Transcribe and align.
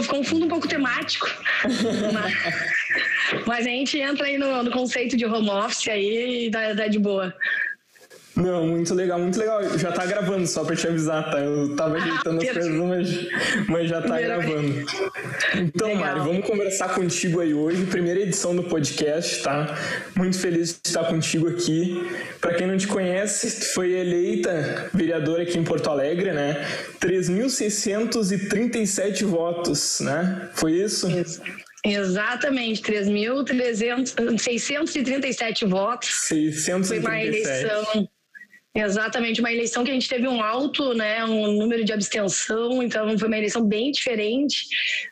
Pô, 0.00 0.04
confundo 0.06 0.46
um 0.46 0.48
pouco 0.48 0.68
temático. 0.68 1.26
mas, 2.12 3.46
mas, 3.46 3.66
a 3.66 3.70
gente 3.70 3.98
entra 3.98 4.26
aí 4.26 4.38
no, 4.38 4.62
no, 4.62 4.70
conceito 4.70 5.16
de 5.16 5.26
home 5.26 5.50
office 5.50 5.88
aí 5.88 6.46
e 6.46 6.50
dá, 6.50 6.72
dá 6.72 6.86
de 6.86 6.98
boa. 6.98 7.34
Não, 8.40 8.66
muito 8.66 8.94
legal, 8.94 9.18
muito 9.18 9.38
legal. 9.38 9.62
Já 9.78 9.92
tá 9.92 10.06
gravando, 10.06 10.46
só 10.46 10.64
pra 10.64 10.74
te 10.74 10.88
avisar, 10.88 11.30
tá? 11.30 11.38
Eu 11.40 11.76
tava 11.76 11.96
ajeitando 11.96 12.40
ah, 12.40 12.44
as 12.44 12.52
coisas, 12.52 12.74
mas, 12.74 13.28
mas 13.68 13.86
já 13.88 14.00
tá 14.00 14.18
gravando. 14.18 14.86
Então, 15.56 15.88
legal. 15.88 16.04
Mari, 16.04 16.20
vamos 16.20 16.46
conversar 16.46 16.94
contigo 16.94 17.40
aí 17.40 17.52
hoje, 17.52 17.84
primeira 17.86 18.20
edição 18.20 18.54
do 18.56 18.62
podcast, 18.62 19.42
tá? 19.42 19.76
Muito 20.16 20.38
feliz 20.38 20.72
de 20.72 20.78
estar 20.88 21.04
contigo 21.04 21.46
aqui. 21.48 22.02
Para 22.40 22.54
quem 22.54 22.66
não 22.66 22.78
te 22.78 22.86
conhece, 22.86 23.74
foi 23.74 23.92
eleita 23.92 24.88
vereadora 24.94 25.42
aqui 25.42 25.58
em 25.58 25.64
Porto 25.64 25.90
Alegre, 25.90 26.32
né? 26.32 26.66
3.637 26.98 29.26
votos, 29.26 30.00
né? 30.00 30.48
Foi 30.54 30.72
isso? 30.72 31.10
Isso. 31.10 31.42
Exatamente, 31.84 32.80
3.637 32.82 35.66
votos. 35.66 36.08
637. 36.28 36.88
Foi 36.88 37.00
uma 37.00 37.22
eleição 37.22 38.08
Exatamente, 38.72 39.40
uma 39.40 39.52
eleição 39.52 39.82
que 39.82 39.90
a 39.90 39.94
gente 39.94 40.08
teve 40.08 40.28
um 40.28 40.40
alto, 40.40 40.94
né, 40.94 41.24
um 41.24 41.54
número 41.54 41.84
de 41.84 41.92
abstenção, 41.92 42.80
então 42.80 43.18
foi 43.18 43.26
uma 43.26 43.36
eleição 43.36 43.66
bem 43.66 43.90
diferente. 43.90 44.64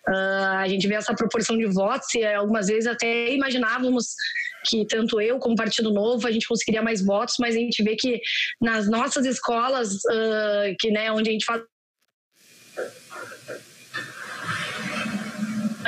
Uh, 0.09 0.59
a 0.59 0.69
gente 0.69 0.87
vê 0.87 0.95
essa 0.95 1.13
proporção 1.13 1.59
de 1.59 1.67
votos 1.67 2.15
e 2.15 2.25
algumas 2.25 2.69
vezes 2.69 2.87
até 2.87 3.33
imaginávamos 3.33 4.15
que 4.65 4.87
tanto 4.87 5.21
eu 5.21 5.41
como 5.41 5.57
Partido 5.57 5.93
Novo 5.93 6.25
a 6.27 6.31
gente 6.31 6.47
conseguiria 6.47 6.83
mais 6.83 7.05
votos, 7.05 7.35
mas 7.41 7.57
a 7.57 7.59
gente 7.59 7.83
vê 7.83 7.97
que 7.97 8.21
nas 8.61 8.89
nossas 8.89 9.27
escolas, 9.27 9.93
uh, 10.05 10.77
que 10.79 10.93
né, 10.93 11.11
onde 11.11 11.29
a 11.29 11.33
gente 11.33 11.45
faz 11.45 11.61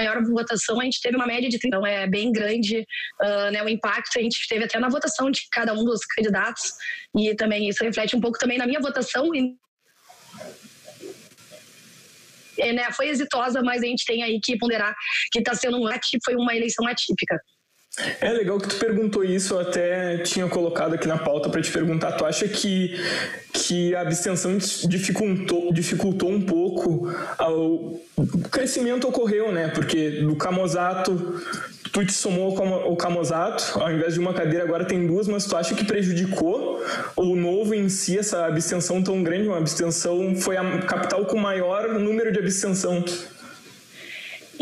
maior 0.01 0.23
votação, 0.25 0.81
a 0.81 0.85
gente 0.85 1.01
teve 1.01 1.17
uma 1.17 1.27
média 1.27 1.49
de 1.49 1.59
30, 1.59 1.77
então 1.77 1.87
é 1.87 2.07
bem 2.07 2.33
grande 2.33 2.87
uh, 3.23 3.51
né, 3.53 3.63
o 3.63 3.69
impacto, 3.69 4.19
a 4.19 4.23
gente 4.23 4.47
teve 4.49 4.65
até 4.65 4.79
na 4.79 4.89
votação 4.89 5.31
de 5.31 5.43
cada 5.53 5.73
um 5.75 5.85
dos 5.85 6.05
candidatos, 6.07 6.73
e 7.17 7.35
também 7.35 7.69
isso 7.69 7.85
reflete 7.85 8.17
um 8.17 8.21
pouco 8.21 8.39
também 8.39 8.59
na 8.59 8.67
minha 8.67 8.81
votação. 8.81 9.35
E, 9.35 9.55
é, 12.59 12.73
né, 12.73 12.91
foi 12.93 13.09
exitosa, 13.09 13.63
mas 13.63 13.83
a 13.83 13.87
gente 13.87 14.05
tem 14.05 14.23
aí 14.23 14.41
que 14.43 14.57
ponderar 14.59 14.95
que 15.33 15.39
está 15.39 15.55
sendo 15.55 15.79
um 15.79 15.89
foi 16.25 16.35
uma 16.35 16.55
eleição 16.55 16.87
atípica. 16.87 17.39
É 18.21 18.31
legal 18.31 18.59
que 18.59 18.69
tu 18.69 18.77
perguntou 18.77 19.25
isso, 19.25 19.55
eu 19.55 19.61
até 19.61 20.19
tinha 20.19 20.47
colocado 20.49 20.95
aqui 20.95 21.09
na 21.09 21.19
pauta 21.19 21.51
para 21.51 21.61
te 21.61 21.73
perguntar. 21.73 22.13
Tu 22.13 22.25
acha 22.25 22.47
que, 22.47 22.95
que 23.53 23.95
a 23.97 24.03
abstenção 24.03 24.57
dificultou, 24.89 25.73
dificultou 25.73 26.31
um 26.31 26.41
pouco 26.41 27.11
o 27.41 28.01
crescimento 28.51 29.09
ocorreu, 29.09 29.51
né? 29.51 29.69
Porque 29.69 30.23
do 30.23 30.37
Camozato 30.37 31.43
tu 31.93 32.05
te 32.05 32.13
somou 32.13 32.57
o 32.87 32.97
Camozato, 32.97 33.81
ao 33.81 33.91
invés 33.91 34.15
de 34.15 34.21
uma 34.21 34.33
cadeira 34.33 34.65
agora 34.65 34.85
tem 34.85 35.05
duas, 35.07 35.27
mas 35.27 35.45
tu 35.45 35.57
acha 35.57 35.75
que 35.75 35.85
prejudicou 35.85 36.81
o 37.17 37.35
novo 37.35 37.75
em 37.75 37.89
si 37.89 38.19
essa 38.19 38.47
abstenção 38.47 39.03
tão 39.03 39.23
grande? 39.23 39.49
Uma 39.49 39.59
abstenção 39.59 40.37
foi 40.37 40.57
a 40.57 40.79
capital 40.83 41.27
com 41.27 41.37
maior 41.37 41.99
número 41.99 42.31
de 42.31 42.39
abstenção. 42.39 43.05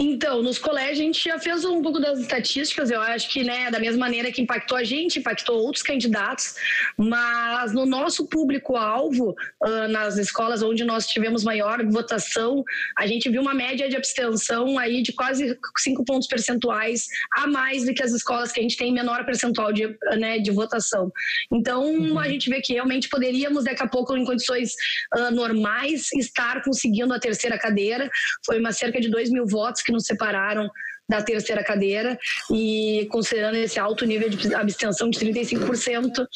Então, 0.00 0.41
nos 0.44 0.59
colégios 0.59 1.00
a 1.00 1.03
gente 1.03 1.25
já 1.25 1.41
fez 1.41 1.64
um 1.64 1.82
pouco 1.82 1.98
das 1.98 2.20
estatísticas, 2.20 2.88
eu 2.88 3.00
acho 3.00 3.28
que, 3.28 3.42
né, 3.42 3.69
da 3.69 3.81
mesma 3.81 3.98
maneira 3.98 4.31
que 4.31 4.41
impactou 4.41 4.78
a 4.78 4.84
gente, 4.84 5.19
impactou 5.19 5.59
outros 5.59 5.82
candidatos, 5.82 6.54
mas 6.97 7.72
no 7.72 7.84
nosso 7.84 8.25
público-alvo, 8.28 9.34
uh, 9.60 9.88
nas 9.88 10.16
escolas 10.16 10.62
onde 10.62 10.84
nós 10.84 11.09
tivemos 11.09 11.42
maior 11.42 11.84
votação, 11.84 12.62
a 12.97 13.09
gente 13.09 13.28
viu 13.28 13.42
uma 13.42 13.53
média 13.53 13.88
de 13.88 13.97
abstenção 13.97 14.78
aí 14.78 15.03
de 15.03 15.12
quase 15.12 15.59
5 15.78 16.04
pontos 16.04 16.28
percentuais 16.28 17.09
a 17.32 17.48
mais 17.48 17.84
do 17.84 17.92
que 17.92 18.03
as 18.03 18.12
escolas 18.12 18.53
que 18.53 18.60
a 18.60 18.62
gente 18.62 18.76
tem 18.76 18.92
menor 18.92 19.26
percentual 19.26 19.72
de, 19.72 19.98
né, 20.16 20.38
de 20.38 20.53
votação. 20.53 21.10
Então, 21.50 21.84
uhum. 21.84 22.20
a 22.20 22.28
gente 22.28 22.48
vê 22.48 22.60
que 22.60 22.75
realmente 22.75 23.09
poderíamos, 23.09 23.65
daqui 23.65 23.82
a 23.82 23.88
pouco, 23.88 24.16
em 24.16 24.25
condições 24.25 24.75
uh, 25.16 25.32
normais, 25.32 26.12
estar 26.12 26.62
conseguindo 26.62 27.12
a 27.12 27.19
terceira 27.19 27.59
cadeira. 27.59 28.09
Foi 28.47 28.60
uma 28.60 28.70
cerca 28.70 29.00
de 29.00 29.09
2 29.09 29.30
mil 29.30 29.44
votos 29.44 29.82
que 29.88 29.93
nos 29.93 30.04
separaram 30.04 30.71
da 31.09 31.22
terceira 31.22 31.65
cadeira 31.65 32.19
e 32.53 33.09
considerando 33.10 33.56
esse 33.56 33.81
alto 33.81 34.04
nível 34.04 34.28
de 34.28 34.54
abstenção 34.54 35.09
de 35.09 35.19
35%, 35.19 36.26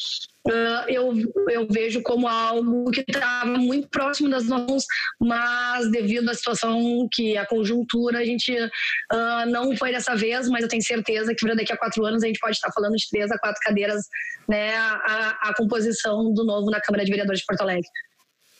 Uh, 0.45 0.83
eu, 0.89 1.13
eu 1.51 1.65
vejo 1.69 2.01
como 2.03 2.27
algo 2.27 2.91
que 2.91 2.99
estava 2.99 3.57
muito 3.57 3.87
próximo 3.87 4.29
das 4.29 4.43
mãos, 4.43 4.83
mas 5.17 5.89
devido 5.89 6.29
à 6.29 6.33
situação 6.33 7.07
que 7.13 7.37
a 7.37 7.45
conjuntura, 7.45 8.19
a 8.19 8.25
gente 8.25 8.53
uh, 8.53 9.49
não 9.49 9.73
foi 9.77 9.93
dessa 9.93 10.17
vez, 10.17 10.49
mas 10.49 10.63
eu 10.63 10.67
tenho 10.67 10.83
certeza 10.83 11.33
que 11.33 11.55
daqui 11.55 11.71
a 11.71 11.77
quatro 11.77 12.05
anos 12.05 12.23
a 12.23 12.27
gente 12.27 12.39
pode 12.39 12.57
estar 12.57 12.69
falando 12.73 12.91
de 12.91 13.07
três 13.09 13.31
a 13.31 13.39
quatro 13.39 13.61
cadeiras, 13.63 14.03
né, 14.45 14.75
a, 14.75 15.37
a 15.43 15.53
composição 15.55 16.33
do 16.33 16.43
novo 16.43 16.69
na 16.69 16.81
Câmara 16.81 17.05
de 17.05 17.11
Vereadores 17.11 17.39
de 17.39 17.45
Porto 17.45 17.61
Alegre. 17.61 17.87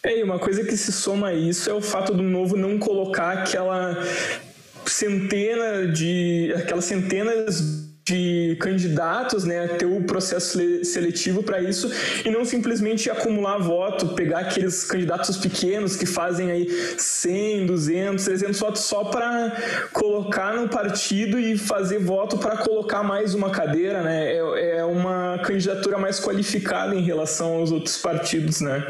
É, 0.05 0.19
e 0.19 0.23
uma 0.23 0.39
coisa 0.39 0.63
que 0.63 0.77
se 0.77 0.91
soma 0.93 1.29
a 1.29 1.33
isso 1.33 1.69
é 1.69 1.73
o 1.73 1.81
fato 1.81 2.13
do 2.13 2.23
novo 2.23 2.55
não 2.55 2.79
colocar 2.79 3.39
aquela 3.39 3.93
centena 4.85 5.87
de 5.87 6.53
aquelas 6.55 6.85
centenas 6.85 7.83
de 8.05 8.57
candidatos, 8.59 9.45
né, 9.45 9.65
ter 9.67 9.85
o 9.85 10.03
processo 10.03 10.59
seletivo 10.83 11.41
para 11.41 11.61
isso 11.61 11.89
e 12.25 12.29
não 12.29 12.43
simplesmente 12.43 13.09
acumular 13.09 13.57
voto, 13.57 14.09
pegar 14.09 14.39
aqueles 14.39 14.83
candidatos 14.83 15.37
pequenos 15.37 15.95
que 15.95 16.05
fazem 16.05 16.51
aí 16.51 16.67
100, 16.97 17.65
200, 17.65 18.25
300 18.25 18.59
votos 18.59 18.81
só 18.81 19.05
para 19.05 19.55
colocar 19.93 20.53
no 20.53 20.67
partido 20.67 21.39
e 21.39 21.57
fazer 21.57 21.99
voto 21.99 22.37
para 22.37 22.57
colocar 22.57 23.03
mais 23.03 23.33
uma 23.33 23.49
cadeira, 23.49 24.03
né? 24.03 24.33
É, 24.33 24.77
é 24.79 24.83
uma 24.83 25.39
candidatura 25.39 25.97
mais 25.97 26.19
qualificada 26.19 26.93
em 26.93 27.03
relação 27.03 27.53
aos 27.53 27.71
outros 27.71 27.97
partidos, 27.97 28.59
né? 28.59 28.85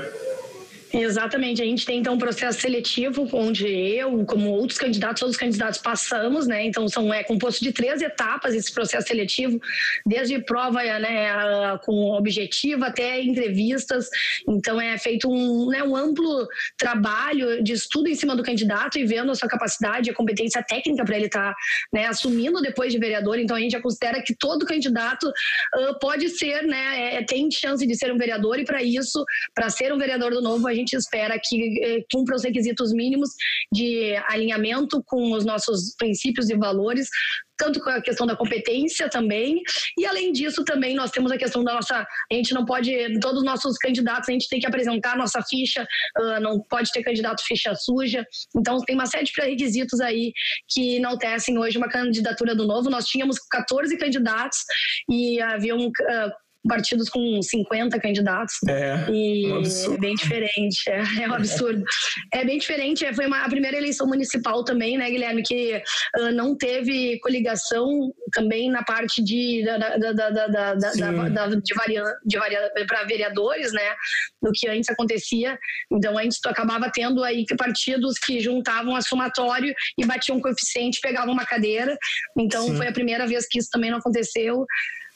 Exatamente, 0.95 1.59
a 1.59 1.65
gente 1.65 1.87
tem 1.87 1.99
então 1.99 2.13
um 2.13 2.19
processo 2.19 2.61
seletivo 2.61 3.27
onde 3.33 3.65
eu, 3.67 4.23
como 4.25 4.51
outros 4.51 4.77
candidatos, 4.77 5.21
todos 5.21 5.33
os 5.33 5.39
candidatos 5.39 5.79
passamos, 5.79 6.45
né? 6.45 6.67
Então 6.67 6.87
são 6.87 7.11
é 7.11 7.23
composto 7.23 7.63
de 7.63 7.71
três 7.71 7.99
etapas 7.99 8.53
esse 8.53 8.71
processo 8.71 9.07
seletivo, 9.07 9.59
desde 10.05 10.37
prova 10.43 10.83
né, 10.83 11.79
com 11.83 12.11
objetivo 12.11 12.85
até 12.85 13.19
entrevistas. 13.19 14.07
Então 14.47 14.79
é 14.79 14.95
feito 14.99 15.27
um, 15.27 15.69
né, 15.69 15.81
um 15.81 15.95
amplo 15.95 16.47
trabalho 16.77 17.63
de 17.63 17.73
estudo 17.73 18.07
em 18.07 18.13
cima 18.13 18.35
do 18.35 18.43
candidato 18.43 18.99
e 18.99 19.03
vendo 19.03 19.31
a 19.31 19.35
sua 19.35 19.49
capacidade, 19.49 20.11
a 20.11 20.13
competência 20.13 20.61
técnica 20.61 21.03
para 21.03 21.15
ele 21.15 21.25
estar 21.25 21.53
tá, 21.53 21.55
né, 21.91 22.05
assumindo 22.05 22.61
depois 22.61 22.93
de 22.93 22.99
vereador. 22.99 23.39
Então 23.39 23.57
a 23.57 23.59
gente 23.59 23.71
já 23.71 23.81
considera 23.81 24.21
que 24.21 24.35
todo 24.35 24.63
candidato 24.63 25.27
uh, 25.27 25.97
pode 25.99 26.29
ser, 26.29 26.61
né, 26.67 27.15
é, 27.15 27.23
tem 27.23 27.49
chance 27.49 27.83
de 27.83 27.95
ser 27.95 28.13
um 28.13 28.17
vereador 28.19 28.59
e 28.59 28.63
para 28.63 28.83
isso, 28.83 29.25
para 29.55 29.71
ser 29.71 29.91
um 29.91 29.97
vereador 29.97 30.31
do 30.31 30.41
novo, 30.41 30.67
a 30.67 30.73
gente 30.73 30.82
gente 30.83 30.95
espera 30.95 31.39
que 31.41 31.83
eh, 31.83 32.03
cumpra 32.11 32.35
os 32.35 32.43
requisitos 32.43 32.93
mínimos 32.93 33.29
de 33.71 34.15
alinhamento 34.27 35.01
com 35.05 35.31
os 35.31 35.45
nossos 35.45 35.95
princípios 35.97 36.49
e 36.49 36.55
valores, 36.55 37.07
tanto 37.57 37.79
com 37.79 37.89
a 37.89 38.01
questão 38.01 38.25
da 38.25 38.35
competência 38.35 39.09
também, 39.09 39.61
e 39.97 40.05
além 40.05 40.31
disso 40.31 40.63
também 40.63 40.95
nós 40.95 41.11
temos 41.11 41.31
a 41.31 41.37
questão 41.37 41.63
da 41.63 41.73
nossa, 41.73 42.05
a 42.31 42.33
gente 42.35 42.53
não 42.53 42.65
pode, 42.65 42.91
todos 43.19 43.39
os 43.39 43.45
nossos 43.45 43.77
candidatos, 43.77 44.27
a 44.27 44.31
gente 44.31 44.49
tem 44.49 44.59
que 44.59 44.67
apresentar 44.67 45.17
nossa 45.17 45.41
ficha, 45.41 45.85
uh, 46.17 46.39
não 46.41 46.59
pode 46.69 46.91
ter 46.91 47.03
candidato 47.03 47.43
ficha 47.45 47.73
suja, 47.75 48.25
então 48.55 48.79
tem 48.79 48.95
uma 48.95 49.05
série 49.05 49.25
de 49.25 49.31
pré-requisitos 49.31 49.99
aí 50.01 50.33
que 50.69 50.95
enaltecem 50.95 51.57
hoje 51.57 51.77
uma 51.77 51.89
candidatura 51.89 52.55
do 52.55 52.65
Novo, 52.65 52.89
nós 52.89 53.05
tínhamos 53.05 53.37
14 53.51 53.97
candidatos 53.97 54.59
e 55.09 55.39
haviam 55.41 55.87
uh, 55.87 56.42
partidos 56.67 57.09
com 57.09 57.41
50 57.41 57.99
candidatos. 57.99 58.55
É, 58.67 59.05
e 59.09 59.51
um 59.51 59.93
é 59.93 59.97
bem 59.97 60.15
diferente. 60.15 60.89
É, 60.89 61.23
é 61.23 61.29
um 61.29 61.33
absurdo. 61.33 61.83
É 62.31 62.45
bem 62.45 62.57
diferente. 62.57 63.05
É, 63.05 63.13
foi 63.13 63.27
uma, 63.27 63.43
a 63.43 63.49
primeira 63.49 63.77
eleição 63.77 64.07
municipal 64.07 64.63
também, 64.63 64.97
né, 64.97 65.09
Guilherme, 65.09 65.43
que 65.43 65.81
uh, 66.17 66.31
não 66.31 66.55
teve 66.55 67.19
coligação 67.19 68.11
também 68.31 68.69
na 68.69 68.83
parte 68.83 69.23
de, 69.23 69.63
da, 69.65 69.77
da, 69.77 70.11
da, 70.11 70.29
da, 70.29 70.47
da 70.75 71.47
de, 71.47 71.73
varia, 71.75 72.03
de 72.25 72.37
varia, 72.37 72.71
para 72.87 73.03
vereadores, 73.03 73.73
né, 73.73 73.93
do 74.41 74.51
que 74.53 74.67
antes 74.67 74.89
acontecia. 74.89 75.57
Então, 75.91 76.17
antes 76.17 76.39
tu 76.39 76.49
acabava 76.49 76.89
tendo 76.93 77.23
aí 77.23 77.45
partidos 77.57 78.17
que 78.17 78.39
juntavam 78.39 78.95
a 78.95 79.01
somatório 79.01 79.73
e 79.97 80.05
batiam 80.05 80.37
um 80.37 80.41
coeficiente, 80.41 80.99
pegavam 81.01 81.33
uma 81.33 81.45
cadeira. 81.45 81.97
Então, 82.37 82.67
Sim. 82.67 82.77
foi 82.77 82.87
a 82.87 82.93
primeira 82.93 83.27
vez 83.27 83.45
que 83.49 83.59
isso 83.59 83.69
também 83.71 83.91
não 83.91 83.97
aconteceu. 83.97 84.65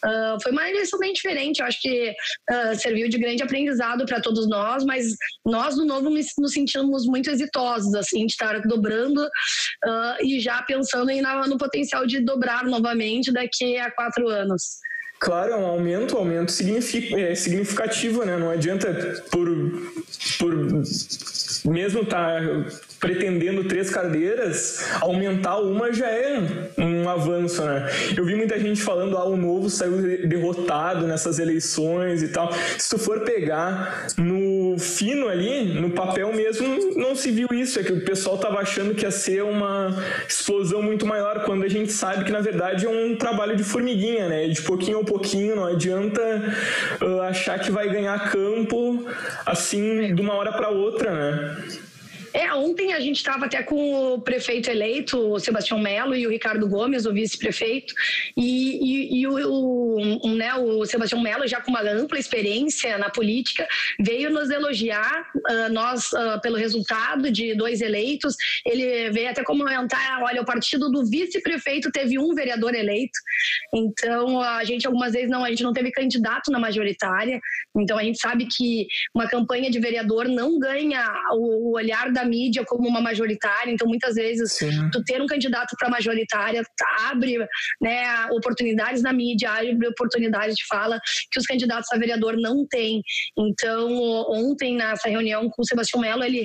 Uh, 0.05 0.41
foi 0.41 0.51
uma 0.51 0.69
eleição 0.69 0.99
bem 0.99 1.11
diferente, 1.11 1.59
eu 1.59 1.65
acho 1.65 1.81
que 1.81 2.13
uh, 2.51 2.75
serviu 2.75 3.09
de 3.09 3.17
grande 3.17 3.41
aprendizado 3.41 4.05
para 4.05 4.21
todos 4.21 4.47
nós, 4.47 4.85
mas 4.85 5.15
nós, 5.45 5.75
do 5.75 5.85
Novo, 5.85 6.09
nos 6.09 6.53
sentimos 6.53 7.05
muito 7.05 7.29
exitosos, 7.29 7.94
assim, 7.95 8.25
de 8.25 8.31
estar 8.31 8.61
dobrando 8.61 9.23
uh, 9.23 10.23
e 10.23 10.39
já 10.39 10.61
pensando 10.61 11.09
em, 11.09 11.21
no 11.21 11.57
potencial 11.57 12.05
de 12.05 12.19
dobrar 12.19 12.63
novamente 12.65 13.31
daqui 13.31 13.77
a 13.77 13.89
quatro 13.91 14.27
anos. 14.27 14.77
Claro, 15.19 15.51
é 15.51 15.55
um 15.55 15.65
aumento, 15.65 16.15
um 16.15 16.19
aumento 16.19 16.51
é 16.51 17.35
significativo, 17.35 18.23
né? 18.23 18.38
Não 18.38 18.51
adianta 18.51 18.93
por, 19.31 19.47
por 20.38 20.53
mesmo 21.65 22.05
tá 22.05 22.39
pretendendo 22.99 23.63
três 23.65 23.89
cadeiras, 23.89 24.85
aumentar 25.01 25.57
uma 25.57 25.94
já 25.94 26.07
é 26.07 26.39
um 26.77 27.07
avanço, 27.09 27.63
né? 27.63 27.89
Eu 28.15 28.25
vi 28.25 28.35
muita 28.35 28.59
gente 28.59 28.81
falando, 28.81 29.17
ah, 29.17 29.25
o 29.25 29.38
novo 29.38 29.69
saiu 29.69 30.27
derrotado 30.27 31.07
nessas 31.07 31.39
eleições 31.39 32.23
e 32.23 32.29
tal. 32.29 32.51
Se 32.77 32.89
tu 32.89 32.97
for 32.97 33.21
pegar 33.21 34.07
no 34.17 34.77
fino 34.79 35.27
ali, 35.27 35.73
no 35.79 35.91
papel 35.91 36.33
mesmo, 36.33 36.67
não 36.95 37.15
se 37.15 37.31
viu 37.31 37.47
isso. 37.53 37.79
É 37.79 37.83
que 37.83 37.94
o 37.94 38.03
pessoal 38.03 38.38
tava 38.38 38.59
achando 38.59 38.95
que 38.95 39.03
ia 39.03 39.11
ser 39.11 39.43
uma 39.43 39.95
explosão 40.27 40.81
muito 40.81 41.05
maior, 41.05 41.43
quando 41.45 41.63
a 41.63 41.69
gente 41.69 41.91
sabe 41.91 42.25
que, 42.25 42.31
na 42.31 42.41
verdade, 42.41 42.85
é 42.85 42.89
um 42.89 43.15
trabalho 43.15 43.55
de 43.55 43.63
formiguinha, 43.63 44.27
né? 44.27 44.47
De 44.47 44.61
pouquinho 44.61 45.00
a 45.00 45.03
pouquinho, 45.03 45.55
não 45.55 45.65
adianta 45.65 46.21
uh, 47.01 47.21
achar 47.21 47.59
que 47.59 47.71
vai 47.71 47.89
ganhar 47.89 48.31
campo 48.31 49.05
assim 49.45 50.13
de 50.13 50.21
uma 50.21 50.33
hora 50.33 50.51
para 50.51 50.69
outra, 50.69 51.11
né? 51.11 51.57
É, 52.33 52.53
ontem 52.53 52.94
a 52.94 53.00
gente 53.00 53.18
estava 53.18 53.45
até 53.45 53.63
com 53.63 54.13
o 54.13 54.21
prefeito 54.21 54.69
eleito, 54.69 55.18
o 55.18 55.39
Sebastião 55.39 55.79
Melo, 55.79 56.15
e 56.15 56.25
o 56.27 56.29
Ricardo 56.29 56.68
Gomes, 56.68 57.06
o 57.06 57.13
vice-prefeito, 57.13 57.94
e, 58.35 59.15
e, 59.15 59.21
e 59.21 59.27
o, 59.27 60.19
o, 60.24 60.29
né, 60.35 60.53
o 60.56 60.85
Sebastião 60.85 61.21
Melo, 61.21 61.47
já 61.47 61.62
com 61.62 61.71
uma 61.71 61.81
ampla 61.81 62.19
experiência 62.19 62.97
na 62.97 63.09
política, 63.09 63.68
veio 64.00 64.29
nos 64.29 64.50
elogiar, 64.50 65.29
uh, 65.35 65.71
nós, 65.71 66.12
uh, 66.13 66.39
pelo 66.41 66.57
resultado 66.57 67.31
de 67.31 67.56
dois 67.56 67.81
eleitos. 67.81 68.35
Ele 68.65 69.09
veio 69.12 69.29
até 69.29 69.44
comentar: 69.44 70.21
olha, 70.24 70.41
o 70.41 70.45
partido 70.45 70.89
do 70.89 71.06
vice-prefeito 71.06 71.91
teve 71.91 72.19
um 72.19 72.33
vereador 72.33 72.75
eleito, 72.75 73.19
então 73.74 74.41
a 74.41 74.63
gente 74.63 74.85
algumas 74.85 75.13
vezes 75.13 75.29
não, 75.29 75.44
a 75.44 75.50
gente 75.50 75.63
não 75.63 75.74
teve 75.74 75.91
candidato 75.91 76.51
na 76.51 76.59
majoritária, 76.59 77.39
então 77.75 77.97
a 77.97 78.03
gente 78.03 78.19
sabe 78.19 78.47
que 78.47 78.88
uma 79.13 79.27
campanha 79.27 79.69
de 79.69 79.79
vereador 79.79 80.27
não 80.27 80.59
ganha 80.59 81.06
o, 81.33 81.77
olhar 81.77 82.12
da 82.17 82.25
mídia 82.25 82.65
como 82.65 82.87
uma 82.87 82.99
majoritária, 82.99 83.71
então 83.71 83.87
muitas 83.87 84.15
vezes 84.15 84.53
Sim. 84.53 84.89
tu 84.91 85.03
ter 85.03 85.21
um 85.21 85.27
candidato 85.27 85.75
para 85.77 85.89
majoritária 85.89 86.63
abre 87.07 87.37
né, 87.81 88.25
oportunidades 88.31 89.03
na 89.03 89.13
mídia, 89.13 89.51
abre 89.51 89.87
oportunidades 89.87 90.55
de 90.55 90.65
fala 90.65 90.99
que 91.31 91.39
os 91.39 91.45
candidatos 91.45 91.91
a 91.91 91.97
vereador 91.97 92.35
não 92.37 92.65
têm. 92.67 93.01
Então, 93.37 93.89
ontem, 94.29 94.75
nessa 94.75 95.07
reunião 95.07 95.49
com 95.49 95.61
o 95.61 95.65
Sebastião 95.65 96.01
Mello, 96.01 96.23
ele 96.23 96.41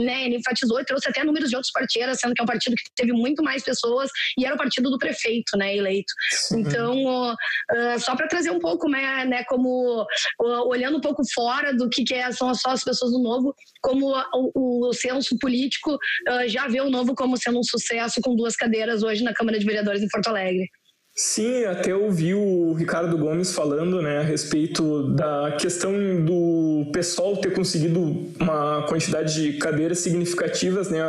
né, 0.00 0.24
ele 0.24 0.36
enfatizou 0.36 0.80
e 0.80 0.84
trouxe 0.84 1.08
até 1.08 1.24
números 1.24 1.50
de 1.50 1.56
outros 1.56 1.72
partidos, 1.72 2.18
sendo 2.18 2.34
que 2.34 2.40
é 2.40 2.44
um 2.44 2.46
partido 2.46 2.76
que 2.76 2.84
teve 2.94 3.12
muito 3.12 3.42
mais 3.42 3.62
pessoas 3.62 4.10
e 4.38 4.44
era 4.44 4.54
o 4.54 4.58
partido 4.58 4.90
do 4.90 4.98
prefeito, 4.98 5.56
né, 5.56 5.76
eleito. 5.76 6.12
Sim. 6.30 6.60
Então, 6.60 7.32
uh, 7.32 8.00
só 8.00 8.16
para 8.16 8.28
trazer 8.28 8.50
um 8.50 8.58
pouco, 8.58 8.88
né, 8.88 9.24
né 9.24 9.44
como 9.44 10.02
uh, 10.02 10.68
olhando 10.68 10.98
um 10.98 11.00
pouco 11.00 11.22
fora 11.32 11.74
do 11.74 11.88
que, 11.88 12.04
que 12.04 12.14
é, 12.14 12.30
são 12.32 12.54
só 12.54 12.70
as 12.70 12.84
pessoas 12.84 13.12
do 13.12 13.22
Novo, 13.22 13.54
como 13.82 14.14
o, 14.34 14.88
o 14.88 14.92
censo 14.92 15.38
político 15.38 15.94
uh, 15.94 16.48
já 16.48 16.66
vê 16.68 16.80
o 16.80 16.90
Novo 16.90 17.14
como 17.14 17.36
sendo 17.36 17.58
um 17.58 17.64
sucesso 17.64 18.20
com 18.20 18.36
duas 18.36 18.56
cadeiras 18.56 19.02
hoje 19.02 19.22
na 19.22 19.34
Câmara 19.34 19.58
de 19.58 19.64
Vereadores 19.64 20.02
em 20.02 20.08
Porto 20.08 20.28
Alegre. 20.28 20.68
Sim, 21.16 21.64
até 21.66 21.94
ouvi 21.94 22.34
o 22.34 22.72
Ricardo 22.72 23.16
Gomes 23.16 23.52
falando 23.52 24.02
né, 24.02 24.18
a 24.18 24.22
respeito 24.22 25.10
da 25.10 25.56
questão 25.60 25.92
do 26.24 26.90
pessoal 26.92 27.36
ter 27.36 27.52
conseguido 27.52 28.00
uma 28.40 28.82
quantidade 28.88 29.32
de 29.32 29.52
cadeiras 29.58 30.00
significativas, 30.00 30.90
né? 30.90 31.00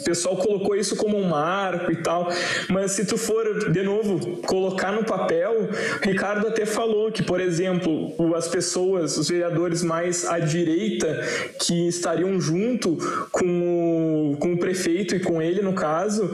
O 0.00 0.04
pessoal 0.04 0.38
colocou 0.38 0.74
isso 0.74 0.96
como 0.96 1.18
um 1.18 1.28
marco 1.28 1.92
e 1.92 1.96
tal, 1.96 2.30
mas 2.70 2.92
se 2.92 3.04
tu 3.04 3.18
for, 3.18 3.70
de 3.70 3.82
novo, 3.82 4.38
colocar 4.38 4.90
no 4.90 5.04
papel, 5.04 5.68
Ricardo 6.00 6.48
até 6.48 6.64
falou 6.64 7.12
que, 7.12 7.22
por 7.22 7.38
exemplo, 7.38 8.14
as 8.34 8.48
pessoas, 8.48 9.18
os 9.18 9.28
vereadores 9.28 9.82
mais 9.82 10.24
à 10.24 10.38
direita 10.38 11.20
que 11.58 11.88
estariam 11.88 12.40
junto 12.40 12.96
com 13.30 14.32
o, 14.32 14.36
com 14.38 14.54
o 14.54 14.58
prefeito 14.58 15.14
e 15.14 15.20
com 15.20 15.42
ele, 15.42 15.60
no 15.60 15.74
caso, 15.74 16.30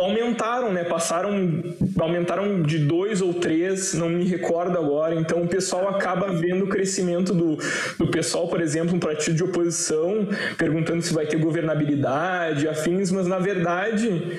aumentaram, 0.00 0.72
né? 0.72 0.84
Passaram, 0.84 1.62
aumentaram 1.98 2.62
de 2.62 2.78
dois 2.78 3.20
ou 3.20 3.34
três, 3.34 3.94
não 3.94 4.08
me 4.08 4.24
recordo 4.24 4.78
agora. 4.78 5.14
Então 5.14 5.42
o 5.42 5.48
pessoal 5.48 5.88
acaba 5.88 6.32
vendo 6.32 6.64
o 6.64 6.68
crescimento 6.68 7.34
do, 7.34 7.58
do 7.98 8.06
pessoal, 8.08 8.48
por 8.48 8.60
exemplo, 8.60 8.96
um 8.96 9.00
partido 9.00 9.36
de 9.36 9.44
oposição, 9.44 10.28
perguntando 10.56 11.02
se 11.02 11.12
vai 11.12 11.26
ter 11.26 11.36
governabilidade, 11.36 12.68
afins, 12.68 13.10
mas 13.10 13.26
na 13.26 13.38
verdade 13.38 14.38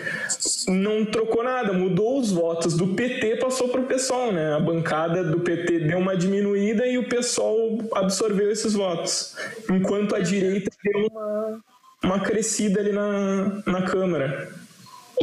não 0.68 1.06
trocou 1.06 1.44
nada, 1.44 1.74
mudou 1.74 2.20
os 2.20 2.32
votos 2.32 2.76
do 2.76 2.88
PT, 2.90 3.38
passou 3.38 3.70
para 3.70 3.82
o 3.82 3.86
pessoal, 3.86 4.32
né? 4.32 4.54
A 4.56 4.60
bancada 4.60 5.24
do 5.24 5.40
PT 5.40 5.80
deu 5.80 6.00
uma 6.00 6.16
diminuída 6.16 6.86
e 6.86 6.98
o 6.98 7.08
pessoal 7.08 7.58
absorveu 7.96 8.52
esses 8.52 8.74
votos, 8.74 9.36
enquanto 9.70 10.16
a 10.16 10.20
direita 10.20 10.72
deu 10.84 11.08
uma, 11.08 11.60
uma 12.04 12.20
crescida 12.20 12.80
ali 12.80 12.92
na, 12.92 13.62
na 13.66 13.82
Câmara. 13.84 14.50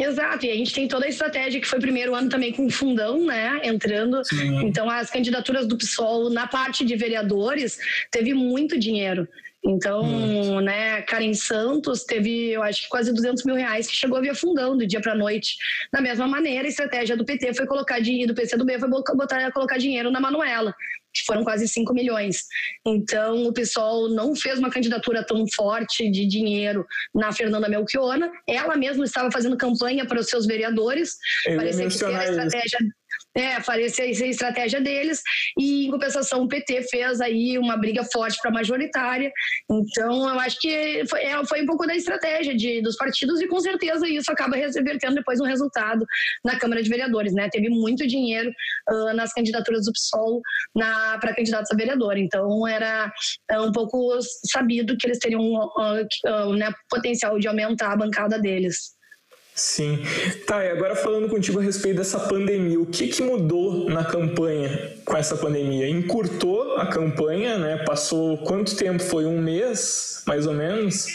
Exato, 0.03 0.47
e 0.47 0.51
a 0.51 0.55
gente 0.55 0.73
tem 0.73 0.87
toda 0.87 1.07
a 1.07 1.09
estratégia 1.09 1.61
que 1.61 1.67
foi 1.67 1.81
primeiro 1.81 2.15
ano 2.15 2.29
também 2.29 2.53
com 2.53 2.67
o 2.67 2.71
fundão, 2.71 3.25
né, 3.27 3.61
entrando. 3.65 4.25
Sim. 4.25 4.65
Então, 4.65 4.89
as 4.89 5.11
candidaturas 5.11 5.67
do 5.67 5.77
PSOL 5.77 6.31
na 6.31 6.47
parte 6.47 6.85
de 6.85 6.97
vereadores 6.97 7.79
teve 8.11 8.33
muito 8.35 8.79
dinheiro. 8.79 9.29
Então, 9.65 10.05
hum. 10.05 10.61
né, 10.61 11.03
Karen 11.03 11.35
Santos 11.35 12.05
teve, 12.05 12.53
eu 12.53 12.63
acho 12.63 12.85
que 12.85 12.89
quase 12.89 13.13
200 13.13 13.45
mil 13.45 13.57
reais 13.57 13.89
que 13.89 13.95
chegou 13.95 14.21
via 14.21 14.35
fundão 14.35 14.77
do 14.77 14.87
dia 14.87 15.01
para 15.01 15.17
noite. 15.17 15.57
Da 15.93 16.01
mesma 16.01 16.29
maneira, 16.29 16.65
a 16.65 16.69
estratégia 16.69 17.17
do 17.17 17.25
PT 17.25 17.55
foi 17.55 17.67
colocar 17.67 17.99
dinheiro, 17.99 18.33
do 18.33 18.41
PCdoB 18.41 18.79
foi 18.79 18.89
botar, 18.89 19.51
colocar 19.51 19.77
dinheiro 19.77 20.11
na 20.11 20.21
Manuela 20.21 20.75
que 21.13 21.25
foram 21.27 21.45
quase 21.45 21.67
5 21.67 21.93
milhões. 21.95 22.45
Então, 22.87 23.47
o 23.47 23.53
pessoal 23.53 24.09
não 24.09 24.35
fez 24.35 24.59
uma 24.59 24.71
candidatura 24.71 25.25
tão 25.25 25.45
forte 25.55 26.11
de 26.11 26.27
dinheiro 26.27 26.87
na 27.15 27.33
Fernanda 27.33 27.69
Melchiona. 27.69 28.31
Ela 28.47 28.77
mesma 28.77 29.05
estava 29.05 29.31
fazendo 29.31 29.57
campanha 29.57 30.07
para 30.07 30.21
os 30.21 30.29
seus 30.29 30.47
vereadores. 30.47 31.17
Eu 31.47 31.57
Parecia 31.57 31.89
que 31.89 32.05
a 32.05 32.25
estratégia 32.25 32.79
é, 33.39 33.61
parecia 33.61 34.13
ser 34.15 34.27
estratégia 34.27 34.81
deles, 34.81 35.23
e 35.57 35.87
em 35.87 35.91
compensação 35.91 36.43
o 36.43 36.49
PT 36.49 36.89
fez 36.91 37.21
aí 37.21 37.57
uma 37.57 37.77
briga 37.77 38.05
forte 38.13 38.37
para 38.43 38.51
a 38.51 38.55
majoritária. 38.55 39.31
Então, 39.71 40.29
eu 40.29 40.41
acho 40.41 40.59
que 40.61 41.05
foi, 41.09 41.23
é, 41.23 41.45
foi 41.47 41.63
um 41.63 41.67
pouco 41.67 41.87
da 41.87 41.95
estratégia 41.95 42.57
de, 42.57 42.83
dos 42.83 42.97
partidos, 42.97 43.41
e 43.41 43.47
com 43.47 43.61
certeza 43.61 44.09
isso 44.09 44.31
acaba 44.33 44.57
revertendo 44.57 45.15
depois 45.15 45.41
um 45.41 45.45
resultado 45.45 46.05
na 46.45 46.59
Câmara 46.59 46.83
de 46.83 46.89
Vereadores. 46.89 47.33
Né? 47.33 47.49
Teve 47.51 47.69
muito 47.69 48.07
dinheiro 48.07 48.51
uh, 48.91 49.15
nas 49.15 49.33
candidaturas 49.33 49.85
do 49.85 49.93
PSOL 49.93 50.41
para 51.21 51.35
candidatos 51.35 51.71
a 51.71 51.77
vereador. 51.77 52.17
Então, 52.17 52.67
era 52.67 53.13
uh, 53.53 53.63
um 53.63 53.73
pouco 53.73 54.19
sabido 54.47 54.97
que 54.97 55.07
eles 55.07 55.19
teriam 55.19 55.43
uh, 55.43 56.53
né, 56.57 56.73
potencial 56.91 57.39
de 57.39 57.47
aumentar 57.47 57.93
a 57.93 57.97
bancada 57.97 58.39
deles. 58.39 58.98
Sim. 59.59 59.99
Tá, 60.47 60.65
e 60.65 60.71
agora 60.71 60.95
falando 60.95 61.29
contigo 61.29 61.59
a 61.59 61.63
respeito 61.63 61.97
dessa 61.97 62.21
pandemia, 62.21 62.81
o 62.81 62.87
que, 62.87 63.09
que 63.09 63.21
mudou 63.21 63.91
na 63.91 64.05
campanha 64.05 64.93
com 65.05 65.17
essa 65.17 65.37
pandemia? 65.37 65.89
Encurtou 65.89 66.77
a 66.77 66.87
campanha, 66.87 67.59
né? 67.59 67.77
Passou 67.85 68.39
quanto 68.39 68.77
tempo? 68.77 69.03
Foi 69.03 69.27
um 69.27 69.43
mês, 69.43 70.23
mais 70.25 70.47
ou 70.47 70.55
menos? 70.55 71.07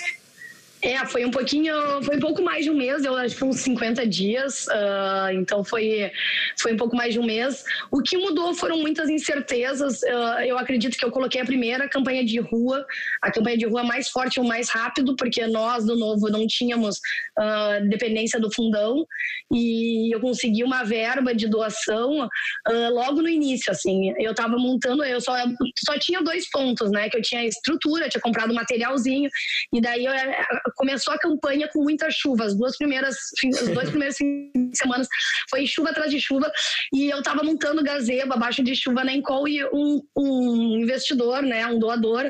É, 0.83 1.05
foi 1.05 1.23
um 1.23 1.31
pouquinho, 1.31 1.73
foi 2.03 2.17
um 2.17 2.19
pouco 2.19 2.41
mais 2.41 2.65
de 2.65 2.69
um 2.69 2.75
mês, 2.75 3.05
eu 3.05 3.15
acho 3.15 3.37
que 3.37 3.43
uns 3.45 3.61
50 3.61 4.05
dias, 4.05 4.67
uh, 4.67 5.31
então 5.31 5.63
foi, 5.63 6.11
foi 6.59 6.73
um 6.73 6.77
pouco 6.77 6.93
mais 6.93 7.13
de 7.13 7.21
um 7.21 7.25
mês. 7.25 7.63
O 7.89 8.01
que 8.01 8.17
mudou 8.17 8.53
foram 8.53 8.77
muitas 8.79 9.09
incertezas. 9.09 10.01
Uh, 10.01 10.41
eu 10.45 10.57
acredito 10.57 10.97
que 10.97 11.05
eu 11.05 11.09
coloquei 11.09 11.39
a 11.39 11.45
primeira 11.45 11.87
campanha 11.87 12.25
de 12.25 12.37
rua, 12.37 12.85
a 13.21 13.31
campanha 13.31 13.57
de 13.57 13.65
rua 13.65 13.81
mais 13.81 14.09
forte 14.09 14.41
ou 14.41 14.45
mais 14.45 14.69
rápido, 14.69 15.15
porque 15.15 15.47
nós, 15.47 15.85
do 15.85 15.95
Novo, 15.95 16.29
não 16.29 16.45
tínhamos 16.45 16.97
uh, 17.39 17.87
dependência 17.87 18.37
do 18.37 18.53
fundão, 18.53 19.05
e 19.49 20.13
eu 20.13 20.19
consegui 20.19 20.65
uma 20.65 20.83
verba 20.83 21.33
de 21.33 21.47
doação 21.47 22.27
logo 22.91 23.21
no 23.21 23.29
início, 23.29 23.71
assim. 23.71 24.13
Eu 24.17 24.31
estava 24.31 24.57
montando, 24.57 25.03
eu 25.03 25.21
só, 25.21 25.33
só 25.85 25.97
tinha 25.99 26.21
dois 26.21 26.49
pontos, 26.49 26.91
né, 26.91 27.07
que 27.09 27.17
eu 27.17 27.21
tinha 27.21 27.45
estrutura, 27.45 28.09
tinha 28.09 28.21
comprado 28.21 28.53
materialzinho, 28.53 29.29
e 29.71 29.79
daí 29.79 30.05
eu 30.05 30.11
começou 30.75 31.13
a 31.13 31.19
campanha 31.19 31.67
com 31.71 31.83
muita 31.83 32.09
chuva. 32.11 32.45
As 32.45 32.55
duas 32.55 32.77
primeiras, 32.77 33.15
os 33.43 33.69
dois 33.69 33.89
primeiros 33.89 34.17
fins 34.17 34.51
de 34.71 34.77
semana 34.77 35.05
foi 35.49 35.65
chuva 35.65 35.89
atrás 35.89 36.11
de 36.11 36.19
chuva 36.19 36.51
e 36.93 37.09
eu 37.09 37.19
estava 37.19 37.43
montando 37.43 37.83
gazebo 37.83 38.33
abaixo 38.33 38.63
de 38.63 38.75
chuva 38.75 39.03
na 39.03 39.13
Encol 39.13 39.47
e 39.47 39.63
um, 39.65 40.01
um 40.17 40.79
investidor, 40.81 41.41
né, 41.41 41.65
um 41.67 41.79
doador, 41.79 42.29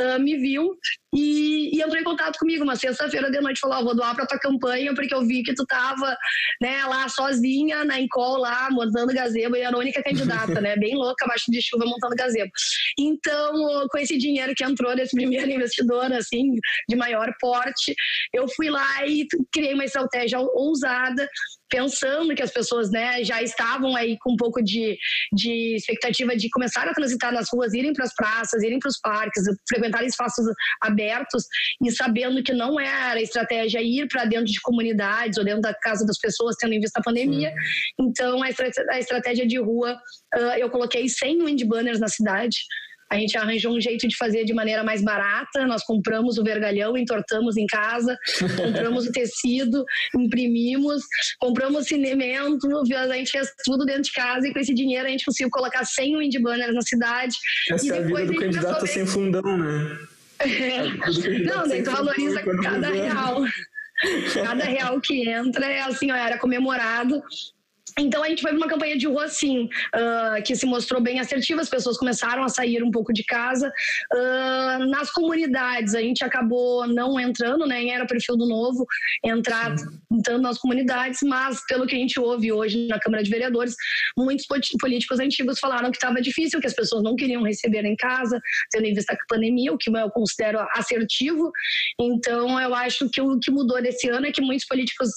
uh, 0.00 0.20
me 0.20 0.36
viu 0.36 0.76
e, 1.14 1.76
e, 1.76 1.80
entrou 1.80 1.96
em 1.96 2.04
contato 2.04 2.38
comigo 2.38 2.64
uma 2.64 2.74
sexta-feira 2.74 3.30
de 3.30 3.40
noite, 3.40 3.60
falou, 3.60 3.78
oh, 3.78 3.84
vou 3.84 3.94
doar 3.94 4.16
para 4.16 4.26
tua 4.26 4.38
campanha 4.38 4.92
porque 4.94 5.14
eu 5.14 5.24
vi 5.24 5.44
que 5.44 5.54
tu 5.54 5.64
tava, 5.64 6.16
né, 6.60 6.84
lá 6.86 7.08
sozinha 7.08 7.84
na 7.84 8.00
Encol 8.00 8.38
lá, 8.38 8.68
montando 8.70 9.14
gazebo 9.14 9.56
e 9.56 9.60
era 9.60 9.76
a 9.76 9.78
única 9.78 10.02
candidata, 10.02 10.60
né, 10.60 10.76
bem 10.76 10.96
louca, 10.96 11.24
abaixo 11.24 11.44
de 11.50 11.62
chuva 11.62 11.84
montando 11.86 12.16
gazebo. 12.16 12.50
Então, 12.98 13.86
com 13.88 13.98
esse 13.98 14.18
dinheiro 14.18 14.54
que 14.56 14.64
entrou 14.64 14.96
desse 14.96 15.14
primeiro 15.14 15.48
investidor, 15.48 16.12
assim, 16.12 16.56
de 16.88 16.96
maior 16.96 17.32
porte, 17.40 17.83
eu 18.32 18.46
fui 18.48 18.70
lá 18.70 19.06
e 19.06 19.26
criei 19.52 19.74
uma 19.74 19.84
estratégia 19.84 20.38
ousada 20.40 21.28
pensando 21.74 22.34
que 22.36 22.42
as 22.42 22.52
pessoas 22.52 22.90
né, 22.90 23.24
já 23.24 23.42
estavam 23.42 23.96
aí 23.96 24.16
com 24.20 24.32
um 24.32 24.36
pouco 24.36 24.62
de, 24.62 24.96
de 25.32 25.74
expectativa 25.74 26.36
de 26.36 26.48
começar 26.50 26.86
a 26.86 26.94
transitar 26.94 27.32
nas 27.32 27.48
ruas, 27.52 27.74
irem 27.74 27.92
para 27.92 28.04
as 28.04 28.14
praças, 28.14 28.62
irem 28.62 28.78
para 28.78 28.88
os 28.88 29.00
parques, 29.00 29.42
frequentar 29.68 30.04
espaços 30.04 30.44
abertos 30.80 31.44
e 31.84 31.90
sabendo 31.90 32.42
que 32.44 32.52
não 32.52 32.78
era 32.78 33.20
estratégia 33.20 33.82
ir 33.82 34.06
para 34.06 34.24
dentro 34.24 34.46
de 34.46 34.60
comunidades 34.60 35.36
ou 35.36 35.44
dentro 35.44 35.62
da 35.62 35.74
casa 35.74 36.06
das 36.06 36.18
pessoas, 36.18 36.54
tendo 36.60 36.74
em 36.74 36.80
vista 36.80 37.00
a 37.00 37.02
pandemia. 37.02 37.50
Sim. 37.50 38.06
Então, 38.06 38.40
a, 38.42 38.46
a 38.90 38.98
estratégia 39.00 39.46
de 39.46 39.58
rua, 39.58 39.98
eu 40.58 40.70
coloquei 40.70 41.08
100 41.08 41.44
wind 41.44 41.64
banners 41.64 41.98
na 41.98 42.08
cidade. 42.08 42.56
A 43.10 43.16
gente 43.16 43.36
arranjou 43.36 43.76
um 43.76 43.80
jeito 43.80 44.08
de 44.08 44.16
fazer 44.16 44.44
de 44.44 44.52
maneira 44.52 44.82
mais 44.82 45.02
barata. 45.02 45.66
Nós 45.66 45.84
compramos 45.84 46.38
o 46.38 46.44
vergalhão, 46.44 46.96
entortamos 46.96 47.56
em 47.56 47.66
casa, 47.66 48.16
compramos 48.56 49.06
o 49.06 49.12
tecido, 49.12 49.84
imprimimos, 50.16 51.02
compramos 51.38 51.86
cimento, 51.86 52.66
a 52.94 53.16
gente 53.16 53.30
fez 53.30 53.48
tudo 53.64 53.84
dentro 53.84 54.02
de 54.02 54.12
casa 54.12 54.46
e 54.48 54.52
com 54.52 54.58
esse 54.58 54.74
dinheiro 54.74 55.06
a 55.06 55.10
gente 55.10 55.24
conseguiu 55.24 55.50
colocar 55.50 55.84
100 55.84 56.18
wind 56.18 56.34
banners 56.40 56.74
na 56.74 56.82
cidade. 56.82 57.34
Essa 57.70 57.86
e 57.86 57.90
é 57.90 57.98
a 57.98 58.00
vida 58.00 58.26
do 58.26 58.34
candidato 58.36 58.86
sem 58.86 59.06
fundão, 59.06 59.56
né? 59.56 59.98
Não, 61.44 61.68
daí 61.68 61.82
tu 61.82 61.90
valoriza 61.90 62.42
cada 62.62 62.88
real. 62.88 63.44
Cada 64.34 64.64
real 64.64 65.00
que 65.00 65.28
entra 65.28 65.66
é 65.66 65.80
assim, 65.80 66.10
ó, 66.10 66.16
era 66.16 66.38
comemorado 66.38 67.22
então 67.98 68.22
a 68.24 68.28
gente 68.28 68.42
foi 68.42 68.50
para 68.50 68.58
uma 68.58 68.68
campanha 68.68 68.96
de 68.96 69.06
rua 69.06 69.24
assim, 69.24 69.64
uh, 69.64 70.42
que 70.44 70.56
se 70.56 70.66
mostrou 70.66 71.00
bem 71.00 71.20
assertiva, 71.20 71.60
as 71.60 71.68
pessoas 71.68 71.96
começaram 71.96 72.42
a 72.42 72.48
sair 72.48 72.82
um 72.82 72.90
pouco 72.90 73.12
de 73.12 73.22
casa. 73.24 73.72
Uh, 74.12 74.86
nas 74.90 75.10
comunidades, 75.10 75.94
a 75.94 76.00
gente 76.00 76.24
acabou 76.24 76.86
não 76.86 77.18
entrando, 77.20 77.66
né? 77.66 77.86
Era 77.86 78.06
perfil 78.06 78.36
do 78.36 78.46
novo, 78.46 78.84
entrar 79.24 79.74
entrando 80.10 80.42
nas 80.42 80.58
comunidades, 80.58 81.20
mas 81.22 81.64
pelo 81.66 81.86
que 81.86 81.94
a 81.94 81.98
gente 81.98 82.18
ouve 82.18 82.52
hoje 82.52 82.86
na 82.88 82.98
Câmara 82.98 83.22
de 83.22 83.30
Vereadores, 83.30 83.74
muitos 84.16 84.46
políticos 84.80 85.20
antigos 85.20 85.58
falaram 85.58 85.90
que 85.90 85.96
estava 85.96 86.20
difícil, 86.20 86.60
que 86.60 86.66
as 86.66 86.74
pessoas 86.74 87.02
não 87.02 87.14
queriam 87.14 87.42
receber 87.42 87.84
em 87.84 87.96
casa, 87.96 88.40
tendo 88.70 88.86
em 88.86 88.94
vista 88.94 89.12
a 89.12 89.16
pandemia, 89.28 89.72
o 89.72 89.78
que 89.78 89.90
eu 89.90 90.10
considero 90.10 90.58
assertivo. 90.74 91.52
Então 92.00 92.60
eu 92.60 92.74
acho 92.74 93.08
que 93.10 93.20
o 93.20 93.38
que 93.38 93.50
mudou 93.50 93.80
desse 93.80 94.08
ano 94.08 94.26
é 94.26 94.32
que 94.32 94.40
muitos 94.40 94.66
políticos 94.66 95.10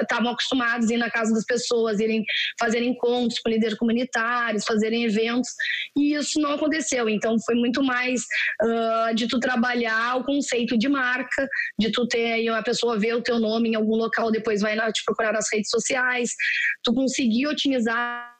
estavam 0.00 0.26
uh, 0.26 0.34
acostumados 0.34 0.90
a 0.90 0.94
ir 0.94 0.98
na 0.98 1.10
casa 1.10 1.32
das 1.32 1.44
pessoas, 1.44 2.00
irem 2.00 2.15
fazer 2.58 2.82
encontros 2.82 3.38
com 3.40 3.50
líderes 3.50 3.76
comunitários, 3.76 4.64
fazerem 4.64 5.04
eventos, 5.04 5.50
e 5.96 6.14
isso 6.14 6.40
não 6.40 6.52
aconteceu. 6.52 7.08
Então 7.08 7.36
foi 7.44 7.54
muito 7.54 7.82
mais 7.82 8.22
uh, 8.62 9.14
de 9.14 9.26
tu 9.28 9.38
trabalhar 9.40 10.16
o 10.16 10.24
conceito 10.24 10.78
de 10.78 10.88
marca, 10.88 11.48
de 11.78 11.90
tu 11.90 12.06
ter 12.06 12.48
a 12.48 12.62
pessoa 12.62 12.98
ver 12.98 13.14
o 13.14 13.22
teu 13.22 13.38
nome 13.38 13.70
em 13.70 13.74
algum 13.74 13.96
local, 13.96 14.30
depois 14.30 14.60
vai 14.60 14.76
te 14.92 15.02
procurar 15.04 15.32
nas 15.32 15.46
redes 15.52 15.70
sociais, 15.70 16.30
tu 16.82 16.92
conseguir 16.92 17.46
otimizar 17.46 18.35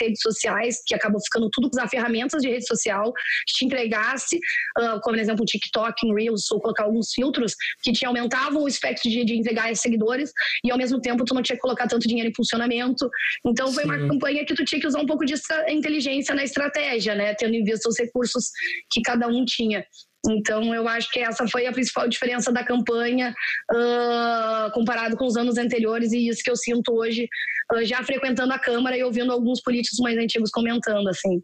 redes 0.00 0.20
sociais, 0.20 0.82
que 0.86 0.94
acabou 0.94 1.20
ficando 1.20 1.48
tudo 1.50 1.68
usar 1.70 1.88
ferramentas 1.88 2.42
de 2.42 2.48
rede 2.48 2.66
social, 2.66 3.12
que 3.46 3.54
te 3.54 3.64
entregasse, 3.64 4.36
uh, 4.78 5.00
como 5.02 5.18
por 5.18 5.22
exemplo 5.22 5.42
o 5.42 5.46
TikTok, 5.46 6.06
em 6.06 6.14
Reels, 6.14 6.48
ou 6.52 6.60
colocar 6.60 6.84
alguns 6.84 7.12
filtros 7.12 7.54
que 7.82 7.92
te 7.92 8.06
aumentavam 8.06 8.62
o 8.62 8.68
espectro 8.68 9.10
de, 9.10 9.24
de 9.24 9.34
entregar 9.34 9.74
seguidores 9.74 10.30
e 10.64 10.70
ao 10.70 10.78
mesmo 10.78 11.00
tempo 11.00 11.24
tu 11.24 11.34
não 11.34 11.42
tinha 11.42 11.56
que 11.56 11.62
colocar 11.62 11.88
tanto 11.88 12.06
dinheiro 12.06 12.30
em 12.30 12.34
funcionamento. 12.34 13.10
Então 13.44 13.72
foi 13.72 13.82
Sim. 13.82 13.88
uma 13.90 14.08
campanha 14.08 14.44
que 14.46 14.54
tu 14.54 14.64
tinha 14.64 14.80
que 14.80 14.86
usar 14.86 15.00
um 15.00 15.06
pouco 15.06 15.24
de 15.24 15.34
inteligência 15.68 16.34
na 16.34 16.44
estratégia, 16.44 17.16
né? 17.16 17.34
Tendo 17.34 17.54
em 17.54 17.64
vista 17.64 17.88
os 17.88 17.98
recursos 17.98 18.44
que 18.90 19.00
cada 19.02 19.26
um 19.26 19.44
tinha. 19.44 19.84
Então, 20.28 20.74
eu 20.74 20.86
acho 20.88 21.10
que 21.10 21.20
essa 21.20 21.46
foi 21.46 21.66
a 21.66 21.72
principal 21.72 22.08
diferença 22.08 22.52
da 22.52 22.64
campanha 22.64 23.34
uh, 23.70 24.70
comparado 24.72 25.16
com 25.16 25.26
os 25.26 25.36
anos 25.36 25.56
anteriores 25.56 26.12
e 26.12 26.28
isso 26.28 26.42
que 26.42 26.50
eu 26.50 26.56
sinto 26.56 26.92
hoje, 26.92 27.28
uh, 27.72 27.84
já 27.84 28.02
frequentando 28.02 28.52
a 28.52 28.58
Câmara 28.58 28.96
e 28.96 29.02
ouvindo 29.02 29.32
alguns 29.32 29.60
políticos 29.60 29.98
mais 30.00 30.18
antigos 30.18 30.50
comentando, 30.50 31.08
assim. 31.08 31.42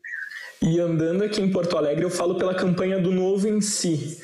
E 0.63 0.81
andando 0.81 1.25
aqui 1.25 1.43
em 1.43 1.51
Porto 1.51 1.77
Alegre, 1.77 2.05
eu 2.05 2.11
falo 2.11 2.37
pela 2.37 2.55
campanha 2.55 2.99
do 2.99 3.11
Novo 3.11 3.47
em 3.47 3.61
si. 3.61 4.19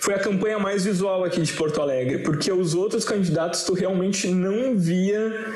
Foi 0.00 0.14
a 0.14 0.18
campanha 0.18 0.58
mais 0.58 0.84
visual 0.84 1.22
aqui 1.22 1.40
de 1.40 1.52
Porto 1.52 1.80
Alegre, 1.80 2.18
porque 2.18 2.50
os 2.50 2.74
outros 2.74 3.04
candidatos 3.04 3.62
tu 3.62 3.74
realmente 3.74 4.26
não 4.26 4.76
via 4.76 5.54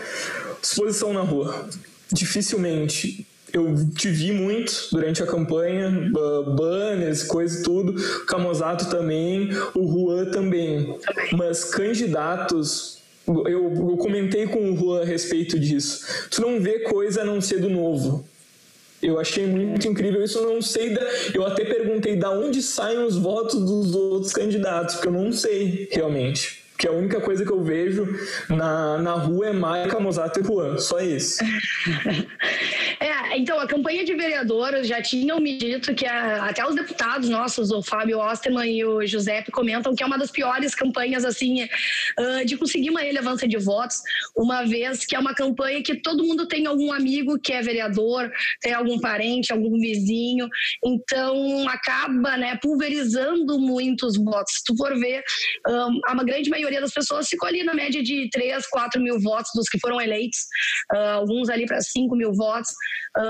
exposição 0.63 1.13
na 1.13 1.23
rua. 1.23 1.69
Dificilmente 2.13 3.27
eu 3.53 3.75
te 3.95 4.09
vi 4.09 4.33
muito 4.33 4.89
durante 4.93 5.23
a 5.23 5.27
campanha, 5.27 6.11
banners, 6.57 7.23
coisa 7.25 7.61
e 7.61 7.63
tudo, 7.63 7.95
Camozato 8.27 8.91
também, 8.91 9.51
o 9.75 9.87
Juan 9.87 10.27
também. 10.27 10.99
Mas 11.33 11.65
candidatos, 11.65 12.99
eu, 13.27 13.45
eu 13.47 13.97
comentei 13.97 14.47
com 14.47 14.73
o 14.73 14.77
Juan 14.77 15.03
a 15.03 15.05
respeito 15.05 15.59
disso. 15.59 16.05
Tu 16.31 16.41
não 16.41 16.61
vê 16.61 16.81
coisa 16.81 17.23
a 17.23 17.25
não 17.25 17.41
ser 17.41 17.61
do 17.61 17.71
novo. 17.71 18.27
Eu 19.01 19.21
achei 19.21 19.47
muito 19.47 19.87
incrível 19.87 20.25
isso, 20.25 20.39
eu 20.39 20.53
não 20.53 20.61
sei 20.61 20.91
da, 20.91 21.01
eu 21.33 21.47
até 21.47 21.65
perguntei 21.65 22.17
da 22.17 22.31
onde 22.33 22.61
saem 22.61 23.05
os 23.05 23.17
votos 23.17 23.55
dos 23.55 23.95
outros 23.95 24.33
candidatos, 24.33 24.97
porque 24.97 25.09
eu 25.09 25.13
não 25.13 25.33
sei 25.33 25.89
realmente 25.93 26.65
que 26.77 26.87
a 26.87 26.93
única 26.93 27.21
coisa 27.21 27.45
que 27.45 27.51
eu 27.51 27.63
vejo 27.63 28.07
na, 28.49 28.99
na 28.99 29.13
rua 29.15 29.49
é 29.49 29.53
Maia, 29.53 29.89
Camozato 29.89 30.41
e 30.41 30.45
Juan, 30.45 30.79
só 30.79 31.01
isso. 31.01 31.39
então, 33.39 33.61
a 33.61 33.67
campanha 33.69 34.05
de 34.05 34.15
vereadores 34.15 34.89
já 34.89 35.01
tinham 35.01 35.39
me 35.39 35.57
dito 35.57 35.95
que 35.95 36.05
a, 36.05 36.47
até 36.47 36.67
os 36.67 36.75
deputados 36.75 37.29
nossos, 37.29 37.71
o 37.71 37.81
Fábio 37.81 38.19
Osterman 38.19 38.69
e 38.69 38.85
o 38.85 39.07
Giuseppe, 39.07 39.53
comentam 39.53 39.95
que 39.95 40.03
é 40.03 40.07
uma 40.07 40.19
das 40.19 40.31
piores 40.31 40.75
campanhas, 40.75 41.25
assim, 41.25 41.65
uh, 41.65 42.45
de 42.45 42.57
conseguir 42.57 42.91
uma 42.91 43.01
relevância 43.01 43.47
de 43.47 43.57
votos, 43.57 44.03
uma 44.37 44.65
vez 44.65 45.07
que 45.07 45.15
é 45.15 45.19
uma 45.19 45.35
campanha 45.35 45.83
que 45.83 45.95
todo 45.95 46.25
mundo 46.25 46.47
tem 46.49 46.67
algum 46.67 46.93
amigo 46.93 47.39
que 47.39 47.53
é 47.53 47.63
vereador, 47.63 48.31
tem 48.61 48.75
algum 48.75 48.99
parente, 48.99 49.53
algum 49.53 49.79
vizinho, 49.79 50.49
então 50.85 51.69
acaba, 51.69 52.37
né, 52.37 52.59
pulverizando 52.61 53.59
muitos 53.59 54.17
votos. 54.17 54.55
Se 54.55 54.65
tu 54.65 54.77
for 54.77 54.99
ver, 54.99 55.23
um, 55.69 56.01
a 56.07 56.13
uma 56.13 56.25
grande 56.25 56.51
maioria 56.51 56.81
das 56.81 56.93
pessoas 56.93 57.29
ficou 57.29 57.49
ali 57.49 57.63
na 57.63 57.73
média 57.73 58.03
de 58.03 58.29
3, 58.33 58.67
4 58.67 59.01
mil 59.01 59.21
votos 59.21 59.53
dos 59.55 59.69
que 59.69 59.79
foram 59.79 60.01
eleitos, 60.01 60.41
uh, 60.93 61.21
alguns 61.21 61.49
ali 61.49 61.67
para 61.67 61.81
5 61.81 62.17
mil 62.17 62.33
votos, 62.33 62.71
uh, 63.17 63.28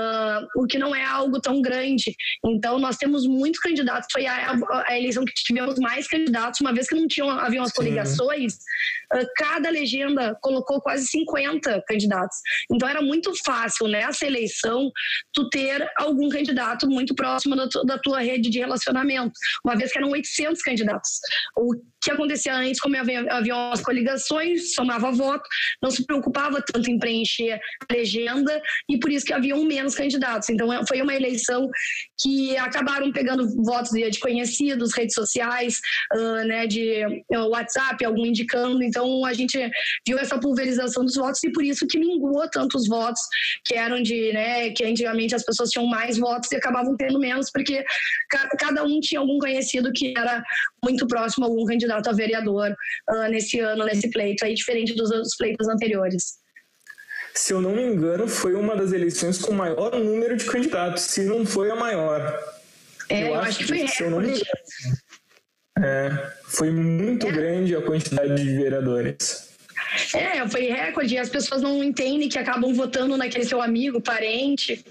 o 0.55 0.65
que 0.65 0.77
não 0.77 0.95
é 0.95 1.03
algo 1.03 1.39
tão 1.39 1.61
grande. 1.61 2.15
Então, 2.45 2.79
nós 2.79 2.97
temos 2.97 3.25
muitos 3.25 3.59
candidatos. 3.59 4.07
Foi 4.11 4.25
a, 4.25 4.55
a, 4.87 4.97
eleição 4.97 5.25
que 5.25 5.33
tivemos 5.33 5.77
mais 5.79 6.07
candidatos, 6.07 6.59
uma 6.61 6.73
vez 6.73 6.87
que 6.87 6.95
não 6.95 7.07
tinham, 7.07 7.29
haviam 7.29 7.63
as 7.63 7.71
coligações, 7.71 8.55
uh, 9.13 9.25
cada 9.37 9.69
legenda 9.69 10.37
colocou 10.41 10.81
quase 10.81 11.07
50 11.07 11.83
candidatos. 11.87 12.37
Então, 12.71 12.87
era 12.87 13.01
muito 13.01 13.31
fácil 13.43 13.87
nessa 13.87 14.25
eleição 14.25 14.91
tu 15.33 15.49
ter 15.49 15.89
algum 15.97 16.29
candidato 16.29 16.87
muito 16.87 17.15
próximo 17.15 17.55
da, 17.55 17.67
tu, 17.67 17.83
da 17.83 17.97
tua 17.97 18.19
rede 18.19 18.49
de 18.49 18.59
relacionamento, 18.59 19.33
uma 19.63 19.75
vez 19.75 19.91
que 19.91 19.97
eram 19.97 20.09
800 20.09 20.61
candidatos. 20.61 21.11
O 21.57 21.75
que 22.01 22.11
acontecia 22.11 22.55
antes, 22.55 22.79
como 22.79 22.95
havia, 22.97 23.25
havia 23.31 23.71
as 23.71 23.81
coligações, 23.81 24.73
somava 24.73 25.11
voto, 25.11 25.43
não 25.81 25.91
se 25.91 26.05
preocupava 26.05 26.61
tanto 26.61 26.89
em 26.89 26.97
preencher 26.97 27.53
a 27.53 27.93
legenda 27.93 28.61
e 28.89 28.97
por 28.99 29.11
isso 29.11 29.25
que 29.25 29.33
haviam 29.33 29.63
menos 29.65 29.95
candidatos. 29.95 30.49
Então 30.49 30.71
é, 30.71 30.85
foi 30.87 31.01
uma 31.01 31.13
eleição 31.13 31.69
que 32.21 32.55
acabaram 32.57 33.11
pegando 33.11 33.47
votos 33.63 33.91
de, 33.91 34.19
conhecidos, 34.19 34.93
redes 34.95 35.13
sociais, 35.13 35.79
né, 36.45 36.67
de 36.67 37.05
uh, 37.33 37.47
WhatsApp, 37.49 38.03
algum 38.03 38.25
indicando. 38.25 38.81
Então 38.83 39.25
a 39.25 39.33
gente 39.33 39.57
viu 40.07 40.17
essa 40.17 40.39
pulverização 40.39 41.03
dos 41.03 41.15
votos 41.15 41.43
e 41.43 41.51
por 41.51 41.63
isso 41.63 41.85
que 41.87 41.99
minguou 41.99 42.49
tantos 42.49 42.87
votos 42.87 43.21
que 43.65 43.75
eram 43.75 44.01
de, 44.01 44.33
né, 44.33 44.69
que 44.71 44.83
antigamente 44.83 45.35
as 45.35 45.43
pessoas 45.43 45.69
tinham 45.69 45.87
mais 45.87 46.17
votos 46.17 46.51
e 46.51 46.55
acabavam 46.55 46.95
tendo 46.95 47.19
menos 47.19 47.51
porque 47.51 47.83
cada 48.57 48.83
um 48.83 48.99
tinha 48.99 49.19
algum 49.19 49.37
conhecido 49.39 49.91
que 49.93 50.13
era 50.17 50.43
muito 50.83 51.05
próximo 51.07 51.45
a 51.45 51.49
algum 51.49 51.65
candidato 51.65 51.88
candidato 51.89 52.09
a 52.09 52.13
vereador 52.13 52.75
uh, 53.09 53.29
nesse 53.29 53.59
ano, 53.59 53.85
nesse 53.85 54.09
pleito, 54.09 54.45
aí 54.45 54.53
diferente 54.53 54.93
dos 54.93 55.11
outros 55.11 55.35
pleitos 55.35 55.67
anteriores. 55.67 56.37
Se 57.33 57.53
eu 57.53 57.61
não 57.61 57.75
me 57.75 57.83
engano, 57.83 58.27
foi 58.27 58.53
uma 58.53 58.75
das 58.75 58.91
eleições 58.91 59.39
com 59.39 59.53
maior 59.53 59.95
número 59.95 60.35
de 60.37 60.45
candidatos, 60.45 61.03
se 61.03 61.23
não 61.23 61.45
foi 61.45 61.71
a 61.71 61.75
maior. 61.75 62.21
É, 63.09 63.23
eu, 63.23 63.27
eu 63.27 63.35
acho, 63.35 63.59
que 63.59 63.65
foi 63.65 63.87
se 63.87 64.03
eu 64.03 64.11
não 64.11 64.19
me 64.19 64.29
engano. 64.29 64.43
É, 65.81 66.33
foi 66.43 66.71
muito 66.71 67.27
é. 67.27 67.31
grande 67.31 67.75
a 67.75 67.81
quantidade 67.81 68.35
de 68.35 68.55
vereadores. 68.55 69.49
É, 70.13 70.47
foi 70.47 70.67
recorde. 70.67 71.17
As 71.17 71.29
pessoas 71.29 71.61
não 71.61 71.83
entendem 71.83 72.27
que 72.27 72.37
acabam 72.37 72.73
votando 72.73 73.15
naquele 73.15 73.45
seu 73.45 73.61
amigo, 73.61 74.01
parente 74.01 74.83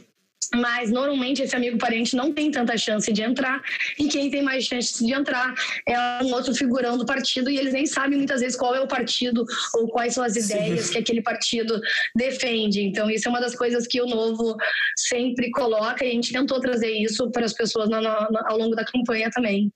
mas 0.55 0.91
normalmente 0.91 1.43
esse 1.43 1.55
amigo 1.55 1.79
parente 1.79 2.17
não 2.17 2.33
tem 2.33 2.51
tanta 2.51 2.77
chance 2.77 3.13
de 3.13 3.23
entrar 3.23 3.63
e 3.99 4.09
quem 4.09 4.31
tem 4.31 4.43
mais 4.43 4.65
chance 4.65 5.05
de 5.05 5.13
entrar 5.13 5.55
é 5.87 6.23
um 6.23 6.33
outro 6.33 6.55
figurão 6.55 6.97
do 6.97 7.05
partido 7.05 7.51
e 7.51 7.59
eles 7.59 7.73
nem 7.73 7.87
sabem 7.87 8.19
muitas 8.19 8.41
vezes 8.41 8.57
qual 8.57 8.75
é 8.75 8.81
o 8.81 8.89
partido 8.89 9.45
ou 9.75 9.89
quais 9.89 10.15
são 10.15 10.25
as 10.25 10.37
ideias 10.37 10.87
Sim. 10.87 10.93
que 10.93 10.99
aquele 10.99 11.23
partido 11.23 11.81
defende. 12.15 12.83
Então 12.83 13.11
isso 13.11 13.29
é 13.29 13.31
uma 13.31 13.41
das 13.41 13.55
coisas 13.55 13.87
que 13.87 14.01
o 14.01 14.07
Novo 14.07 14.57
sempre 14.97 15.51
coloca 15.51 16.05
e 16.05 16.09
a 16.11 16.13
gente 16.13 16.33
tentou 16.33 16.61
trazer 16.61 16.91
isso 16.91 17.31
para 17.31 17.45
as 17.45 17.53
pessoas 17.53 17.89
no, 17.89 18.01
no, 18.01 18.09
ao 18.47 18.59
longo 18.59 18.75
da 18.75 18.85
campanha 18.85 19.31
também. 19.31 19.73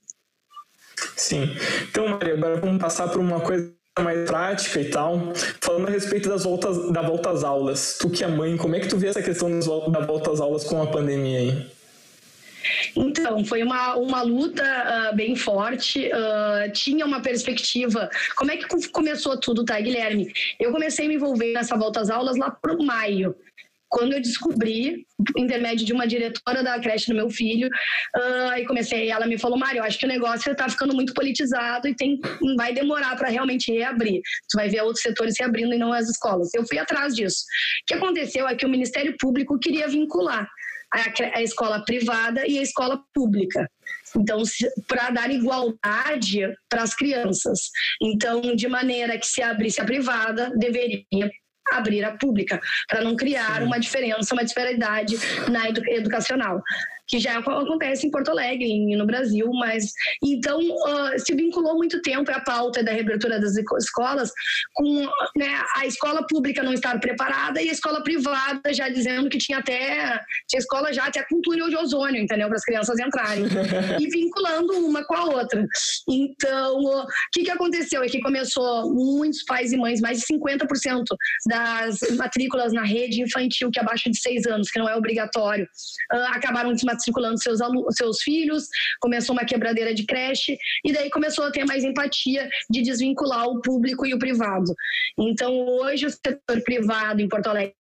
Sim. 1.15 1.55
Então, 1.89 2.07
Maria, 2.07 2.33
agora 2.33 2.55
vamos 2.57 2.81
passar 2.81 3.09
por 3.09 3.19
uma 3.19 3.39
coisa 3.41 3.73
mais 4.01 4.27
prática 4.27 4.79
e 4.79 4.89
tal. 4.89 5.33
Falando 5.61 5.87
a 5.87 5.91
respeito 5.91 6.27
das 6.29 6.43
voltas, 6.43 6.91
da 6.91 7.01
volta 7.01 7.29
às 7.29 7.43
aulas, 7.43 7.97
tu 7.99 8.09
que 8.09 8.23
é 8.23 8.27
mãe, 8.27 8.57
como 8.57 8.75
é 8.75 8.79
que 8.79 8.87
tu 8.87 8.97
vê 8.97 9.07
essa 9.07 9.21
questão 9.21 9.49
da 9.89 9.99
volta 9.99 10.31
às 10.31 10.39
aulas 10.39 10.63
com 10.63 10.81
a 10.81 10.87
pandemia 10.87 11.39
aí? 11.39 11.71
Então, 12.95 13.43
foi 13.45 13.61
uma, 13.61 13.95
uma 13.95 14.21
luta 14.21 14.63
uh, 14.63 15.15
bem 15.15 15.35
forte, 15.35 16.07
uh, 16.07 16.71
tinha 16.71 17.05
uma 17.05 17.21
perspectiva. 17.21 18.09
Como 18.35 18.51
é 18.51 18.57
que 18.57 18.89
começou 18.89 19.37
tudo, 19.37 19.65
tá, 19.65 19.79
Guilherme? 19.79 20.31
Eu 20.59 20.71
comecei 20.71 21.05
a 21.05 21.09
me 21.09 21.15
envolver 21.15 21.53
nessa 21.53 21.75
volta 21.77 21.99
às 21.99 22.09
aulas 22.09 22.37
lá 22.37 22.49
para 22.49 22.75
maio 22.77 23.35
quando 23.93 24.13
eu 24.13 24.21
descobri, 24.21 25.05
intermédio 25.37 25.85
de 25.85 25.93
uma 25.93 26.07
diretora 26.07 26.63
da 26.63 26.79
creche 26.79 27.11
do 27.11 27.15
meu 27.15 27.29
filho, 27.29 27.69
uh, 28.17 28.57
e 28.57 28.65
comecei, 28.65 29.11
ela 29.11 29.27
me 29.27 29.37
falou, 29.37 29.57
Mário, 29.57 29.83
acho 29.83 29.99
que 29.99 30.05
o 30.05 30.09
negócio 30.09 30.51
está 30.51 30.67
ficando 30.67 30.95
muito 30.95 31.13
politizado 31.13 31.87
e 31.87 31.95
tem, 31.95 32.19
vai 32.57 32.73
demorar 32.73 33.15
para 33.15 33.29
realmente 33.29 33.71
reabrir. 33.71 34.19
Tu 34.49 34.57
vai 34.57 34.67
ver 34.67 34.81
outros 34.81 35.03
setores 35.03 35.35
se 35.35 35.43
abrindo 35.43 35.75
e 35.75 35.77
não 35.77 35.93
as 35.93 36.09
escolas. 36.09 36.51
Eu 36.55 36.65
fui 36.65 36.79
atrás 36.79 37.15
disso. 37.15 37.43
O 37.83 37.85
que 37.85 37.93
aconteceu 37.93 38.47
é 38.47 38.55
que 38.55 38.65
o 38.65 38.69
Ministério 38.69 39.15
Público 39.19 39.59
queria 39.59 39.87
vincular 39.87 40.49
a, 40.91 41.37
a 41.37 41.43
escola 41.43 41.85
privada 41.85 42.47
e 42.47 42.57
a 42.57 42.63
escola 42.63 42.99
pública. 43.13 43.69
Então, 44.17 44.41
para 44.87 45.11
dar 45.11 45.31
igualdade 45.31 46.41
para 46.67 46.81
as 46.81 46.95
crianças. 46.95 47.59
Então, 48.01 48.55
de 48.55 48.67
maneira 48.67 49.19
que 49.19 49.25
se 49.27 49.41
abrisse 49.41 49.79
a 49.79 49.85
privada, 49.85 50.51
deveria 50.57 51.31
abrir 51.71 52.03
a 52.03 52.17
pública, 52.17 52.59
para 52.87 53.01
não 53.01 53.15
criar 53.15 53.63
uma 53.63 53.79
diferença, 53.79 54.33
uma 54.33 54.43
disparidade 54.43 55.15
na 55.49 55.69
edu 55.69 55.81
educacional 55.87 56.61
que 57.07 57.19
já 57.19 57.37
acontece 57.37 58.07
em 58.07 58.11
Porto 58.11 58.31
Alegre 58.31 58.65
e 58.65 58.95
no 58.95 59.05
Brasil, 59.05 59.49
mas 59.53 59.91
então 60.23 60.59
uh, 60.59 61.19
se 61.19 61.35
vinculou 61.35 61.75
muito 61.75 62.01
tempo 62.01 62.31
a 62.31 62.39
pauta 62.39 62.83
da 62.83 62.91
reabertura 62.91 63.39
das 63.39 63.55
escolas 63.55 64.31
com 64.73 65.01
né, 65.37 65.61
a 65.75 65.85
escola 65.85 66.25
pública 66.27 66.63
não 66.63 66.73
estar 66.73 66.99
preparada 66.99 67.61
e 67.61 67.69
a 67.69 67.71
escola 67.71 68.01
privada 68.03 68.73
já 68.73 68.89
dizendo 68.89 69.29
que 69.29 69.37
tinha 69.37 69.59
até 69.59 70.19
tinha 70.47 70.59
escola 70.59 70.93
já 70.93 71.05
até 71.05 71.23
com 71.23 71.41
túnel 71.41 71.69
de 71.69 71.75
ozônio, 71.75 72.21
entendeu, 72.21 72.47
para 72.47 72.57
as 72.57 72.63
crianças 72.63 72.99
entrarem. 72.99 73.43
E 73.99 74.07
vinculando 74.07 74.73
uma 74.85 75.03
com 75.05 75.13
a 75.13 75.25
outra. 75.25 75.65
Então, 76.09 76.77
o 76.77 77.05
que 77.31 77.43
que 77.43 77.51
aconteceu? 77.51 78.01
É 78.01 78.07
que 78.07 78.21
começou 78.21 78.91
muitos 78.93 79.43
pais 79.43 79.71
e 79.71 79.77
mães, 79.77 80.01
mais 80.01 80.19
de 80.19 80.25
50% 80.33 81.03
das 81.47 81.99
matrículas 82.17 82.73
na 82.73 82.83
rede 82.83 83.21
infantil 83.21 83.69
que 83.71 83.79
é 83.79 83.81
abaixo 83.81 84.09
de 84.09 84.19
seis 84.19 84.45
anos, 84.45 84.69
que 84.69 84.79
não 84.79 84.89
é 84.89 84.95
obrigatório, 84.95 85.67
uh, 86.11 86.17
acabaram 86.33 86.73
desmatriculando 86.73 86.92
matriculando 86.93 87.41
seus, 87.41 87.59
seus 87.91 88.21
filhos, 88.21 88.67
começou 88.99 89.35
uma 89.35 89.45
quebradeira 89.45 89.93
de 89.93 90.05
creche, 90.05 90.57
e 90.85 90.93
daí 90.93 91.09
começou 91.09 91.45
a 91.45 91.51
ter 91.51 91.65
mais 91.65 91.83
empatia 91.83 92.47
de 92.69 92.81
desvincular 92.81 93.47
o 93.47 93.61
público 93.61 94.05
e 94.05 94.13
o 94.13 94.19
privado. 94.19 94.73
Então, 95.17 95.53
hoje, 95.67 96.05
o 96.05 96.09
setor 96.09 96.61
privado 96.63 97.21
em 97.21 97.27
Porto 97.27 97.47
Alegre 97.47 97.75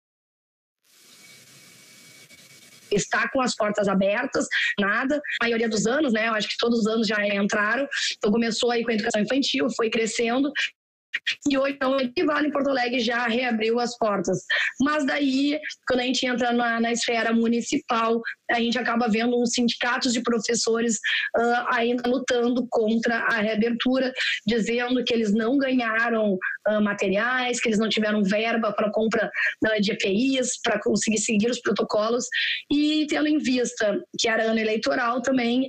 está 2.90 3.28
com 3.30 3.40
as 3.40 3.54
portas 3.56 3.88
abertas, 3.88 4.46
nada. 4.78 5.16
A 5.40 5.44
maioria 5.44 5.68
dos 5.68 5.86
anos, 5.86 6.12
né? 6.12 6.28
Eu 6.28 6.34
acho 6.34 6.48
que 6.48 6.56
todos 6.58 6.80
os 6.80 6.86
anos 6.86 7.06
já 7.06 7.26
entraram. 7.26 7.88
Então 8.16 8.30
começou 8.30 8.70
aí 8.70 8.84
com 8.84 8.90
a 8.90 8.94
educação 8.94 9.22
infantil, 9.22 9.66
foi 9.74 9.88
crescendo 9.88 10.52
e 11.48 11.58
hoje, 11.58 11.74
então, 11.74 11.98
Equivale 12.00 12.48
em 12.48 12.50
Porto 12.50 12.70
Alegre 12.70 13.00
já 13.00 13.26
reabriu 13.26 13.78
as 13.80 13.96
portas. 13.96 14.38
Mas 14.80 15.04
daí, 15.06 15.58
quando 15.86 16.00
a 16.00 16.04
gente 16.04 16.26
entra 16.26 16.52
na, 16.52 16.80
na 16.80 16.92
esfera 16.92 17.32
municipal, 17.32 18.20
a 18.50 18.60
gente 18.60 18.78
acaba 18.78 19.08
vendo 19.08 19.40
uns 19.40 19.52
sindicatos 19.52 20.12
de 20.12 20.22
professores 20.22 20.96
uh, 21.36 21.66
ainda 21.70 22.08
lutando 22.08 22.66
contra 22.70 23.16
a 23.18 23.40
reabertura, 23.40 24.12
dizendo 24.46 25.02
que 25.04 25.12
eles 25.12 25.32
não 25.32 25.56
ganharam 25.56 26.34
uh, 26.68 26.80
materiais, 26.82 27.60
que 27.60 27.68
eles 27.68 27.78
não 27.78 27.88
tiveram 27.88 28.22
verba 28.22 28.72
para 28.72 28.90
compra 28.90 29.30
uh, 29.64 29.80
de 29.80 29.92
EPIs, 29.92 30.60
para 30.62 30.80
conseguir 30.80 31.18
seguir 31.18 31.50
os 31.50 31.60
protocolos, 31.60 32.26
e 32.70 33.06
tendo 33.08 33.28
em 33.28 33.38
vista 33.38 34.00
que 34.18 34.28
era 34.28 34.44
ano 34.44 34.58
eleitoral 34.58 35.22
também, 35.22 35.66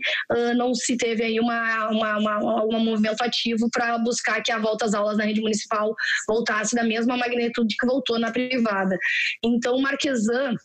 não 0.56 0.74
se 0.74 0.98
teve 0.98 1.24
aí 1.24 1.40
uma, 1.40 1.90
uma, 1.90 2.18
uma, 2.18 2.66
um 2.66 2.80
movimento 2.80 3.22
ativo 3.22 3.70
para 3.72 3.98
buscar 3.98 4.42
que 4.42 4.52
a 4.52 4.60
volta 4.60 4.86
às 4.86 4.94
aulas 4.94 5.18
na 5.18 5.26
municipal 5.42 5.94
voltasse 6.28 6.76
da 6.76 6.84
mesma 6.84 7.18
magnitude 7.18 7.76
que 7.78 7.86
voltou 7.86 8.20
na 8.20 8.32
privada. 8.32 8.98
Então, 9.44 9.80
Marquesan 9.80 10.56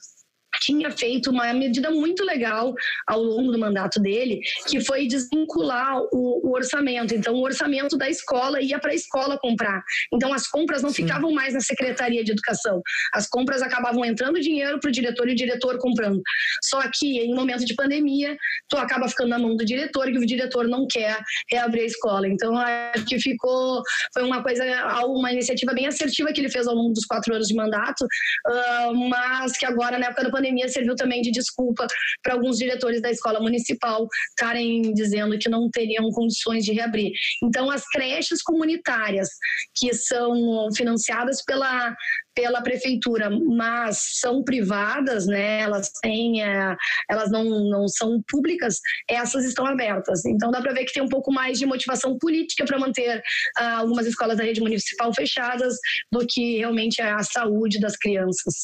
tinha 0.61 0.91
feito 0.91 1.31
uma 1.31 1.53
medida 1.53 1.91
muito 1.91 2.25
legal 2.25 2.75
ao 3.07 3.23
longo 3.23 3.53
do 3.53 3.59
mandato 3.59 4.01
dele, 4.01 4.41
que 4.67 4.81
foi 4.81 5.07
desvincular 5.07 6.01
o, 6.13 6.49
o 6.49 6.53
orçamento. 6.55 7.15
Então, 7.15 7.35
o 7.35 7.43
orçamento 7.43 7.97
da 7.97 8.09
escola 8.09 8.61
ia 8.61 8.79
para 8.79 8.93
a 8.93 8.95
escola 8.95 9.39
comprar. 9.39 9.83
Então, 10.13 10.33
as 10.33 10.47
compras 10.47 10.83
não 10.83 10.91
Sim. 10.91 11.05
ficavam 11.05 11.33
mais 11.33 11.55
na 11.55 11.61
Secretaria 11.61 12.25
de 12.25 12.33
Educação. 12.33 12.83
As 13.13 13.27
compras 13.29 13.63
acabavam 13.63 14.05
entrando 14.05 14.41
dinheiro 14.41 14.79
para 14.81 14.89
o 14.89 14.93
diretor 14.93 15.29
e 15.29 15.33
o 15.33 15.37
diretor 15.37 15.79
comprando. 15.79 16.21
Só 16.63 16.83
que, 16.93 17.19
em 17.19 17.35
momento 17.35 17.65
de 17.65 17.75
pandemia, 17.75 18.37
tu 18.69 18.77
acaba 18.77 19.09
ficando 19.09 19.31
na 19.31 19.39
mão 19.39 19.57
do 19.57 19.65
diretor 19.65 20.09
e 20.09 20.19
o 20.19 20.27
diretor 20.27 20.67
não 20.67 20.87
quer 20.87 21.19
reabrir 21.51 21.83
a 21.83 21.87
escola. 21.87 22.29
Então, 22.29 22.57
acho 22.57 23.05
que 23.07 23.21
ficou. 23.21 23.83
Foi 24.13 24.23
uma 24.23 24.43
coisa, 24.43 24.65
uma 25.07 25.33
iniciativa 25.33 25.73
bem 25.73 25.87
assertiva 25.87 26.33
que 26.33 26.41
ele 26.41 26.51
fez 26.51 26.67
ao 26.67 26.75
longo 26.75 26.93
dos 26.93 27.05
quatro 27.05 27.35
anos 27.35 27.49
de 27.49 27.55
mandato, 27.55 28.05
uh, 28.05 28.95
mas 29.09 29.57
que 29.57 29.67
agora, 29.67 29.99
na 29.99 30.07
época 30.07 30.25
da 30.25 30.31
pandemia, 30.31 30.48
pandemia 30.49 30.69
serviu 30.69 30.97
também 30.97 31.21
de 31.21 31.31
desculpa 31.31 31.87
para 32.23 32.35
alguns 32.35 32.59
diretores 32.59 33.01
da 33.03 33.11
escola 33.11 33.41
municipal 33.41 34.07
estarem 34.31 34.93
dizendo 34.95 35.39
que 35.39 35.49
não 35.49 35.69
teriam 35.71 36.11
condições 36.11 36.65
de 36.65 36.73
reabrir. 36.73 37.13
Então, 37.43 37.71
as 37.71 37.85
creches 37.87 38.43
comunitárias 38.43 39.29
que 39.77 39.93
são 39.95 40.69
financiadas 40.75 41.45
pela 41.45 41.95
pela 42.35 42.63
prefeitura, 42.63 43.29
mas 43.31 43.99
são 44.21 44.45
privadas, 44.45 45.27
né? 45.27 45.59
Elas 45.59 45.91
têm, 46.01 46.41
é, 46.41 46.77
elas 47.11 47.33
não, 47.33 47.43
não 47.43 47.89
são 47.89 48.23
públicas, 48.29 48.79
essas 49.09 49.45
estão 49.45 49.67
abertas. 49.67 50.25
Então 50.25 50.49
dá 50.53 50.61
para 50.63 50.73
ver 50.73 50.85
que 50.85 50.93
tem 50.93 51.03
um 51.03 51.09
pouco 51.09 51.33
mais 51.33 51.59
de 51.59 51.67
motivação 51.67 52.17
política 52.17 52.65
para 52.65 52.79
manter 52.79 53.21
ah, 53.57 53.79
algumas 53.79 54.07
escolas 54.07 54.37
da 54.39 54.45
rede 54.45 54.61
municipal 54.61 55.13
fechadas 55.13 55.75
do 56.13 56.25
que 56.29 56.59
realmente 56.59 57.03
a 57.03 57.21
saúde 57.25 57.81
das 57.81 57.97
crianças. 57.97 58.55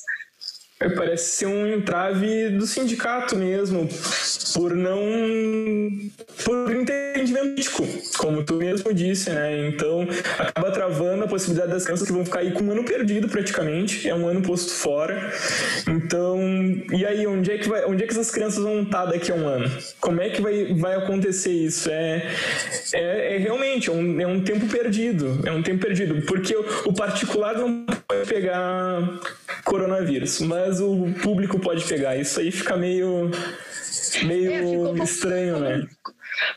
É, 0.84 0.88
parece 0.90 1.36
ser 1.36 1.46
um 1.46 1.66
entrave 1.66 2.50
do 2.50 2.66
sindicato 2.66 3.34
mesmo, 3.36 3.88
por 4.52 4.74
não. 4.74 5.00
por 6.44 6.76
entendimento 6.76 7.54
como 8.18 8.42
tu 8.42 8.54
mesmo 8.54 8.92
disse, 8.92 9.30
né? 9.30 9.68
Então, 9.68 10.06
acaba 10.38 10.70
travando 10.70 11.24
a 11.24 11.28
possibilidade 11.28 11.72
das 11.72 11.84
crianças 11.84 12.06
que 12.06 12.12
vão 12.12 12.24
ficar 12.24 12.40
aí 12.40 12.52
com 12.52 12.64
um 12.64 12.72
ano 12.72 12.84
perdido 12.84 13.28
praticamente, 13.28 14.08
é 14.08 14.14
um 14.14 14.26
ano 14.26 14.42
posto 14.42 14.72
fora. 14.72 15.32
Então, 15.88 16.38
e 16.92 17.04
aí, 17.04 17.26
onde 17.26 17.50
é 17.50 17.58
que, 17.58 17.68
vai, 17.68 17.84
onde 17.84 18.02
é 18.02 18.06
que 18.06 18.12
essas 18.12 18.30
crianças 18.30 18.62
vão 18.62 18.82
estar 18.82 19.06
daqui 19.06 19.30
a 19.30 19.34
um 19.34 19.46
ano? 19.46 19.70
Como 20.00 20.20
é 20.20 20.30
que 20.30 20.40
vai, 20.40 20.74
vai 20.74 20.94
acontecer 20.96 21.52
isso? 21.52 21.90
É, 21.90 22.30
é, 22.92 23.36
é 23.36 23.38
realmente 23.38 23.88
é 23.88 23.92
um, 23.92 24.20
é 24.20 24.26
um 24.26 24.40
tempo 24.40 24.66
perdido, 24.66 25.40
é 25.44 25.52
um 25.52 25.62
tempo 25.62 25.84
perdido, 25.84 26.22
porque 26.26 26.54
o, 26.54 26.64
o 26.86 26.94
particular 26.94 27.56
não 27.56 27.84
pode 27.84 28.28
pegar 28.28 29.20
coronavírus, 29.64 30.40
mas 30.40 30.73
o 30.80 31.12
público 31.22 31.58
pode 31.58 31.84
pegar. 31.84 32.16
Isso 32.16 32.40
aí 32.40 32.50
fica 32.50 32.76
meio 32.76 33.30
meio 34.24 34.96
é, 34.96 35.04
estranho, 35.04 35.60
né? 35.60 35.86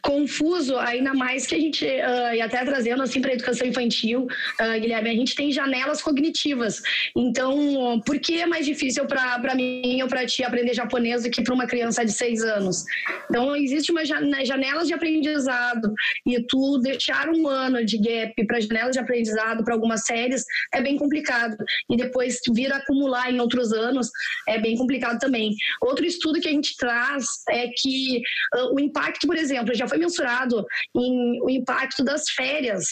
Confuso, 0.01 0.77
ainda 0.77 1.13
mais 1.13 1.45
que 1.45 1.55
a 1.55 1.59
gente, 1.59 1.85
uh, 1.85 2.33
e 2.33 2.41
até 2.41 2.63
trazendo 2.63 3.01
assim 3.03 3.21
para 3.21 3.31
a 3.31 3.33
educação 3.33 3.67
infantil, 3.67 4.27
uh, 4.61 4.79
Guilherme, 4.79 5.09
a 5.09 5.13
gente 5.13 5.35
tem 5.35 5.51
janelas 5.51 6.01
cognitivas. 6.01 6.81
Então, 7.15 8.01
por 8.05 8.19
que 8.19 8.41
é 8.41 8.45
mais 8.45 8.65
difícil 8.65 9.05
para 9.05 9.55
mim 9.55 10.01
ou 10.01 10.07
para 10.07 10.25
ti 10.25 10.43
aprender 10.43 10.73
japonês 10.73 11.23
do 11.23 11.29
que 11.29 11.43
para 11.43 11.53
uma 11.53 11.67
criança 11.67 12.05
de 12.05 12.11
seis 12.11 12.41
anos? 12.41 12.85
Então, 13.29 13.55
existe 13.55 13.91
uma 13.91 14.03
né, 14.03 14.45
janelas 14.45 14.87
de 14.87 14.93
aprendizado 14.93 15.93
e 16.25 16.41
tu 16.43 16.77
deixar 16.79 17.29
um 17.29 17.47
ano 17.47 17.85
de 17.85 17.97
gap 17.97 18.45
para 18.45 18.59
janelas 18.59 18.93
de 18.93 18.99
aprendizado 18.99 19.63
para 19.63 19.73
algumas 19.73 20.05
séries 20.05 20.43
é 20.73 20.81
bem 20.81 20.97
complicado. 20.97 21.57
E 21.89 21.97
depois 21.97 22.39
vir 22.53 22.71
acumular 22.71 23.31
em 23.31 23.39
outros 23.39 23.71
anos 23.73 24.09
é 24.47 24.59
bem 24.59 24.77
complicado 24.77 25.19
também. 25.19 25.55
Outro 25.81 26.05
estudo 26.05 26.39
que 26.39 26.47
a 26.47 26.51
gente 26.51 26.75
traz 26.77 27.25
é 27.49 27.67
que 27.75 28.21
uh, 28.55 28.75
o 28.75 28.79
impacto, 28.79 29.27
por 29.27 29.35
exemplo, 29.35 29.66
exemplo, 29.71 29.79
já 29.79 29.87
foi 29.87 29.97
mensurado 29.97 30.65
em, 30.95 31.41
o 31.41 31.49
impacto 31.49 32.03
das 32.03 32.29
férias 32.29 32.85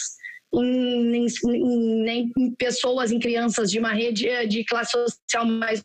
em, 0.54 1.26
em, 1.26 2.32
em, 2.38 2.56
pessoas, 2.56 3.12
em 3.12 3.20
crianças 3.20 3.72
de 3.72 3.80
uma 3.80 3.92
rede 3.92 4.48
de 4.48 4.64
classe 4.66 4.92
social 4.92 5.46
mais 5.46 5.84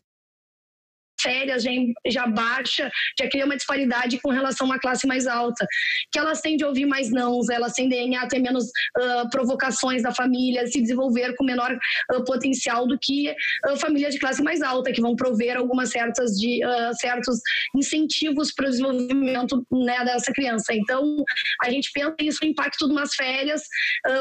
férias 1.21 1.63
já, 1.63 1.71
já 2.07 2.27
baixa, 2.27 2.91
já 3.19 3.29
cria 3.29 3.45
uma 3.45 3.57
disparidade 3.57 4.19
com 4.21 4.31
relação 4.31 4.71
à 4.73 4.79
classe 4.79 5.07
mais 5.07 5.27
alta, 5.27 5.67
que 6.13 6.19
elas 6.19 6.41
tendem 6.41 6.65
a 6.65 6.69
ouvir 6.69 6.87
mais 6.87 7.11
não, 7.11 7.41
elas 7.51 7.73
tendem 7.73 8.17
a 8.17 8.27
ter 8.27 8.39
menos 8.39 8.65
uh, 8.65 9.31
provocações 9.31 10.03
da 10.03 10.13
família, 10.13 10.67
se 10.67 10.81
desenvolver 10.81 11.35
com 11.37 11.45
menor 11.45 11.73
uh, 12.13 12.25
potencial 12.25 12.87
do 12.87 12.99
que 12.99 13.31
uh, 13.31 13.77
famílias 13.77 14.15
de 14.15 14.21
classe 14.21 14.43
mais 14.43 14.63
alta, 14.63 14.93
que 14.93 15.01
vão 15.01 15.17
prover 15.17 15.57
algumas 15.57 15.91
certas 15.91 16.33
de 16.33 16.61
certos 17.01 17.39
incentivos 17.75 18.53
para 18.53 18.67
o 18.67 18.71
desenvolvimento 18.71 19.67
né, 19.71 20.05
dessa 20.05 20.33
criança. 20.33 20.73
Então, 20.75 21.17
a 21.63 21.71
gente 21.71 21.91
pensa 21.93 22.15
isso 22.21 22.39
o 22.43 22.47
impacto 22.47 22.87
de 22.87 22.93
umas 22.93 23.15
férias, 23.15 23.63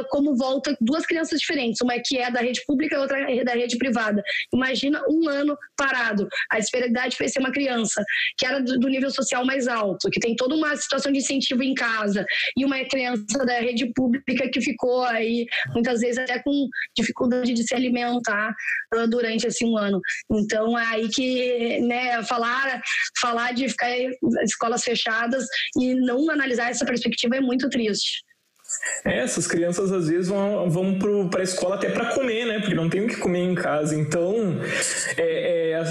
como 0.10 0.36
volta 0.36 0.76
duas 0.82 1.06
crianças 1.06 1.40
diferentes, 1.40 1.82
uma 1.82 1.94
que 2.00 2.18
é 2.18 2.32
da 2.32 2.42
rede 2.42 2.62
pública 2.66 2.96
e 2.96 3.00
outra 3.00 3.32
é 3.32 3.44
da 3.44 3.54
rede 3.54 3.78
privada. 3.78 4.22
Imagina 4.54 5.02
um 5.10 5.28
ano 5.28 5.58
parado. 5.78 6.28
A 6.52 6.60
vai 6.92 7.28
ser 7.28 7.40
uma 7.40 7.52
criança 7.52 8.04
que 8.38 8.46
era 8.46 8.62
do, 8.62 8.88
nível 8.88 9.12
social 9.12 9.46
mais 9.46 9.68
alto, 9.68 10.10
que 10.10 10.20
tem 10.20 10.36
toda 10.36 10.56
uma 10.56 10.76
situação 10.76 11.12
de 11.12 11.20
incentivo 11.20 11.64
em 11.64 11.74
casa, 11.74 12.26
e 12.58 12.66
uma 12.66 12.84
criança 12.86 13.46
da 13.46 13.60
rede 13.60 13.92
pública 13.94 14.50
que 14.52 14.62
ficou 14.62 15.04
aí, 15.04 15.46
muitas 15.74 16.02
vezes 16.02 16.18
até 16.18 16.40
com 16.40 16.68
dificuldade 16.96 17.54
de 17.54 17.64
se 17.64 17.76
alimentar 17.76 18.54
uh, 18.96 19.08
durante 19.08 19.48
esse 19.48 19.66
um 19.66 19.78
ano. 19.78 20.00
Então, 20.32 20.78
é 20.78 20.86
aí 20.86 21.10
que, 21.10 21.80
né, 21.82 22.24
falar, 22.24 22.82
falar 23.22 23.54
de 23.54 23.70
ficar 23.70 23.92
escolas 24.44 24.84
fechadas 24.84 25.46
e 25.78 25.94
não 25.96 26.30
analisar 26.30 26.70
essa 26.70 26.86
perspectiva 26.86 27.38
é 27.38 27.42
muito 27.42 27.70
triste. 27.70 28.29
É, 29.04 29.20
essas 29.20 29.48
crianças 29.48 29.92
às 29.92 30.08
vezes 30.08 30.28
vão, 30.28 30.70
vão 30.70 31.00
para 31.30 31.42
a 31.42 31.44
escola 31.44 31.76
até 31.76 31.90
para 31.90 32.14
comer, 32.14 32.46
né? 32.46 32.60
Porque 32.60 32.76
não 32.76 32.90
tem 32.90 33.02
o 33.02 33.08
que 33.08 33.16
comer 33.16 33.40
em 33.40 33.56
casa. 33.56 33.96
Então, 33.96 34.60
é, 35.18 35.72
é, 35.72 35.84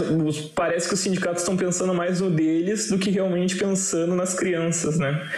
parece 0.55 0.89
que 0.89 0.95
os 0.95 1.01
sindicatos 1.01 1.43
estão 1.43 1.57
pensando 1.57 1.93
mais 1.95 2.21
no 2.21 2.31
deles 2.31 2.89
do 2.89 2.99
que 2.99 3.11
realmente 3.11 3.57
pensando 3.57 4.15
nas 4.15 4.35
crianças, 4.35 4.99
né? 4.99 5.29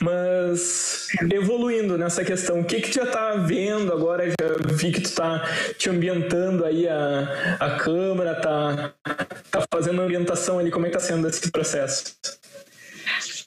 Mas, 0.00 1.08
evoluindo 1.32 1.96
nessa 1.96 2.24
questão, 2.24 2.60
o 2.60 2.64
que 2.64 2.80
que 2.80 2.92
já 2.92 3.04
está 3.04 3.34
vendo 3.34 3.92
agora? 3.92 4.28
Já 4.28 4.74
vi 4.74 4.90
que 4.90 5.00
tu 5.00 5.06
está 5.06 5.46
te 5.76 5.88
ambientando 5.90 6.64
aí 6.64 6.88
a, 6.88 7.56
a 7.60 7.70
Câmara, 7.78 8.34
tá, 8.34 8.92
tá 9.50 9.64
fazendo 9.72 10.02
ambientação 10.02 10.58
ali. 10.58 10.70
Como 10.70 10.86
é 10.86 10.90
que 10.90 10.96
está 10.96 11.14
sendo 11.14 11.28
esse 11.28 11.50
processo? 11.50 12.16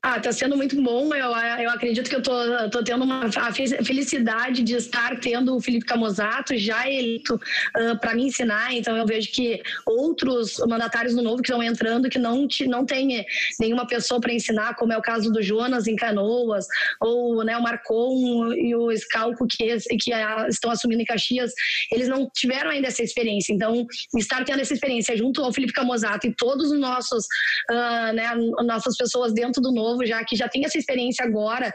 Ah, 0.03 0.19
tá 0.19 0.31
sendo 0.31 0.57
muito 0.57 0.81
bom. 0.81 1.13
Eu, 1.13 1.29
eu 1.29 1.69
acredito 1.69 2.09
que 2.09 2.15
eu 2.15 2.23
tô, 2.23 2.33
tô 2.71 2.83
tendo 2.83 3.03
uma 3.03 3.25
a 3.25 3.53
felicidade 3.53 4.63
de 4.63 4.73
estar 4.73 5.19
tendo 5.19 5.55
o 5.55 5.61
Felipe 5.61 5.85
Camozato 5.85 6.57
já 6.57 6.89
eleito 6.89 7.35
uh, 7.35 7.99
para 7.99 8.15
me 8.15 8.25
ensinar. 8.25 8.73
Então 8.73 8.97
eu 8.97 9.05
vejo 9.05 9.31
que 9.31 9.61
outros 9.85 10.57
mandatários 10.67 11.13
do 11.13 11.21
Novo 11.21 11.43
que 11.43 11.49
estão 11.49 11.61
entrando 11.61 12.09
que 12.09 12.17
não 12.17 12.47
não 12.67 12.83
tem 12.83 13.23
nenhuma 13.59 13.85
pessoa 13.85 14.19
para 14.19 14.33
ensinar, 14.33 14.75
como 14.75 14.91
é 14.91 14.97
o 14.97 15.03
caso 15.03 15.31
do 15.31 15.39
Jonas 15.39 15.85
em 15.85 15.95
Canoas 15.95 16.65
ou 16.99 17.43
né, 17.43 17.55
o 17.55 17.61
Marcon 17.61 18.53
e 18.53 18.75
o 18.75 18.91
Scalco 18.97 19.45
que 19.47 19.77
que 19.99 20.11
estão 20.49 20.71
assumindo 20.71 21.03
em 21.03 21.05
Caxias, 21.05 21.53
eles 21.91 22.07
não 22.07 22.27
tiveram 22.33 22.71
ainda 22.71 22.87
essa 22.87 23.03
experiência. 23.03 23.53
Então 23.53 23.85
estar 24.17 24.43
tendo 24.45 24.61
essa 24.61 24.73
experiência 24.73 25.15
junto 25.15 25.43
ao 25.43 25.53
Felipe 25.53 25.73
Camozato 25.73 26.25
e 26.25 26.33
todos 26.33 26.71
os 26.71 26.79
nossos 26.79 27.27
uh, 27.69 28.13
né, 28.15 28.33
nossas 28.65 28.97
pessoas 28.97 29.31
dentro 29.31 29.61
do 29.61 29.71
Novo 29.71 29.90
novo, 29.91 30.05
já 30.05 30.23
que 30.23 30.35
já 30.35 30.47
tem 30.47 30.65
essa 30.65 30.77
experiência 30.77 31.25
agora, 31.25 31.73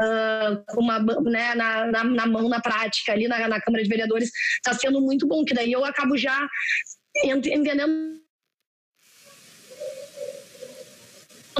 uh, 0.00 0.80
uma, 0.80 0.98
né, 0.98 1.54
na, 1.54 1.86
na, 1.86 2.04
na, 2.04 2.26
mão, 2.26 2.48
na 2.48 2.60
prática, 2.60 3.12
ali 3.12 3.28
na, 3.28 3.48
na 3.48 3.60
Câmara 3.60 3.82
de 3.82 3.88
Vereadores, 3.88 4.30
está 4.56 4.74
sendo 4.74 5.00
muito 5.00 5.26
bom, 5.26 5.44
que 5.44 5.54
daí 5.54 5.72
eu 5.72 5.84
acabo 5.84 6.16
já 6.16 6.48
entendendo 7.24 8.20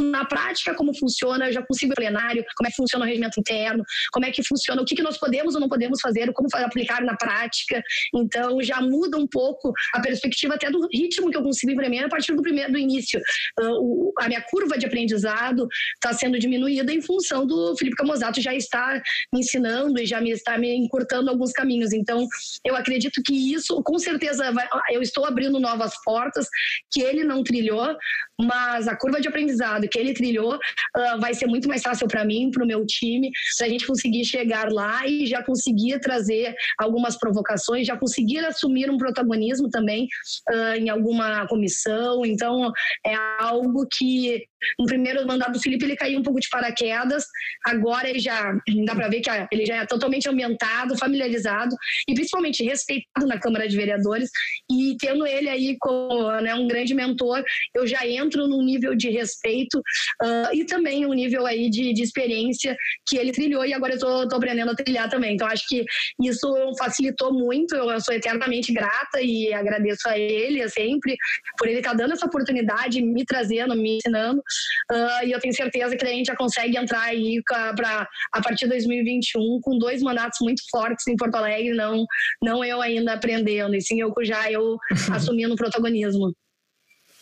na 0.01 0.25
prática 0.25 0.75
como 0.75 0.97
funciona, 0.97 1.49
eu 1.49 1.53
já 1.53 1.63
consigo 1.63 1.95
plenário, 1.95 2.45
como 2.57 2.69
é 2.69 2.71
que 2.71 2.77
funciona 2.77 3.05
o 3.05 3.09
regimento 3.09 3.39
interno, 3.39 3.85
como 4.13 4.27
é 4.27 4.31
que 4.31 4.43
funciona, 4.43 4.83
o 4.83 4.85
que, 4.85 4.95
que 4.95 5.03
nós 5.03 5.19
podemos 5.19 5.55
ou 5.55 5.61
não 5.61 5.69
podemos 5.69 6.01
fazer, 6.01 6.33
como 6.33 6.49
aplicar 6.55 7.03
na 7.03 7.17
prática. 7.17 7.83
Então 8.15 8.63
já 8.63 8.81
muda 8.81 9.17
um 9.17 9.27
pouco 9.27 9.73
a 9.95 10.01
perspectiva 10.01 10.55
até 10.55 10.71
do 10.71 10.89
ritmo 10.93 11.31
que 11.31 11.37
eu 11.37 11.43
consigo 11.43 11.73
imprimir 11.73 12.05
a 12.05 12.09
partir 12.09 12.35
do 12.35 12.43
primeiro 12.43 12.73
do 12.73 12.79
início. 12.79 13.21
Uh, 13.61 14.13
a 14.19 14.29
minha 14.29 14.43
curva 14.43 14.79
de 14.79 14.87
aprendizado 14.87 15.67
está 15.95 16.13
sendo 16.13 16.39
diminuída 16.39 16.93
em 16.93 17.01
função 17.01 17.47
do 17.47 17.77
Felipe 17.77 17.97
Camozato 17.97 18.41
já 18.41 18.55
estar 18.55 19.03
me 19.33 19.41
ensinando 19.41 20.01
e 20.01 20.07
já 20.07 20.21
me 20.21 20.31
está 20.31 20.59
me 20.59 20.75
encurtando 20.75 21.31
alguns 21.31 21.53
caminhos. 21.53 21.93
Então 21.93 22.27
eu 22.65 22.77
acredito 22.77 23.21
que 23.25 23.53
isso, 23.55 23.83
com 23.83 23.99
certeza, 23.99 24.51
vai, 24.53 24.67
eu 24.91 25.03
estou 25.03 25.25
abrindo 25.25 25.59
novas 25.61 25.93
portas 26.05 26.47
que 26.91 27.03
ele 27.03 27.25
não 27.25 27.43
trilhou, 27.43 27.97
mas 28.41 28.89
a 28.89 28.97
curva 28.97 29.21
de 29.21 29.29
aprendizado 29.29 29.82
que 29.89 29.99
ele 29.99 30.15
trilhou 30.15 30.55
uh, 30.55 31.21
vai 31.21 31.35
ser 31.35 31.47
muito 31.47 31.69
mais 31.69 31.83
fácil 31.83 32.07
para 32.09 32.25
mim, 32.25 32.51
para 32.51 32.65
o 32.65 32.67
meu 32.67 32.85
time, 32.87 33.31
para 33.57 33.67
a 33.67 33.71
gente 33.71 33.87
conseguir 33.87 34.25
chegar 34.25 34.71
lá 34.71 35.07
e 35.07 35.27
já 35.27 35.43
conseguir 35.43 36.01
trazer 36.01 36.55
algumas 36.79 37.17
provocações, 37.19 37.87
já 37.87 37.97
conseguir 37.97 38.39
assumir 38.45 38.91
um 38.91 38.99
protagonismo 38.99 39.69
também 39.69 40.07
uh, 40.51 40.77
em 40.77 40.89
alguma 40.89 41.47
comissão. 41.49 42.25
Então, 42.25 42.71
é 43.05 43.15
algo 43.39 43.87
que 43.99 44.45
no 44.79 44.87
primeiro 44.87 45.27
mandato 45.27 45.53
do 45.53 45.61
Felipe 45.61 45.85
ele 45.85 45.97
caiu 45.97 46.19
um 46.19 46.23
pouco 46.23 46.41
de 46.41 46.49
paraquedas, 46.49 47.25
agora 47.65 48.09
ele 48.09 48.19
já 48.19 48.53
dá 48.85 48.95
para 48.95 49.09
ver 49.09 49.21
que 49.21 49.31
ele 49.51 49.67
já 49.67 49.77
é 49.77 49.87
totalmente 49.87 50.29
ambientado, 50.29 50.97
familiarizado 50.97 51.75
e 52.09 52.15
principalmente 52.15 52.63
respeitado 52.65 53.27
na 53.27 53.39
Câmara 53.39 53.69
de 53.69 53.77
Vereadores. 53.77 54.31
E 54.71 54.97
tendo 54.99 55.27
ele 55.27 55.49
aí 55.49 55.77
como 55.79 56.31
né, 56.41 56.55
um 56.55 56.67
grande 56.67 56.95
mentor, 56.95 57.43
eu 57.75 57.87
já 57.87 58.07
entro 58.07 58.47
num 58.47 58.63
nível 58.63 58.95
de 58.95 59.11
respeito 59.11 59.79
uh, 59.79 60.55
e 60.55 60.65
também 60.65 61.07
um 61.07 61.13
nível 61.13 61.47
aí 61.47 61.69
de, 61.71 61.93
de, 61.93 62.03
experiência 62.03 62.77
que 63.07 63.17
ele 63.17 63.33
trilhou 63.33 63.65
e 63.65 63.73
agora 63.73 63.95
eu 63.95 63.99
tô, 64.29 64.37
aprendendo 64.37 64.71
a 64.71 64.75
trilhar 64.75 65.09
também. 65.09 65.35
Então 65.35 65.47
acho 65.47 65.67
que 65.69 65.85
isso 66.23 66.49
facilitou 66.79 67.33
muito, 67.33 67.75
eu 67.75 68.01
sou 68.01 68.15
eternamente 68.15 68.73
grata 68.73 69.21
e 69.21 69.53
agradeço 69.53 70.09
a 70.09 70.19
ele 70.19 70.67
sempre 70.69 71.17
por 71.59 71.69
ele 71.69 71.79
estar 71.79 71.91
tá 71.91 71.97
dando 71.97 72.13
essa 72.13 72.27
oportunidade, 72.27 73.03
me 73.03 73.25
trazendo, 73.25 73.77
me 73.77 73.97
ensinando 73.97 74.43
Uh, 74.91 75.27
e 75.27 75.33
eu 75.33 75.41
tenho 75.41 75.55
certeza 75.55 75.97
que 75.97 76.05
a 76.05 76.09
gente 76.09 76.27
já 76.27 76.37
consegue 76.37 76.77
entrar 76.77 77.03
aí 77.03 77.43
para 77.47 78.09
a 78.33 78.43
partir 78.43 78.65
de 78.65 78.71
2021 78.71 79.61
com 79.63 79.79
dois 79.79 80.03
mandatos 80.03 80.39
muito 80.41 80.63
fortes 80.71 81.07
em 81.07 81.17
Porto 81.17 81.37
Alegre, 81.37 81.73
não, 81.75 82.05
não 82.43 82.65
eu 82.65 82.81
ainda 82.81 83.15
aprendendo, 83.15 83.75
e 83.75 83.81
sim 83.81 84.01
eu 84.01 84.13
já 84.23 84.51
eu 84.51 84.77
assumindo 85.13 85.55
o 85.55 85.57
protagonismo. 85.57 86.35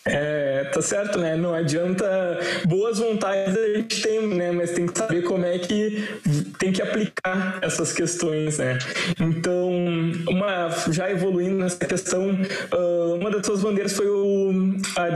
É, 0.07 0.65
tá 0.73 0.81
certo, 0.81 1.19
né? 1.19 1.37
Não 1.37 1.53
adianta 1.53 2.41
boas 2.67 2.99
vontades 2.99 3.55
a 3.55 3.75
gente 3.75 4.01
tem, 4.01 4.27
né? 4.29 4.51
Mas 4.51 4.71
tem 4.71 4.87
que 4.87 4.99
saber 4.99 5.23
como 5.23 5.45
é 5.45 5.59
que 5.59 6.09
tem 6.59 6.73
que 6.73 6.81
aplicar 6.81 7.59
essas 7.61 7.93
questões, 7.93 8.57
né? 8.57 8.79
Então, 9.21 9.71
uma 10.27 10.71
já 10.91 11.11
evoluindo 11.11 11.57
nessa 11.57 11.85
questão, 11.85 12.31
uh, 12.31 13.15
uma 13.15 13.31
das 13.31 13.45
suas 13.45 13.61
bandeiras 13.61 13.93
foi 13.93 14.09
o, 14.09 14.75
a 14.97 15.09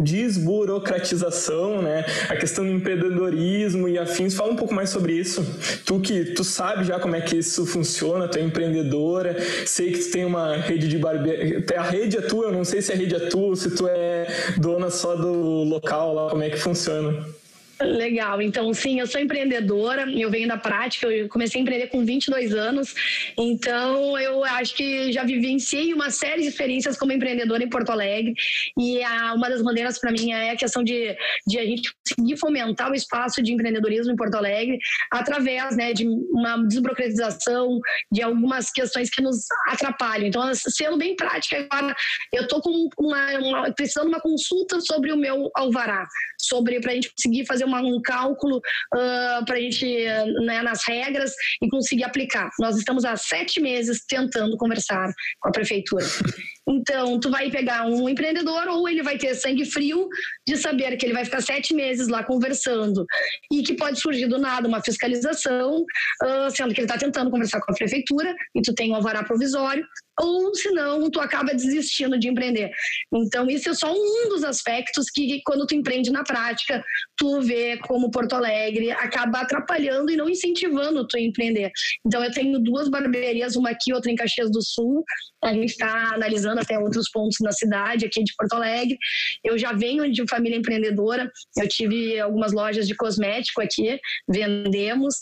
desburocratização, 0.00 1.82
né? 1.82 2.06
A 2.30 2.36
questão 2.36 2.64
do 2.64 2.70
empreendedorismo 2.70 3.90
e 3.90 3.98
afins. 3.98 4.34
Fala 4.34 4.52
um 4.52 4.56
pouco 4.56 4.72
mais 4.72 4.88
sobre 4.88 5.12
isso. 5.12 5.44
Tu 5.84 6.00
que 6.00 6.24
tu 6.32 6.44
sabe 6.44 6.84
já 6.84 6.98
como 6.98 7.14
é 7.14 7.20
que 7.20 7.36
isso 7.36 7.66
funciona, 7.66 8.26
tu 8.26 8.38
é 8.38 8.42
empreendedora, 8.42 9.36
sei 9.66 9.92
que 9.92 9.98
tu 9.98 10.10
tem 10.10 10.24
uma 10.24 10.56
rede 10.56 10.88
de 10.88 10.96
barbearia, 10.96 11.62
a 11.76 11.82
rede 11.82 12.16
é 12.16 12.22
tua, 12.22 12.46
eu 12.46 12.52
não 12.52 12.64
sei 12.64 12.80
se 12.80 12.90
a 12.90 12.96
rede 12.96 13.14
é 13.14 13.20
tua, 13.28 13.54
se 13.54 13.75
tu 13.76 13.86
é 13.86 14.26
dona 14.56 14.90
só 14.90 15.14
do 15.14 15.64
local 15.64 16.14
lá, 16.14 16.30
como 16.30 16.42
é 16.42 16.50
que 16.50 16.56
funciona? 16.56 17.26
Legal, 17.78 18.40
então 18.40 18.72
sim, 18.72 19.00
eu 19.00 19.06
sou 19.06 19.20
empreendedora, 19.20 20.10
eu 20.10 20.30
venho 20.30 20.48
da 20.48 20.56
prática, 20.56 21.08
eu 21.08 21.28
comecei 21.28 21.60
a 21.60 21.62
empreender 21.62 21.88
com 21.88 22.02
22 22.06 22.54
anos, 22.54 22.94
então 23.36 24.18
eu 24.18 24.42
acho 24.44 24.74
que 24.74 25.12
já 25.12 25.24
vivenciei 25.24 25.92
uma 25.92 26.10
série 26.10 26.40
de 26.40 26.48
experiências 26.48 26.96
como 26.96 27.12
empreendedora 27.12 27.62
em 27.62 27.68
Porto 27.68 27.90
Alegre. 27.90 28.32
E 28.78 29.02
a, 29.02 29.34
uma 29.34 29.50
das 29.50 29.62
bandeiras 29.62 29.98
para 29.98 30.10
mim 30.10 30.32
é 30.32 30.52
a 30.52 30.56
questão 30.56 30.82
de, 30.82 31.14
de 31.46 31.58
a 31.58 31.66
gente 31.66 31.90
conseguir 32.08 32.38
fomentar 32.38 32.90
o 32.90 32.94
espaço 32.94 33.42
de 33.42 33.52
empreendedorismo 33.52 34.10
em 34.10 34.16
Porto 34.16 34.36
Alegre 34.36 34.78
através 35.12 35.76
né, 35.76 35.92
de 35.92 36.06
uma 36.08 36.56
desburocratização, 36.66 37.78
de 38.10 38.22
algumas 38.22 38.70
questões 38.70 39.10
que 39.10 39.20
nos 39.20 39.44
atrapalham. 39.68 40.26
Então, 40.26 40.42
sendo 40.54 40.96
bem 40.96 41.14
prática, 41.14 41.68
agora 41.70 41.94
eu 42.32 42.44
estou 42.44 42.62
com 42.62 42.88
uma, 42.98 43.38
uma, 43.38 43.72
precisando 43.74 44.04
de 44.04 44.14
uma 44.14 44.20
consulta 44.20 44.80
sobre 44.80 45.12
o 45.12 45.16
meu 45.16 45.50
alvará, 45.54 46.06
sobre 46.40 46.80
para 46.80 46.92
a 46.92 46.94
gente 46.94 47.12
conseguir 47.12 47.44
fazer 47.44 47.65
uma, 47.66 47.80
um 47.80 48.00
cálculo 48.00 48.56
uh, 48.58 49.44
para 49.44 49.56
a 49.56 49.60
gente, 49.60 50.04
né, 50.44 50.62
nas 50.62 50.86
regras 50.86 51.32
e 51.62 51.68
conseguir 51.68 52.04
aplicar. 52.04 52.50
Nós 52.58 52.76
estamos 52.76 53.04
há 53.04 53.16
sete 53.16 53.60
meses 53.60 54.04
tentando 54.06 54.56
conversar 54.56 55.12
com 55.40 55.48
a 55.48 55.52
prefeitura. 55.52 56.04
Então, 56.68 57.20
tu 57.20 57.30
vai 57.30 57.50
pegar 57.50 57.86
um 57.86 58.08
empreendedor 58.08 58.66
ou 58.68 58.88
ele 58.88 59.02
vai 59.02 59.16
ter 59.16 59.34
sangue 59.34 59.64
frio 59.64 60.08
de 60.46 60.56
saber 60.56 60.96
que 60.96 61.06
ele 61.06 61.12
vai 61.12 61.24
ficar 61.24 61.40
sete 61.40 61.72
meses 61.72 62.08
lá 62.08 62.24
conversando 62.24 63.06
e 63.52 63.62
que 63.62 63.74
pode 63.74 64.00
surgir 64.00 64.26
do 64.26 64.38
nada 64.38 64.66
uma 64.66 64.82
fiscalização, 64.82 65.82
uh, 65.82 66.50
sendo 66.50 66.74
que 66.74 66.80
ele 66.80 66.86
está 66.86 66.98
tentando 66.98 67.30
conversar 67.30 67.60
com 67.60 67.72
a 67.72 67.74
prefeitura 67.74 68.34
e 68.54 68.62
tu 68.62 68.74
tem 68.74 68.90
um 68.90 68.96
alvará 68.96 69.22
provisório, 69.22 69.86
ou 70.18 70.54
senão 70.54 71.10
tu 71.10 71.20
acaba 71.20 71.54
desistindo 71.54 72.18
de 72.18 72.28
empreender. 72.28 72.70
Então, 73.14 73.48
isso 73.48 73.68
é 73.68 73.74
só 73.74 73.92
um 73.92 74.28
dos 74.28 74.42
aspectos 74.44 75.06
que, 75.10 75.40
quando 75.44 75.66
tu 75.66 75.74
empreende 75.74 76.10
na 76.10 76.24
prática, 76.24 76.82
tu 77.16 77.40
vê 77.42 77.76
como 77.78 78.10
Porto 78.10 78.34
Alegre 78.34 78.90
acaba 78.92 79.40
atrapalhando 79.40 80.10
e 80.10 80.16
não 80.16 80.28
incentivando 80.28 81.06
tu 81.06 81.16
a 81.16 81.20
empreender. 81.20 81.70
Então, 82.04 82.24
eu 82.24 82.32
tenho 82.32 82.58
duas 82.58 82.88
barbearias, 82.88 83.56
uma 83.56 83.70
aqui, 83.70 83.92
outra 83.92 84.10
em 84.10 84.16
Caxias 84.16 84.50
do 84.50 84.62
Sul. 84.62 85.04
A 85.44 85.52
gente 85.52 85.70
está 85.70 86.14
analisando 86.14 86.60
até 86.60 86.78
outros 86.78 87.10
pontos 87.10 87.36
na 87.40 87.52
cidade, 87.52 88.06
aqui 88.06 88.22
de 88.24 88.34
Porto 88.36 88.54
Alegre. 88.54 88.98
Eu 89.44 89.58
já 89.58 89.72
venho 89.72 90.10
de 90.10 90.26
família 90.28 90.56
empreendedora, 90.56 91.30
eu 91.56 91.68
tive 91.68 92.18
algumas 92.18 92.52
lojas 92.52 92.86
de 92.86 92.94
cosmético 92.94 93.60
aqui, 93.60 94.00
vendemos. 94.28 95.14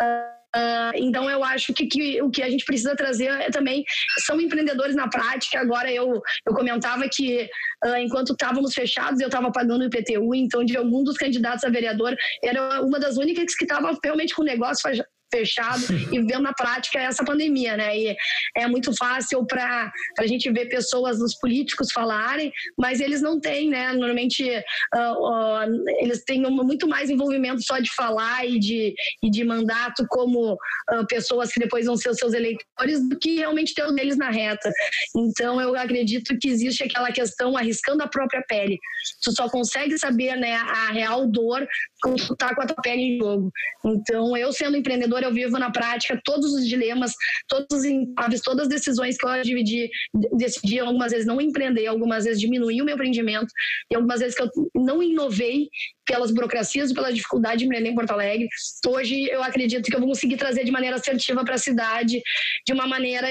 Uh, 0.00 0.90
então 0.94 1.28
eu 1.28 1.44
acho 1.44 1.74
que, 1.74 1.86
que, 1.86 2.22
o 2.22 2.30
que 2.30 2.42
a 2.42 2.48
gente 2.48 2.64
precisa 2.64 2.96
trazer 2.96 3.26
é 3.26 3.50
também 3.50 3.84
são 4.24 4.40
empreendedores 4.40 4.96
na 4.96 5.08
prática. 5.08 5.60
Agora 5.60 5.92
eu, 5.92 6.20
eu 6.46 6.54
comentava 6.54 7.06
que 7.12 7.48
uh, 7.84 7.96
enquanto 7.96 8.32
estávamos 8.32 8.72
fechados 8.72 9.20
eu 9.20 9.28
estava 9.28 9.52
pagando 9.52 9.82
o 9.82 9.84
IPTU, 9.84 10.34
então 10.34 10.64
de 10.64 10.76
algum 10.76 11.04
dos 11.04 11.16
candidatos 11.16 11.64
a 11.64 11.68
vereador 11.68 12.16
era 12.42 12.80
uma 12.82 12.98
das 12.98 13.16
únicas 13.18 13.54
que 13.54 13.64
estava 13.64 13.96
realmente 14.02 14.34
com 14.34 14.42
o 14.42 14.46
negócio 14.46 14.90
fechado 15.30 15.82
e 16.12 16.20
vendo 16.20 16.42
na 16.42 16.52
prática 16.52 16.98
essa 16.98 17.24
pandemia, 17.24 17.76
né? 17.76 17.96
E 17.96 18.16
é 18.56 18.66
muito 18.66 18.94
fácil 18.96 19.44
para 19.46 19.92
a 20.18 20.26
gente 20.26 20.50
ver 20.50 20.66
pessoas, 20.66 21.20
os 21.20 21.34
políticos 21.34 21.88
falarem, 21.92 22.52
mas 22.78 23.00
eles 23.00 23.20
não 23.20 23.40
têm, 23.40 23.68
né? 23.68 23.92
Normalmente 23.92 24.44
uh, 24.44 24.98
uh, 24.98 25.84
eles 26.00 26.24
têm 26.24 26.42
muito 26.42 26.88
mais 26.88 27.10
envolvimento 27.10 27.62
só 27.62 27.78
de 27.78 27.92
falar 27.94 28.46
e 28.46 28.58
de, 28.58 28.94
e 29.22 29.30
de 29.30 29.44
mandato 29.44 30.06
como 30.08 30.54
uh, 30.54 31.06
pessoas 31.08 31.52
que 31.52 31.60
depois 31.60 31.86
vão 31.86 31.96
ser 31.96 32.10
os 32.10 32.18
seus 32.18 32.32
eleitores 32.32 33.06
do 33.08 33.18
que 33.18 33.36
realmente 33.36 33.74
ter 33.74 33.84
o 33.84 33.92
deles 33.92 34.16
na 34.16 34.30
reta. 34.30 34.70
Então 35.16 35.60
eu 35.60 35.76
acredito 35.76 36.36
que 36.38 36.48
existe 36.48 36.84
aquela 36.84 37.12
questão 37.12 37.56
arriscando 37.56 38.02
a 38.02 38.08
própria 38.08 38.42
pele. 38.48 38.78
Tu 39.22 39.32
só 39.32 39.48
consegue 39.48 39.98
saber, 39.98 40.36
né, 40.36 40.54
a 40.54 40.90
real 40.92 41.26
dor 41.26 41.66
quando 42.02 42.26
tu 42.26 42.36
tá 42.36 42.54
com 42.54 42.62
a 42.62 42.66
tua 42.66 42.82
pele 42.82 43.02
em 43.02 43.18
jogo. 43.18 43.50
Então 43.84 44.36
eu 44.36 44.52
sendo 44.52 44.76
empreendedor 44.76 45.17
eu 45.24 45.32
vivo 45.32 45.58
na 45.58 45.70
prática 45.70 46.20
todos 46.24 46.52
os 46.52 46.66
dilemas, 46.66 47.12
todos 47.48 47.66
os 47.70 48.40
todas 48.42 48.62
as 48.62 48.68
decisões 48.68 49.16
que 49.16 49.26
eu 49.26 49.42
dividi, 49.42 49.90
decidi 50.36 50.78
algumas 50.78 51.12
vezes 51.12 51.26
não 51.26 51.40
empreender, 51.40 51.86
algumas 51.86 52.24
vezes 52.24 52.40
diminuir 52.40 52.82
o 52.82 52.84
meu 52.84 52.94
empreendimento 52.94 53.52
e 53.90 53.94
algumas 53.94 54.20
vezes 54.20 54.36
que 54.36 54.42
eu 54.42 54.50
não 54.74 55.02
inovei 55.02 55.68
pelas 56.08 56.30
burocracias 56.30 56.90
pela 56.92 57.12
dificuldade 57.12 57.58
de 57.58 57.64
empreender 57.66 57.90
em 57.90 57.94
Porto 57.94 58.12
Alegre. 58.12 58.48
Hoje 58.86 59.28
eu 59.28 59.42
acredito 59.42 59.84
que 59.84 59.94
eu 59.94 60.00
vou 60.00 60.08
conseguir 60.08 60.38
trazer 60.38 60.64
de 60.64 60.72
maneira 60.72 60.96
assertiva 60.96 61.44
para 61.44 61.54
a 61.54 61.58
cidade, 61.58 62.20
de 62.66 62.72
uma 62.72 62.86
maneira 62.86 63.28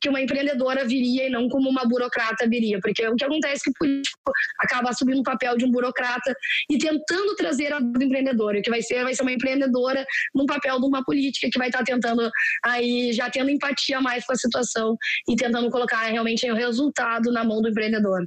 que 0.00 0.08
uma 0.10 0.20
empreendedora 0.20 0.84
viria 0.84 1.26
e 1.26 1.30
não 1.30 1.48
como 1.48 1.70
uma 1.70 1.84
burocrata 1.86 2.46
viria, 2.46 2.78
porque 2.82 3.06
o 3.08 3.16
que 3.16 3.24
acontece 3.24 3.62
é 3.62 3.64
que 3.64 3.70
o 3.70 3.72
político 3.78 4.32
acaba 4.60 4.90
assumindo 4.90 5.20
o 5.20 5.24
papel 5.24 5.56
de 5.56 5.64
um 5.64 5.70
burocrata 5.70 6.36
e 6.70 6.76
tentando 6.76 7.34
trazer 7.34 7.72
a 7.72 7.78
do 7.78 8.02
empreendedor, 8.02 8.54
o 8.54 8.62
que 8.62 8.70
vai 8.70 8.82
ser 8.82 9.02
vai 9.02 9.14
ser 9.14 9.22
uma 9.22 9.32
empreendedora 9.32 10.04
num 10.34 10.44
papel 10.44 10.78
de 10.78 10.86
uma 10.86 11.02
política 11.02 11.48
que 11.50 11.58
vai 11.58 11.68
estar 11.68 11.78
tá 11.78 11.84
tentando 11.84 12.30
aí 12.64 13.12
já 13.12 13.30
tendo 13.30 13.50
empatia 13.50 14.00
mais 14.00 14.26
com 14.26 14.34
a 14.34 14.36
situação 14.36 14.96
e 15.26 15.34
tentando 15.34 15.70
colocar 15.70 16.02
realmente 16.02 16.48
o 16.50 16.54
resultado 16.54 17.32
na 17.32 17.42
mão 17.42 17.62
do 17.62 17.68
empreendedor. 17.68 18.26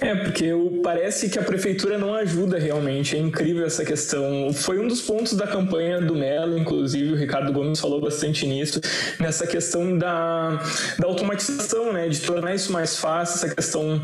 É, 0.00 0.14
porque 0.16 0.50
parece 0.82 1.28
que 1.30 1.38
a 1.38 1.42
prefeitura 1.42 1.96
não 1.96 2.14
ajuda 2.14 2.58
realmente, 2.58 3.16
é 3.16 3.18
incrível 3.18 3.64
essa 3.64 3.84
questão. 3.84 4.52
Foi 4.52 4.78
um 4.78 4.88
dos 4.88 5.00
pontos 5.00 5.34
da 5.34 5.46
campanha 5.46 6.00
do 6.00 6.14
Melo, 6.14 6.58
inclusive, 6.58 7.12
o 7.12 7.16
Ricardo 7.16 7.52
Gomes 7.52 7.78
falou 7.78 8.00
bastante 8.00 8.46
nisso, 8.46 8.80
nessa 9.20 9.46
questão 9.46 9.96
da, 9.96 10.60
da 10.98 11.06
automatização, 11.06 11.92
né, 11.92 12.08
de 12.08 12.20
tornar 12.20 12.54
isso 12.54 12.72
mais 12.72 12.96
fácil, 12.96 13.36
essa 13.36 13.54
questão 13.54 14.02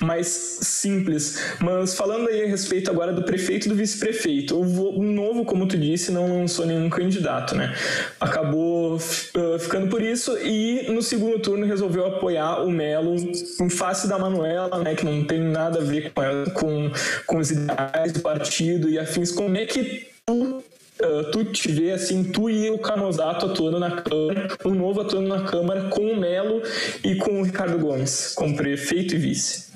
mais 0.00 0.26
simples. 0.62 1.40
Mas 1.60 1.94
falando 1.94 2.28
aí 2.28 2.44
a 2.44 2.46
respeito 2.46 2.90
agora 2.90 3.12
do 3.12 3.22
prefeito 3.22 3.66
e 3.66 3.68
do 3.68 3.74
vice-prefeito, 3.74 4.60
o 4.60 5.02
novo, 5.02 5.44
como 5.44 5.66
tu 5.66 5.76
disse, 5.76 6.12
não 6.12 6.40
lançou 6.40 6.64
nenhum 6.64 6.88
candidato, 6.88 7.56
né? 7.56 7.74
Acabou 8.20 8.96
uh, 8.96 9.58
ficando 9.58 9.88
por 9.88 10.00
isso 10.00 10.38
e 10.38 10.86
no 10.88 11.02
segundo 11.02 11.38
turno 11.40 11.66
resolveu 11.66 12.06
apoiar 12.06 12.62
o 12.64 12.70
Melo 12.70 13.16
em 13.16 13.70
face 13.70 14.08
da 14.08 14.18
Manuela, 14.18 14.78
né, 14.78 14.94
que 15.00 15.06
não 15.06 15.24
tem 15.24 15.40
nada 15.40 15.80
a 15.80 15.84
ver 15.84 16.12
com, 16.12 16.50
com, 16.52 16.90
com 17.26 17.38
os 17.38 17.50
ideais 17.50 18.12
do 18.12 18.20
partido 18.20 18.88
e 18.88 18.98
afins, 18.98 19.32
como 19.32 19.56
é 19.56 19.66
que 19.66 20.06
tu 20.26 20.62
Uh, 21.02 21.30
tu 21.30 21.46
te 21.46 21.72
vê 21.72 21.92
assim, 21.92 22.22
tu 22.30 22.50
e 22.50 22.68
o 22.68 22.76
Canosato 22.76 23.46
atuando 23.46 23.78
na 23.78 24.02
Câmara, 24.02 24.48
o 24.62 24.74
novo 24.74 25.00
atuando 25.00 25.28
na 25.28 25.44
Câmara 25.44 25.88
com 25.88 26.02
o 26.02 26.14
Melo 26.14 26.62
e 27.02 27.14
com 27.14 27.40
o 27.40 27.42
Ricardo 27.42 27.78
Gomes, 27.78 28.34
como 28.34 28.54
prefeito 28.54 29.14
e 29.14 29.18
vice. 29.18 29.70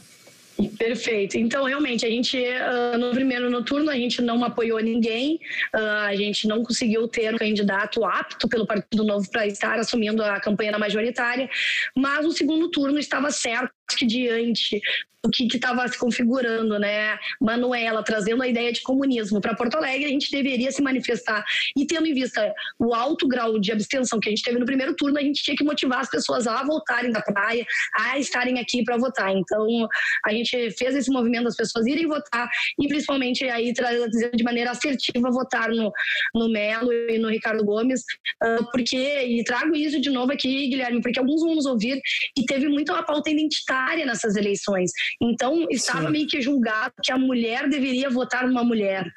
Perfeito. 0.79 1.37
Então, 1.37 1.65
realmente, 1.65 2.07
a 2.07 2.09
gente, 2.09 2.39
uh, 2.39 2.99
no 2.99 3.11
primeiro 3.11 3.51
no 3.51 3.65
turno, 3.65 3.91
a 3.91 3.97
gente 3.97 4.23
não 4.23 4.45
apoiou 4.45 4.79
ninguém, 4.81 5.41
uh, 5.75 6.07
a 6.07 6.15
gente 6.15 6.47
não 6.47 6.63
conseguiu 6.63 7.09
ter 7.09 7.35
um 7.35 7.39
candidato 7.39 8.05
apto 8.05 8.49
pelo 8.49 8.67
Partido 8.67 9.03
Novo 9.03 9.29
para 9.31 9.47
estar 9.47 9.79
assumindo 9.79 10.23
a 10.23 10.39
campanha 10.39 10.73
na 10.73 10.79
majoritária, 10.79 11.49
mas 11.97 12.25
o 12.25 12.33
segundo 12.33 12.71
turno 12.71 12.99
estava 12.99 13.31
certo 13.31 13.73
diante 14.03 14.81
do 15.25 15.31
que 15.31 15.47
estava 15.47 15.89
se 15.89 15.99
configurando, 15.99 16.79
né? 16.79 17.19
Manuela 17.41 18.03
trazendo 18.03 18.43
a 18.43 18.49
ideia 18.49 18.71
de 18.71 18.83
comunismo 18.83 19.41
para 19.41 19.55
Porto 19.55 19.77
Alegre, 19.77 20.05
a 20.05 20.09
gente 20.09 20.31
deveria 20.31 20.71
se 20.71 20.83
manifestar. 20.83 21.43
E 21.77 21.87
tendo 21.87 22.07
em 22.07 22.13
vista 22.13 22.53
o 22.79 22.95
alto 22.95 23.27
grau 23.27 23.59
de 23.59 23.73
abstenção 23.73 24.21
que 24.21 24.29
a 24.29 24.33
gente 24.33 24.43
teve 24.43 24.59
no 24.59 24.67
primeiro 24.67 24.95
turno, 24.95 25.19
a 25.19 25.23
gente 25.23 25.43
tinha 25.43 25.57
que 25.57 25.65
motivar 25.65 26.01
as 26.01 26.11
pessoas 26.11 26.47
a 26.47 26.63
voltarem 26.63 27.11
da 27.11 27.23
praia, 27.23 27.65
a 27.95 28.19
estarem 28.19 28.59
aqui 28.61 28.85
para 28.85 28.99
votar. 28.99 29.35
Então, 29.35 29.89
a 30.27 30.31
gente 30.31 30.71
fez 30.73 30.95
esse 30.95 31.11
movimento 31.11 31.45
das 31.45 31.57
pessoas 31.57 31.87
irem 31.87 32.07
votar 32.07 32.49
e 32.79 32.87
principalmente 32.87 33.45
aí 33.45 33.73
trazer 33.73 34.31
de 34.35 34.45
maneira 34.45 34.73
assertiva 34.73 35.31
votar 35.31 35.71
no, 35.71 35.91
no 36.35 36.51
Melo 36.51 36.93
e 36.93 37.19
no 37.19 37.31
Ricardo 37.31 37.65
Gomes, 37.65 38.03
uh, 38.43 38.71
porque, 38.71 38.97
e 38.97 39.43
trago 39.45 39.75
isso 39.75 39.99
de 40.01 40.11
novo 40.11 40.33
aqui, 40.33 40.69
Guilherme, 40.69 41.01
porque 41.01 41.19
alguns 41.19 41.41
vão 41.41 41.55
nos 41.55 41.65
ouvir 41.65 42.01
e 42.37 42.45
teve 42.45 42.69
muito 42.69 42.93
a 42.93 43.03
pauta 43.03 43.31
identitária 43.31 43.74
nessas 44.05 44.37
eleições. 44.37 44.91
Então, 45.21 45.67
estava 45.71 46.07
Sim. 46.07 46.11
meio 46.11 46.27
que 46.27 46.41
julgado 46.41 46.95
que 47.03 47.13
a 47.13 47.19
mulher 47.19 47.69
deveria 47.69 48.11
votar 48.11 48.47
numa 48.47 48.65
mulher 48.65 49.11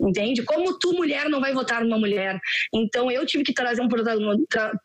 entende? 0.00 0.42
Como 0.42 0.78
tu, 0.78 0.92
mulher, 0.92 1.28
não 1.28 1.40
vai 1.40 1.52
votar 1.52 1.84
numa 1.84 1.98
mulher? 1.98 2.38
Então, 2.74 3.10
eu 3.10 3.24
tive 3.26 3.44
que 3.44 3.52
trazer 3.52 3.82
um 3.82 3.88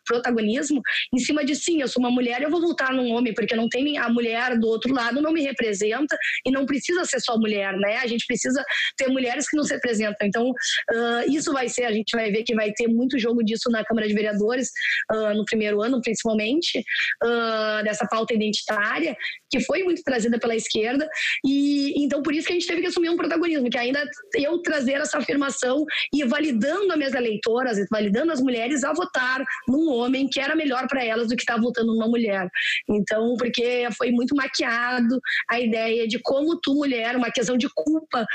protagonismo 0.06 0.82
em 1.14 1.20
cima 1.20 1.44
de, 1.44 1.56
sim, 1.56 1.82
eu 1.82 1.88
sou 1.88 2.02
uma 2.02 2.12
mulher, 2.12 2.42
eu 2.42 2.50
vou 2.50 2.62
votar 2.62 2.94
num 2.94 3.12
homem, 3.12 3.34
porque 3.34 3.56
não 3.56 3.70
tem 3.70 3.98
a 3.98 4.10
mulher 4.10 4.58
do 4.58 4.68
outro 4.68 4.94
lado, 4.94 5.22
não 5.22 5.32
me 5.32 5.42
representa 5.42 6.18
e 6.46 6.52
não 6.52 6.66
precisa 6.66 7.06
ser 7.06 7.20
só 7.20 7.38
mulher, 7.38 7.78
né? 7.78 7.98
A 7.98 8.08
gente 8.08 8.26
precisa 8.26 8.64
ter 8.98 9.08
mulheres 9.08 9.50
que 9.50 9.58
nos 9.58 9.70
representam. 9.70 10.28
Então, 10.28 10.50
uh, 10.50 11.32
isso 11.32 11.52
vai 11.54 11.70
ser, 11.70 11.86
a 11.86 11.92
gente 11.92 12.16
vai 12.16 12.32
ver 12.32 12.44
que 12.44 12.56
vai 12.56 12.72
ter 12.72 12.88
muito 12.88 13.20
jogo 13.20 13.44
disso 13.44 13.70
na 13.70 13.84
Câmara 13.84 14.08
de 14.08 14.14
Vereadores, 14.14 14.70
uh, 15.12 15.34
no 15.34 15.46
primeiro 15.46 15.82
ano, 15.82 16.02
principalmente, 16.02 16.80
uh, 17.24 17.84
dessa 17.84 18.08
pauta 18.08 18.34
identitária, 18.34 19.16
que 19.50 19.60
foi 19.62 19.84
muito 19.84 20.04
trazida 20.04 20.40
pela 20.40 20.56
esquerda, 20.56 21.08
e 21.46 21.94
então 22.04 22.22
por 22.22 22.34
isso 22.34 22.48
que 22.48 22.54
a 22.54 22.56
gente 22.56 22.68
teve 22.68 22.82
que 22.82 22.88
assumir 22.88 23.10
um 23.10 23.18
protagonismo, 23.18 23.70
que 23.70 23.78
ainda 23.78 24.04
eu 24.36 24.60
trazer 24.60 25.02
essa 25.06 25.18
afirmação 25.18 25.86
e 26.14 26.24
validando 26.26 26.92
as 26.92 26.98
minhas 26.98 27.14
eleitoras, 27.14 27.78
validando 27.90 28.32
as 28.32 28.42
mulheres 28.42 28.84
a 28.84 28.94
votar 28.94 29.44
num 29.68 29.90
homem 29.92 30.28
que 30.28 30.40
era 30.40 30.56
melhor 30.56 30.88
para 30.88 31.04
elas 31.04 31.30
do 31.30 31.36
que 31.36 31.44
estar 31.44 31.60
votando 31.60 31.94
numa 31.94 32.08
mulher. 32.08 32.50
Então, 32.90 33.36
porque 33.38 33.88
foi 33.98 34.12
muito 34.12 34.36
maquiado 34.36 35.20
a 35.50 35.60
ideia 35.60 36.08
de 36.08 36.20
como 36.20 36.60
tu, 36.60 36.74
mulher, 36.76 37.16
uma 37.16 37.32
questão 37.32 37.58
de 37.58 37.68
culpa, 37.74 38.26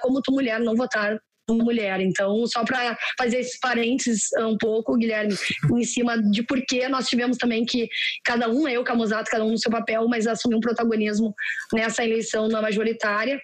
como 0.00 0.22
tu, 0.22 0.32
mulher, 0.32 0.60
não 0.60 0.76
votar 0.76 1.18
mulher. 1.50 2.00
Então, 2.00 2.46
só 2.46 2.64
para 2.64 2.96
fazer 3.18 3.40
esses 3.40 3.58
parênteses 3.60 4.28
um 4.38 4.56
pouco, 4.56 4.96
Guilherme, 4.96 5.34
em 5.76 5.84
cima 5.84 6.16
de 6.30 6.42
por 6.42 6.58
que 6.66 6.88
nós 6.88 7.06
tivemos 7.06 7.36
também 7.36 7.66
que 7.66 7.86
cada 8.24 8.48
um, 8.48 8.66
eu, 8.66 8.82
Camusato, 8.82 9.30
cada 9.30 9.44
um 9.44 9.50
no 9.50 9.58
seu 9.58 9.70
papel, 9.70 10.08
mas 10.08 10.26
assumir 10.26 10.56
um 10.56 10.60
protagonismo 10.60 11.34
nessa 11.72 12.02
eleição 12.02 12.48
na 12.48 12.62
majoritária 12.62 13.38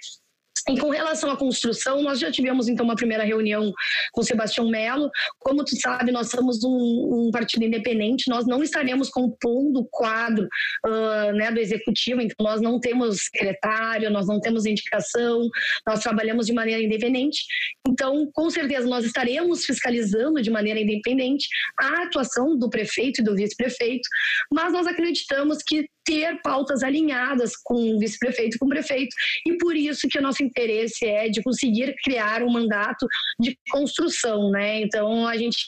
E 0.69 0.79
com 0.79 0.91
relação 0.91 1.31
à 1.31 1.37
construção, 1.37 2.03
nós 2.03 2.21
já 2.21 2.31
tivemos 2.31 2.69
então 2.69 2.85
uma 2.85 2.95
primeira 2.95 3.25
reunião 3.25 3.73
com 4.13 4.23
Sebastião 4.23 4.69
Melo. 4.69 5.11
Como 5.39 5.65
tu 5.65 5.75
sabe, 5.81 6.13
nós 6.13 6.31
somos 6.31 6.63
um, 6.63 7.29
um 7.29 7.31
partido 7.33 7.65
independente, 7.65 8.29
nós 8.29 8.47
não 8.47 8.63
estaremos 8.63 9.09
compondo 9.09 9.81
o 9.81 9.89
quadro 9.91 10.47
uh, 10.87 11.33
né, 11.33 11.51
do 11.51 11.59
executivo, 11.59 12.21
então 12.21 12.37
nós 12.41 12.61
não 12.61 12.79
temos 12.79 13.25
secretário, 13.25 14.11
nós 14.11 14.27
não 14.27 14.41
temos 14.41 14.67
indicação, 14.67 15.49
nós 15.87 16.03
trabalhamos 16.03 16.47
de 16.47 16.53
maneira 16.53 16.83
independente. 16.83 17.45
Então, 17.89 18.31
com 18.33 18.51
certeza, 18.51 18.87
nós 18.87 19.05
estaremos 19.05 19.65
fiscalizando 19.65 20.43
de 20.43 20.51
maneira 20.51 20.79
independente 20.79 21.49
a 21.79 22.05
atuação 22.05 22.57
do 22.57 22.69
prefeito 22.69 23.21
e 23.21 23.25
do 23.25 23.35
vice-prefeito, 23.35 24.07
mas 24.53 24.73
nós 24.73 24.87
acreditamos 24.87 25.59
que 25.67 25.89
ter 26.05 26.41
pautas 26.43 26.83
alinhadas 26.83 27.53
com 27.63 27.95
o 27.95 27.99
vice-prefeito 27.99 28.57
e 28.57 28.59
com 28.59 28.67
o 28.67 28.71
prefeito, 28.71 29.15
e 29.47 29.57
por 29.59 29.77
isso 29.77 30.09
que 30.09 30.19
o 30.19 30.23
nosso 30.41 30.45
interesse 30.45 31.07
é 31.07 31.29
de 31.29 31.43
conseguir 31.43 31.95
criar 32.03 32.43
um 32.43 32.51
mandato 32.51 33.07
de 33.39 33.57
construção, 33.71 34.51
né? 34.51 34.81
Então 34.81 35.27
a 35.27 35.37
gente 35.37 35.67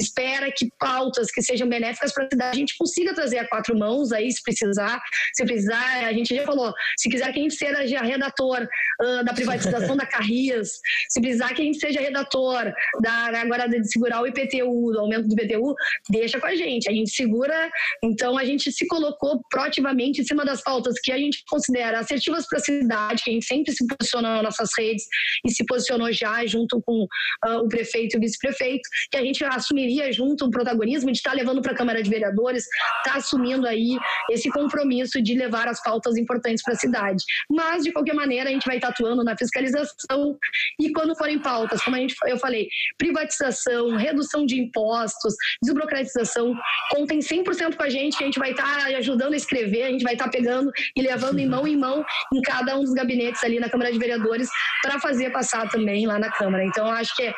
espera 0.00 0.50
que 0.56 0.68
pautas 0.78 1.30
que 1.30 1.42
sejam 1.42 1.68
benéficas 1.68 2.12
para 2.12 2.24
a 2.24 2.28
cidade 2.30 2.56
a 2.56 2.60
gente 2.60 2.76
consiga 2.78 3.14
trazer 3.14 3.38
a 3.38 3.48
quatro 3.48 3.76
mãos 3.76 4.12
aí, 4.12 4.30
se 4.30 4.42
precisar, 4.42 5.00
se 5.34 5.44
precisar, 5.44 6.06
a 6.06 6.12
gente 6.12 6.34
já 6.34 6.44
falou, 6.44 6.72
se 6.96 7.08
quiser 7.08 7.32
que 7.32 7.38
a 7.40 7.42
gente 7.42 7.54
seja 7.54 8.00
redator 8.02 8.66
uh, 9.02 9.24
da 9.24 9.32
privatização 9.32 9.96
da 9.96 10.06
Carrias, 10.06 10.70
se 11.08 11.20
precisar 11.20 11.54
que 11.54 11.62
a 11.62 11.64
gente 11.64 11.78
seja 11.78 12.00
redator 12.00 12.72
da 13.02 13.24
agora 13.34 13.66
de 13.66 13.82
segurar 13.90 14.22
o 14.22 14.26
IPTU, 14.26 14.92
do 14.92 15.00
aumento 15.00 15.26
do 15.26 15.34
IPTU, 15.34 15.74
deixa 16.10 16.38
com 16.38 16.46
a 16.46 16.54
gente, 16.54 16.88
a 16.88 16.92
gente 16.92 17.10
segura, 17.10 17.70
então 18.02 18.38
a 18.38 18.44
gente 18.44 18.70
se 18.70 18.86
colocou 18.86 19.40
proativamente 19.50 20.20
em 20.20 20.24
cima 20.24 20.44
das 20.44 20.62
pautas 20.62 20.94
que 21.02 21.10
a 21.10 21.18
gente 21.18 21.42
considera 21.48 21.98
assertivas 21.98 22.46
para 22.46 22.58
a 22.58 22.62
cidade, 22.62 23.22
que 23.22 23.30
a 23.30 23.32
gente 23.32 23.46
sempre 23.46 23.72
se 23.72 23.84
posiciona 24.04 24.34
nas 24.34 24.42
nossas 24.42 24.70
redes 24.78 25.06
e 25.44 25.50
se 25.50 25.64
posicionou 25.64 26.12
já 26.12 26.44
junto 26.46 26.80
com 26.82 27.04
uh, 27.04 27.58
o 27.64 27.68
prefeito 27.68 28.14
e 28.14 28.18
o 28.18 28.20
vice-prefeito, 28.20 28.88
que 29.10 29.16
a 29.16 29.22
gente 29.22 29.44
assumiria 29.44 30.12
junto 30.12 30.46
o 30.46 30.50
protagonismo 30.50 31.10
de 31.10 31.18
estar 31.18 31.30
tá 31.30 31.36
levando 31.36 31.62
para 31.62 31.72
a 31.72 31.74
Câmara 31.74 32.02
de 32.02 32.10
Vereadores, 32.10 32.64
está 32.98 33.18
assumindo 33.18 33.66
aí 33.66 33.96
esse 34.30 34.50
compromisso 34.50 35.22
de 35.22 35.34
levar 35.34 35.68
as 35.68 35.82
pautas 35.82 36.16
importantes 36.16 36.62
para 36.62 36.74
a 36.74 36.76
cidade. 36.76 37.24
Mas, 37.50 37.82
de 37.82 37.92
qualquer 37.92 38.14
maneira, 38.14 38.50
a 38.50 38.52
gente 38.52 38.66
vai 38.66 38.76
estar 38.76 38.88
tá 38.88 38.92
atuando 38.92 39.24
na 39.24 39.36
fiscalização 39.36 40.36
e 40.80 40.92
quando 40.92 41.16
forem 41.16 41.38
pautas, 41.38 41.82
como 41.82 41.96
a 41.96 41.98
gente, 41.98 42.14
eu 42.26 42.38
falei, 42.38 42.68
privatização, 42.98 43.96
redução 43.96 44.46
de 44.46 44.60
impostos, 44.60 45.34
desburocratização, 45.62 46.54
contem 46.90 47.18
100% 47.18 47.76
com 47.76 47.82
a 47.82 47.88
gente, 47.88 48.16
que 48.16 48.24
a 48.24 48.26
gente 48.26 48.38
vai 48.38 48.50
estar 48.50 48.64
tá 48.64 48.86
ajudando 48.96 49.32
a 49.32 49.36
escrever 49.36 49.54
escrever, 49.54 49.82
a 49.84 49.90
gente 49.90 50.04
vai 50.04 50.14
estar 50.14 50.28
pegando 50.28 50.70
e 50.96 51.02
levando 51.02 51.38
em 51.38 51.48
mão 51.48 51.66
em 51.66 51.76
mão 51.76 52.04
em 52.32 52.42
cada 52.42 52.76
um 52.76 52.82
dos 52.82 52.92
gabinetes 52.92 53.42
ali 53.42 53.58
na 53.58 53.68
Câmara 53.68 53.92
de 53.92 53.93
Vereadores 53.98 54.48
para 54.82 54.98
fazer 55.00 55.30
passar 55.30 55.68
também 55.68 56.06
lá 56.06 56.18
na 56.18 56.30
Câmara. 56.30 56.64
Então, 56.64 56.86
acho 56.90 57.14
que 57.16 57.22
é, 57.22 57.34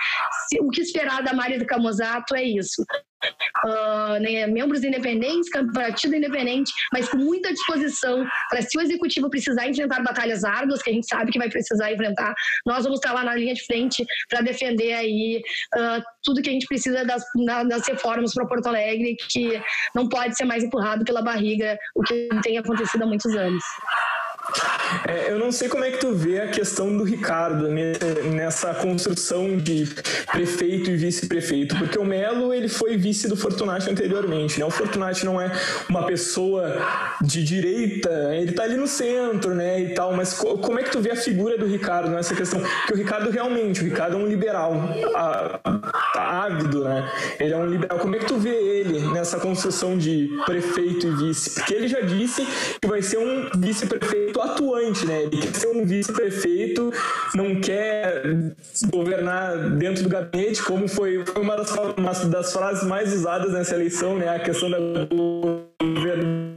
o 0.60 0.68
que 0.68 0.80
esperar 0.80 1.22
da 1.22 1.32
Maria 1.32 1.58
do 1.58 1.66
Camozato 1.66 2.34
é 2.34 2.42
isso. 2.42 2.84
Uh, 3.64 4.20
né, 4.20 4.46
membros 4.46 4.84
independentes, 4.84 5.48
partido 5.74 6.14
independente, 6.14 6.70
mas 6.92 7.08
com 7.08 7.16
muita 7.16 7.52
disposição 7.52 8.24
para 8.50 8.62
se 8.62 8.76
o 8.76 8.80
executivo 8.80 9.30
precisar 9.30 9.66
enfrentar 9.66 10.02
batalhas 10.02 10.44
árduas, 10.44 10.82
que 10.82 10.90
a 10.90 10.92
gente 10.92 11.08
sabe 11.08 11.32
que 11.32 11.38
vai 11.38 11.48
precisar 11.48 11.90
enfrentar, 11.90 12.34
nós 12.66 12.84
vamos 12.84 13.00
estar 13.00 13.12
lá 13.12 13.24
na 13.24 13.34
linha 13.34 13.54
de 13.54 13.64
frente 13.64 14.04
para 14.28 14.42
defender 14.42 14.92
aí 14.92 15.42
uh, 15.76 16.02
tudo 16.22 16.42
que 16.42 16.50
a 16.50 16.52
gente 16.52 16.66
precisa 16.66 17.04
das, 17.04 17.22
das 17.68 17.88
reformas 17.88 18.34
para 18.34 18.46
Porto 18.46 18.66
Alegre, 18.66 19.16
que 19.30 19.60
não 19.94 20.08
pode 20.08 20.36
ser 20.36 20.44
mais 20.44 20.62
empurrado 20.62 21.04
pela 21.04 21.22
barriga, 21.22 21.78
o 21.94 22.02
que 22.02 22.28
tem 22.42 22.58
acontecido 22.58 23.02
há 23.02 23.06
muitos 23.06 23.34
anos. 23.34 23.64
É, 25.06 25.30
eu 25.30 25.38
não 25.38 25.52
sei 25.52 25.68
como 25.68 25.84
é 25.84 25.90
que 25.90 25.98
tu 25.98 26.12
vê 26.14 26.40
a 26.40 26.48
questão 26.48 26.96
do 26.96 27.04
Ricardo 27.04 27.68
nessa 27.68 28.74
construção 28.74 29.56
de 29.56 29.88
prefeito 30.30 30.90
e 30.90 30.96
vice-prefeito, 30.96 31.76
porque 31.76 31.98
o 31.98 32.04
Melo 32.04 32.52
ele 32.52 32.68
foi 32.68 32.96
vice 32.96 33.28
do 33.28 33.36
Fortunati 33.36 33.90
anteriormente, 33.90 34.58
né? 34.58 34.64
O 34.64 34.70
Fortunati 34.70 35.24
não 35.24 35.40
é 35.40 35.50
uma 35.88 36.04
pessoa 36.04 36.76
de 37.22 37.42
direita, 37.42 38.10
ele 38.34 38.52
tá 38.52 38.64
ali 38.64 38.76
no 38.76 38.86
centro, 38.86 39.54
né, 39.54 39.80
e 39.80 39.94
tal, 39.94 40.12
mas 40.12 40.34
como 40.34 40.78
é 40.78 40.82
que 40.82 40.90
tu 40.90 41.00
vê 41.00 41.10
a 41.10 41.16
figura 41.16 41.56
do 41.58 41.66
Ricardo 41.66 42.10
nessa 42.10 42.34
questão? 42.34 42.60
Porque 42.60 42.94
o 42.94 42.96
Ricardo 42.96 43.30
realmente, 43.30 43.80
o 43.80 43.84
Ricardo 43.84 44.16
é 44.16 44.18
um 44.18 44.26
liberal, 44.26 44.72
ávido, 46.14 46.84
né? 46.84 47.10
Ele 47.38 47.52
é 47.52 47.56
um 47.56 47.66
liberal. 47.66 47.98
Como 47.98 48.16
é 48.16 48.18
que 48.18 48.26
tu 48.26 48.36
vê 48.36 48.54
ele 48.54 49.00
nessa 49.12 49.38
construção 49.38 49.96
de 49.96 50.28
prefeito 50.44 51.06
e 51.06 51.10
vice? 51.16 51.50
Porque 51.50 51.74
ele 51.74 51.88
já 51.88 52.00
disse 52.00 52.46
que 52.80 52.86
vai 52.86 53.02
ser 53.02 53.18
um 53.18 53.48
vice-prefeito 53.58 54.40
atuante, 54.76 55.06
né? 55.06 55.22
Ele 55.22 55.38
quer 55.38 55.54
ser 55.54 55.68
um 55.68 55.84
vice-prefeito, 55.84 56.92
não 57.34 57.60
quer 57.60 58.22
governar 58.92 59.70
dentro 59.70 60.02
do 60.02 60.08
gabinete, 60.08 60.62
como 60.62 60.86
foi, 60.86 61.24
uma, 61.36 61.56
das, 61.56 61.70
uma 61.96 62.12
das 62.12 62.52
frases 62.52 62.86
mais 62.86 63.12
usadas 63.12 63.52
nessa 63.52 63.74
eleição, 63.74 64.16
né? 64.16 64.28
A 64.28 64.38
questão 64.40 64.70
da 64.70 64.78
governança 65.82 66.56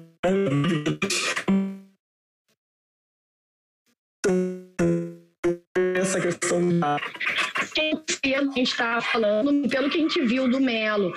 essa 5.95 6.19
questão 6.19 6.79
da 6.79 6.97
a 8.35 8.41
gente 8.41 8.61
está 8.61 9.01
falando, 9.01 9.67
pelo 9.69 9.89
que 9.89 9.97
a 9.97 10.01
gente 10.01 10.21
viu 10.21 10.49
do 10.49 10.59
Melo, 10.59 11.13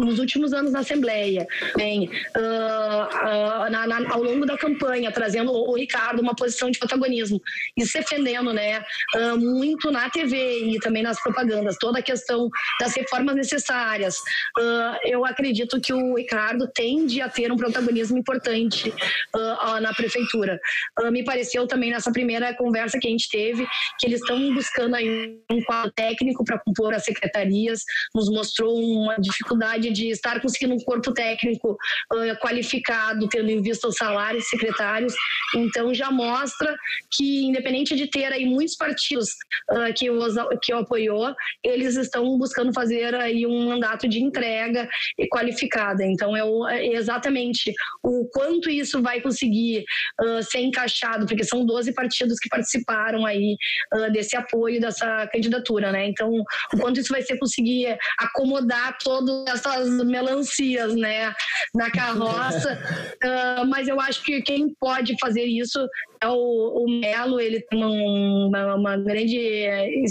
nos 0.00 0.18
últimos 0.18 0.52
anos 0.52 0.72
na 0.72 0.80
Assembleia, 0.80 1.46
bem, 1.74 2.10
uh, 3.22 3.70
na, 3.70 3.86
na, 3.86 4.12
ao 4.12 4.22
longo 4.22 4.46
da 4.46 4.56
campanha, 4.56 5.12
trazendo 5.12 5.52
o, 5.52 5.76
Ricardo 5.76 6.20
uma 6.20 6.34
posição 6.34 6.70
de 6.70 6.78
protagonismo 6.78 7.40
e 7.76 7.84
se 7.84 7.98
defendendo 7.98 8.52
né, 8.52 8.84
uh, 9.14 9.36
muito 9.38 9.90
na 9.90 10.08
TV 10.10 10.70
e 10.70 10.78
também 10.78 11.02
nas 11.02 11.22
propagandas, 11.22 11.76
toda 11.78 11.98
a 11.98 12.02
questão 12.02 12.48
das 12.80 12.94
reformas 12.94 13.36
necessárias. 13.36 14.16
eu 15.04 15.24
acredito 15.24 15.80
que 15.80 15.92
o 15.92 16.16
Ricardo 16.16 16.66
tende 16.68 17.20
a 17.20 17.28
ter 17.28 17.52
um 17.52 17.56
protagonismo 17.56 18.18
importante 18.18 18.92
na 19.80 19.92
prefeitura. 19.92 20.58
me 21.10 21.24
pareceu 21.24 21.66
também 21.66 21.90
nessa 21.90 22.10
primeira 22.10 22.54
conversa 22.54 22.98
que 22.98 23.06
a 23.06 23.10
gente 23.10 23.28
teve 23.28 23.66
que 23.98 24.06
eles 24.06 24.20
estão 24.20 24.54
buscando 24.54 24.94
aí 24.94 25.38
um 25.50 25.62
quadro 25.62 25.92
técnico 25.92 26.44
para 26.44 26.58
compor 26.58 26.94
as 26.94 27.04
secretarias, 27.04 27.82
nos 28.14 28.28
mostrou 28.28 28.78
uma 28.78 29.16
dificuldade 29.16 29.90
de 29.90 30.08
estar 30.08 30.40
conseguindo 30.40 30.74
um 30.74 30.80
corpo 30.80 31.12
técnico 31.12 31.76
uh, 32.12 32.38
qualificado, 33.06 33.28
tendo 33.28 33.50
em 33.50 33.62
vista 33.62 33.88
os 33.88 33.96
salários 33.96 34.48
secretários. 34.48 35.14
Então, 35.54 35.94
já 35.94 36.10
mostra 36.10 36.74
que, 37.12 37.44
independente 37.44 37.94
de 37.94 38.08
ter 38.08 38.32
aí 38.32 38.44
muitos 38.44 38.76
partidos 38.76 39.30
uh, 39.70 39.92
que, 39.94 40.10
os, 40.10 40.34
que 40.62 40.74
o 40.74 40.78
apoiou, 40.78 41.34
eles 41.64 41.96
estão 41.96 42.36
buscando 42.38 42.72
fazer 42.72 43.14
aí 43.14 43.46
um 43.46 43.68
mandato 43.68 44.08
de 44.08 44.22
entrega 44.22 44.88
qualificada. 45.30 46.04
Então, 46.04 46.36
é, 46.36 46.44
o, 46.44 46.66
é 46.66 46.86
exatamente 46.86 47.72
o 48.02 48.28
quanto 48.32 48.70
isso 48.70 49.00
vai 49.02 49.20
conseguir 49.20 49.84
uh, 50.20 50.42
ser 50.42 50.60
encaixado, 50.60 51.26
porque 51.26 51.44
são 51.44 51.64
12 51.64 51.92
partidos 51.92 52.38
que 52.38 52.48
participaram 52.48 53.24
aí 53.24 53.56
desse 54.12 54.36
apoio, 54.36 54.80
dessa 54.80 55.26
candidatura, 55.32 55.92
né? 55.92 56.06
Então, 56.06 56.30
o 56.72 56.78
quanto 56.78 57.00
isso 57.00 57.12
vai 57.12 57.22
ser 57.22 57.38
conseguir 57.38 57.96
acomodar 58.18 58.96
toda 59.02 59.50
essa 59.50 59.76
as 59.76 59.88
melancias, 60.04 60.94
né, 60.94 61.34
na 61.74 61.90
carroça. 61.92 62.78
Uh, 63.24 63.66
mas 63.66 63.88
eu 63.88 64.00
acho 64.00 64.22
que 64.22 64.42
quem 64.42 64.74
pode 64.80 65.16
fazer 65.20 65.44
isso 65.44 65.86
é 66.22 66.28
o, 66.28 66.84
o 66.84 67.00
Melo, 67.00 67.40
ele 67.40 67.60
tem 67.68 67.84
uma, 67.84 68.74
uma, 68.74 68.96
grande, 68.96 69.38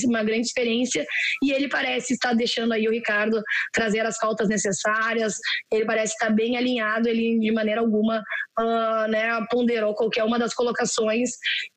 uma 0.06 0.24
grande 0.24 0.48
experiência 0.48 1.06
e 1.44 1.52
ele 1.52 1.68
parece 1.68 2.14
estar 2.14 2.34
deixando 2.34 2.74
aí 2.74 2.88
o 2.88 2.92
Ricardo 2.92 3.42
trazer 3.74 4.06
as 4.06 4.18
faltas 4.18 4.48
necessárias, 4.48 5.36
ele 5.72 5.86
parece 5.86 6.14
estar 6.14 6.30
bem 6.30 6.58
alinhado, 6.58 7.10
ele 7.10 7.40
de 7.40 7.52
maneira 7.52 7.82
alguma 7.82 8.24
uh, 8.60 9.08
né, 9.10 9.46
ponderou 9.50 9.94
qualquer 9.94 10.24
uma 10.24 10.40
das 10.40 10.54
colocações. 10.54 11.32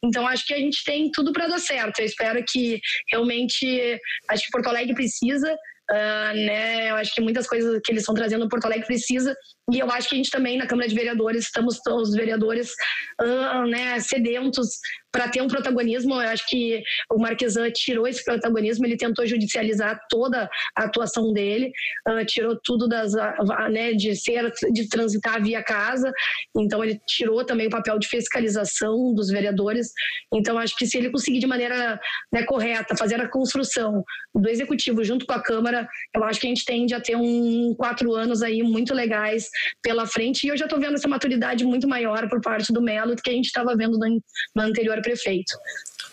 Então 0.04 0.26
acho 0.26 0.46
que 0.46 0.54
a 0.54 0.58
gente 0.58 0.84
tem 0.84 1.10
tudo 1.10 1.32
para 1.32 1.48
dar 1.48 1.58
certo. 1.58 2.00
Eu 2.00 2.06
espero 2.06 2.42
que 2.46 2.80
realmente, 3.10 4.00
acho 4.28 4.44
que 4.44 4.50
Porto 4.50 4.68
Alegre 4.68 4.94
precisa 4.94 5.56
Uh, 5.90 6.34
né? 6.34 6.90
Eu 6.90 6.96
acho 6.96 7.14
que 7.14 7.20
muitas 7.22 7.46
coisas 7.46 7.80
que 7.82 7.90
eles 7.90 8.02
estão 8.02 8.14
trazendo 8.14 8.44
no 8.44 8.50
Porto 8.50 8.66
Alegre 8.66 8.86
precisa 8.86 9.34
e 9.70 9.78
eu 9.78 9.90
acho 9.90 10.08
que 10.08 10.14
a 10.14 10.18
gente 10.18 10.30
também, 10.30 10.56
na 10.56 10.66
Câmara 10.66 10.88
de 10.88 10.94
Vereadores, 10.94 11.44
estamos 11.44 11.78
os 11.86 12.14
vereadores 12.14 12.72
uh, 13.20 13.66
né, 13.66 14.00
sedentos 14.00 14.78
para 15.12 15.28
ter 15.28 15.42
um 15.42 15.48
protagonismo. 15.48 16.14
Eu 16.14 16.28
acho 16.28 16.46
que 16.46 16.82
o 17.12 17.18
Marquesan 17.18 17.70
tirou 17.70 18.06
esse 18.06 18.24
protagonismo, 18.24 18.86
ele 18.86 18.96
tentou 18.96 19.26
judicializar 19.26 20.00
toda 20.08 20.48
a 20.74 20.84
atuação 20.84 21.32
dele, 21.34 21.70
uh, 22.08 22.24
tirou 22.24 22.58
tudo 22.64 22.88
das, 22.88 23.12
uh, 23.12 23.68
né, 23.70 23.92
de 23.92 24.16
ser, 24.16 24.50
de 24.72 24.88
transitar 24.88 25.42
via 25.42 25.62
casa. 25.62 26.10
Então 26.56 26.82
ele 26.82 26.98
tirou 27.06 27.44
também 27.44 27.66
o 27.66 27.70
papel 27.70 27.98
de 27.98 28.08
fiscalização 28.08 29.12
dos 29.14 29.28
vereadores. 29.28 29.92
Então 30.32 30.58
acho 30.58 30.76
que 30.76 30.86
se 30.86 30.96
ele 30.96 31.10
conseguir 31.10 31.40
de 31.40 31.46
maneira 31.46 32.00
né, 32.32 32.42
correta 32.44 32.96
fazer 32.96 33.20
a 33.20 33.28
construção 33.28 34.02
do 34.34 34.48
executivo 34.48 35.04
junto 35.04 35.26
com 35.26 35.32
a 35.34 35.42
Câmara, 35.42 35.86
eu 36.14 36.24
acho 36.24 36.40
que 36.40 36.46
a 36.46 36.50
gente 36.50 36.64
tende 36.64 36.94
a 36.94 37.00
ter 37.00 37.16
um 37.16 37.74
quatro 37.76 38.14
anos 38.14 38.42
aí 38.42 38.62
muito 38.62 38.94
legais 38.94 39.50
pela 39.82 40.06
frente. 40.06 40.44
E 40.44 40.48
eu 40.48 40.56
já 40.56 40.64
estou 40.64 40.80
vendo 40.80 40.94
essa 40.94 41.08
maturidade 41.08 41.64
muito 41.64 41.88
maior 41.88 42.28
por 42.28 42.40
parte 42.40 42.72
do 42.72 42.82
Melo 42.82 43.14
do 43.14 43.22
que 43.22 43.30
a 43.30 43.34
gente 43.34 43.46
estava 43.46 43.76
vendo 43.76 43.98
no, 43.98 44.22
no 44.56 44.62
anterior 44.62 45.00
prefeito. 45.02 45.52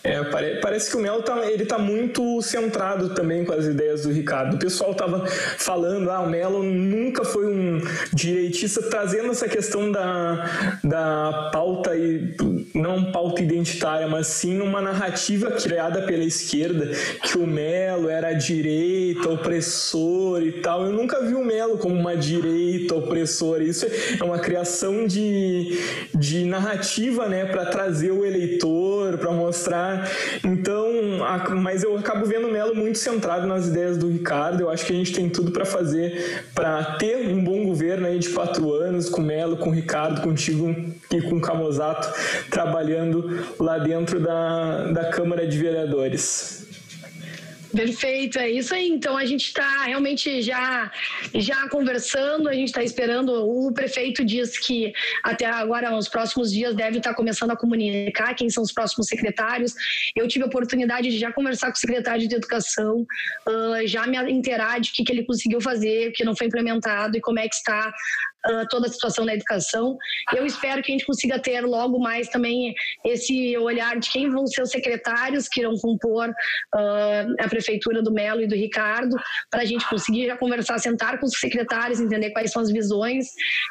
É, 0.06 0.22
parece 0.60 0.88
que 0.88 0.96
o 0.96 1.00
Melo 1.00 1.20
tá, 1.22 1.50
ele 1.50 1.66
tá 1.66 1.78
muito 1.78 2.40
centrado 2.40 3.12
também 3.12 3.44
com 3.44 3.52
as 3.52 3.66
ideias 3.66 4.02
do 4.02 4.12
Ricardo. 4.12 4.54
O 4.54 4.58
pessoal 4.58 4.94
tava 4.94 5.26
falando, 5.26 6.08
ah, 6.12 6.20
o 6.20 6.30
Melo 6.30 6.62
nunca 6.62 7.24
foi 7.24 7.46
um 7.48 7.80
direitista, 8.12 8.82
trazendo 8.82 9.32
essa 9.32 9.48
questão 9.48 9.90
da, 9.90 10.78
da 10.84 11.50
pauta, 11.52 11.96
e 11.96 12.36
não 12.72 13.10
pauta 13.10 13.42
identitária, 13.42 14.06
mas 14.06 14.28
sim 14.28 14.60
uma 14.60 14.80
narrativa 14.80 15.50
criada 15.50 16.02
pela 16.02 16.22
esquerda, 16.22 16.90
que 17.24 17.36
o 17.36 17.46
Melo 17.46 18.08
era 18.08 18.32
direita, 18.32 19.28
opressor 19.28 20.42
e 20.42 20.52
tal. 20.52 20.86
Eu 20.86 20.92
nunca 20.92 21.20
vi 21.20 21.34
o 21.34 21.44
Melo 21.44 21.78
como 21.78 21.96
uma 21.96 22.16
direita 22.16 22.94
opressora. 22.94 23.64
Isso 23.64 23.86
é 23.86 24.22
uma 24.22 24.38
criação 24.38 25.04
de, 25.04 25.80
de 26.14 26.44
narrativa, 26.44 27.28
né, 27.28 27.44
para 27.46 27.66
trazer 27.66 28.12
o 28.12 28.24
eleitor, 28.24 29.18
para 29.18 29.32
mostrar. 29.32 29.95
Então, 30.44 30.86
a, 31.24 31.54
mas 31.54 31.82
eu 31.82 31.96
acabo 31.96 32.26
vendo 32.26 32.48
o 32.48 32.52
Melo 32.52 32.74
muito 32.74 32.98
centrado 32.98 33.46
nas 33.46 33.68
ideias 33.68 33.96
do 33.98 34.08
Ricardo. 34.08 34.60
Eu 34.60 34.70
acho 34.70 34.84
que 34.86 34.92
a 34.92 34.96
gente 34.96 35.12
tem 35.12 35.28
tudo 35.28 35.52
para 35.52 35.64
fazer 35.64 36.44
para 36.54 36.96
ter 36.96 37.28
um 37.28 37.42
bom 37.42 37.64
governo 37.64 38.06
aí 38.06 38.18
de 38.18 38.28
quatro 38.28 38.72
anos 38.72 39.08
com 39.08 39.20
o 39.20 39.24
Melo, 39.24 39.56
com 39.56 39.70
o 39.70 39.72
Ricardo, 39.72 40.20
contigo 40.20 40.74
e 41.10 41.22
com 41.22 41.36
o 41.36 41.40
Camozato 41.40 42.12
trabalhando 42.50 43.46
lá 43.58 43.78
dentro 43.78 44.20
da, 44.20 44.92
da 44.92 45.04
Câmara 45.10 45.46
de 45.46 45.58
Vereadores. 45.58 46.65
Perfeito, 47.76 48.38
é 48.38 48.48
isso 48.48 48.74
aí. 48.74 48.88
Então 48.88 49.18
a 49.18 49.26
gente 49.26 49.48
está 49.48 49.84
realmente 49.84 50.40
já, 50.40 50.90
já 51.34 51.68
conversando, 51.68 52.48
a 52.48 52.54
gente 52.54 52.68
está 52.68 52.82
esperando. 52.82 53.32
O 53.46 53.70
prefeito 53.70 54.24
diz 54.24 54.58
que 54.58 54.94
até 55.22 55.44
agora, 55.44 55.90
nos 55.90 56.08
próximos 56.08 56.50
dias, 56.50 56.74
deve 56.74 56.98
estar 56.98 57.10
tá 57.10 57.16
começando 57.16 57.50
a 57.50 57.56
comunicar 57.56 58.34
quem 58.34 58.48
são 58.48 58.62
os 58.62 58.72
próximos 58.72 59.08
secretários. 59.08 59.74
Eu 60.16 60.26
tive 60.26 60.44
a 60.44 60.48
oportunidade 60.48 61.10
de 61.10 61.18
já 61.18 61.30
conversar 61.30 61.66
com 61.66 61.76
o 61.76 61.78
secretário 61.78 62.26
de 62.26 62.34
Educação, 62.34 63.06
uh, 63.46 63.86
já 63.86 64.06
me 64.06 64.16
inteirar 64.32 64.80
de 64.80 64.90
o 64.90 64.92
que, 64.94 65.04
que 65.04 65.12
ele 65.12 65.24
conseguiu 65.24 65.60
fazer, 65.60 66.08
o 66.08 66.12
que 66.12 66.24
não 66.24 66.34
foi 66.34 66.46
implementado 66.46 67.16
e 67.16 67.20
como 67.20 67.38
é 67.38 67.48
que 67.48 67.54
está 67.54 67.92
uh, 68.48 68.66
toda 68.68 68.86
a 68.86 68.90
situação 68.90 69.24
da 69.24 69.34
educação. 69.34 69.96
Eu 70.34 70.46
espero 70.46 70.82
que 70.82 70.92
a 70.92 70.94
gente 70.94 71.06
consiga 71.06 71.38
ter 71.38 71.60
logo 71.62 71.98
mais 71.98 72.28
também 72.28 72.74
esse 73.04 73.56
olhar 73.58 73.98
de 73.98 74.10
quem 74.10 74.30
vão 74.30 74.46
ser 74.46 74.62
os 74.62 74.70
secretários 74.70 75.48
que 75.48 75.60
irão 75.60 75.74
compor 75.76 76.28
uh, 76.28 77.44
a 77.44 77.48
prefeitura 77.48 78.02
do 78.02 78.12
Melo 78.12 78.40
e 78.42 78.46
do 78.46 78.54
Ricardo, 78.54 79.16
para 79.50 79.62
a 79.62 79.64
gente 79.64 79.88
conseguir 79.88 80.26
já 80.26 80.36
conversar, 80.36 80.78
sentar 80.78 81.18
com 81.18 81.26
os 81.26 81.38
secretários, 81.38 82.00
entender 82.00 82.30
quais 82.30 82.52
são 82.52 82.62
as 82.62 82.70
visões. 82.70 83.26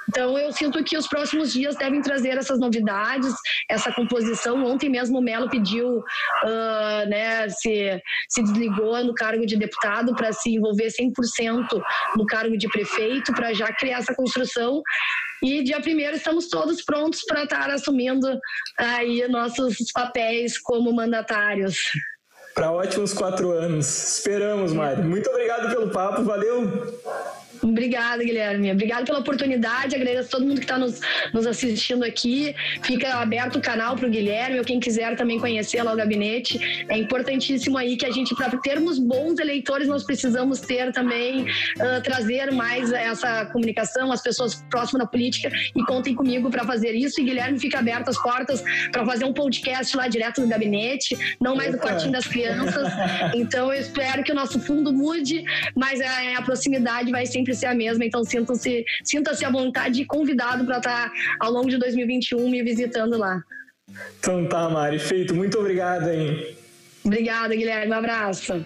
Então, 0.09 0.37
eu 0.37 0.51
sinto 0.51 0.83
que 0.83 0.97
os 0.97 1.07
próximos 1.07 1.53
dias 1.53 1.75
devem 1.75 2.01
trazer 2.01 2.37
essas 2.37 2.59
novidades, 2.59 3.33
essa 3.69 3.91
composição. 3.91 4.63
Ontem 4.65 4.89
mesmo 4.89 5.19
o 5.19 5.21
Melo 5.21 5.49
pediu, 5.49 5.97
uh, 5.97 7.09
né, 7.09 7.49
se, 7.49 8.01
se 8.29 8.43
desligou 8.43 9.03
no 9.03 9.13
cargo 9.13 9.45
de 9.45 9.57
deputado 9.57 10.15
para 10.15 10.31
se 10.31 10.55
envolver 10.55 10.87
100% 10.87 11.81
no 12.15 12.25
cargo 12.25 12.57
de 12.57 12.67
prefeito, 12.67 13.33
para 13.33 13.53
já 13.53 13.71
criar 13.73 13.99
essa 13.99 14.13
construção 14.15 14.64
e 15.43 15.63
dia 15.63 15.81
primeiro 15.81 16.15
estamos 16.15 16.47
todos 16.47 16.83
prontos 16.83 17.23
para 17.25 17.43
estar 17.43 17.69
assumindo 17.69 18.27
aí 18.77 19.27
nossos 19.27 19.77
papéis 19.93 20.57
como 20.57 20.93
mandatários. 20.93 21.77
Para 22.53 22.71
ótimos 22.71 23.13
quatro 23.13 23.51
anos. 23.51 24.15
Esperamos, 24.15 24.71
Mari. 24.71 25.03
Muito 25.03 25.29
obrigado 25.29 25.69
pelo 25.69 25.91
papo, 25.91 26.23
valeu! 26.23 27.01
Obrigada, 27.69 28.23
Guilherme. 28.23 28.71
Obrigada 28.71 29.05
pela 29.05 29.19
oportunidade. 29.19 29.95
Agradeço 29.95 30.27
a 30.27 30.31
todo 30.31 30.45
mundo 30.45 30.57
que 30.57 30.65
está 30.65 30.77
nos, 30.77 31.01
nos 31.33 31.47
assistindo 31.47 32.03
aqui. 32.03 32.55
Fica 32.83 33.15
aberto 33.15 33.57
o 33.57 33.61
canal 33.61 33.95
para 33.95 34.07
o 34.07 34.09
Guilherme, 34.09 34.59
ou 34.59 34.63
quem 34.63 34.79
quiser 34.79 35.15
também 35.15 35.39
conhecer 35.39 35.81
lá 35.81 35.93
o 35.93 35.95
gabinete. 35.95 36.85
É 36.87 36.97
importantíssimo 36.97 37.77
aí 37.77 37.97
que 37.97 38.05
a 38.05 38.11
gente, 38.11 38.35
para 38.35 38.55
termos 38.57 38.99
bons 38.99 39.39
eleitores, 39.39 39.87
nós 39.87 40.03
precisamos 40.03 40.59
ter 40.59 40.91
também, 40.91 41.41
uh, 41.43 42.01
trazer 42.03 42.51
mais 42.51 42.91
essa 42.91 43.45
comunicação, 43.47 44.11
as 44.11 44.21
pessoas 44.21 44.63
próximas 44.69 45.05
da 45.05 45.09
política 45.09 45.49
e 45.75 45.83
contem 45.85 46.13
comigo 46.13 46.51
para 46.51 46.63
fazer 46.63 46.93
isso. 46.93 47.19
E 47.19 47.23
Guilherme 47.23 47.59
fica 47.59 47.79
aberto 47.79 48.09
as 48.09 48.21
portas 48.21 48.63
para 48.91 49.03
fazer 49.05 49.25
um 49.25 49.33
podcast 49.33 49.97
lá 49.97 50.07
direto 50.07 50.39
no 50.39 50.47
gabinete, 50.47 51.17
não 51.41 51.55
mais 51.55 51.71
no 51.71 51.79
quartinho 51.79 52.11
das 52.11 52.27
crianças. 52.27 52.93
Então 53.33 53.73
eu 53.73 53.81
espero 53.81 54.23
que 54.23 54.31
o 54.31 54.35
nosso 54.35 54.59
fundo 54.59 54.93
mude, 54.93 55.43
mas 55.75 55.99
a, 55.99 56.37
a 56.37 56.41
proximidade 56.43 57.11
vai 57.11 57.25
sempre 57.25 57.54
ser 57.55 57.67
a 57.67 57.75
mesma, 57.75 58.05
então 58.05 58.23
sinta-se 58.23 58.85
sinta 59.03 59.33
-se 59.33 59.45
à 59.45 59.49
vontade 59.49 60.01
e 60.01 60.05
convidado 60.05 60.65
para 60.65 60.77
estar 60.77 61.11
ao 61.39 61.51
longo 61.51 61.69
de 61.69 61.77
2021 61.77 62.49
me 62.49 62.63
visitando 62.63 63.17
lá. 63.17 63.41
Então 64.19 64.45
tá, 64.47 64.69
Mari, 64.69 64.99
feito. 64.99 65.33
Muito 65.33 65.59
obrigado, 65.59 66.09
hein? 66.09 66.55
Obrigada, 67.03 67.55
Guilherme. 67.55 67.91
Um 67.91 67.97
abraço. 67.97 68.65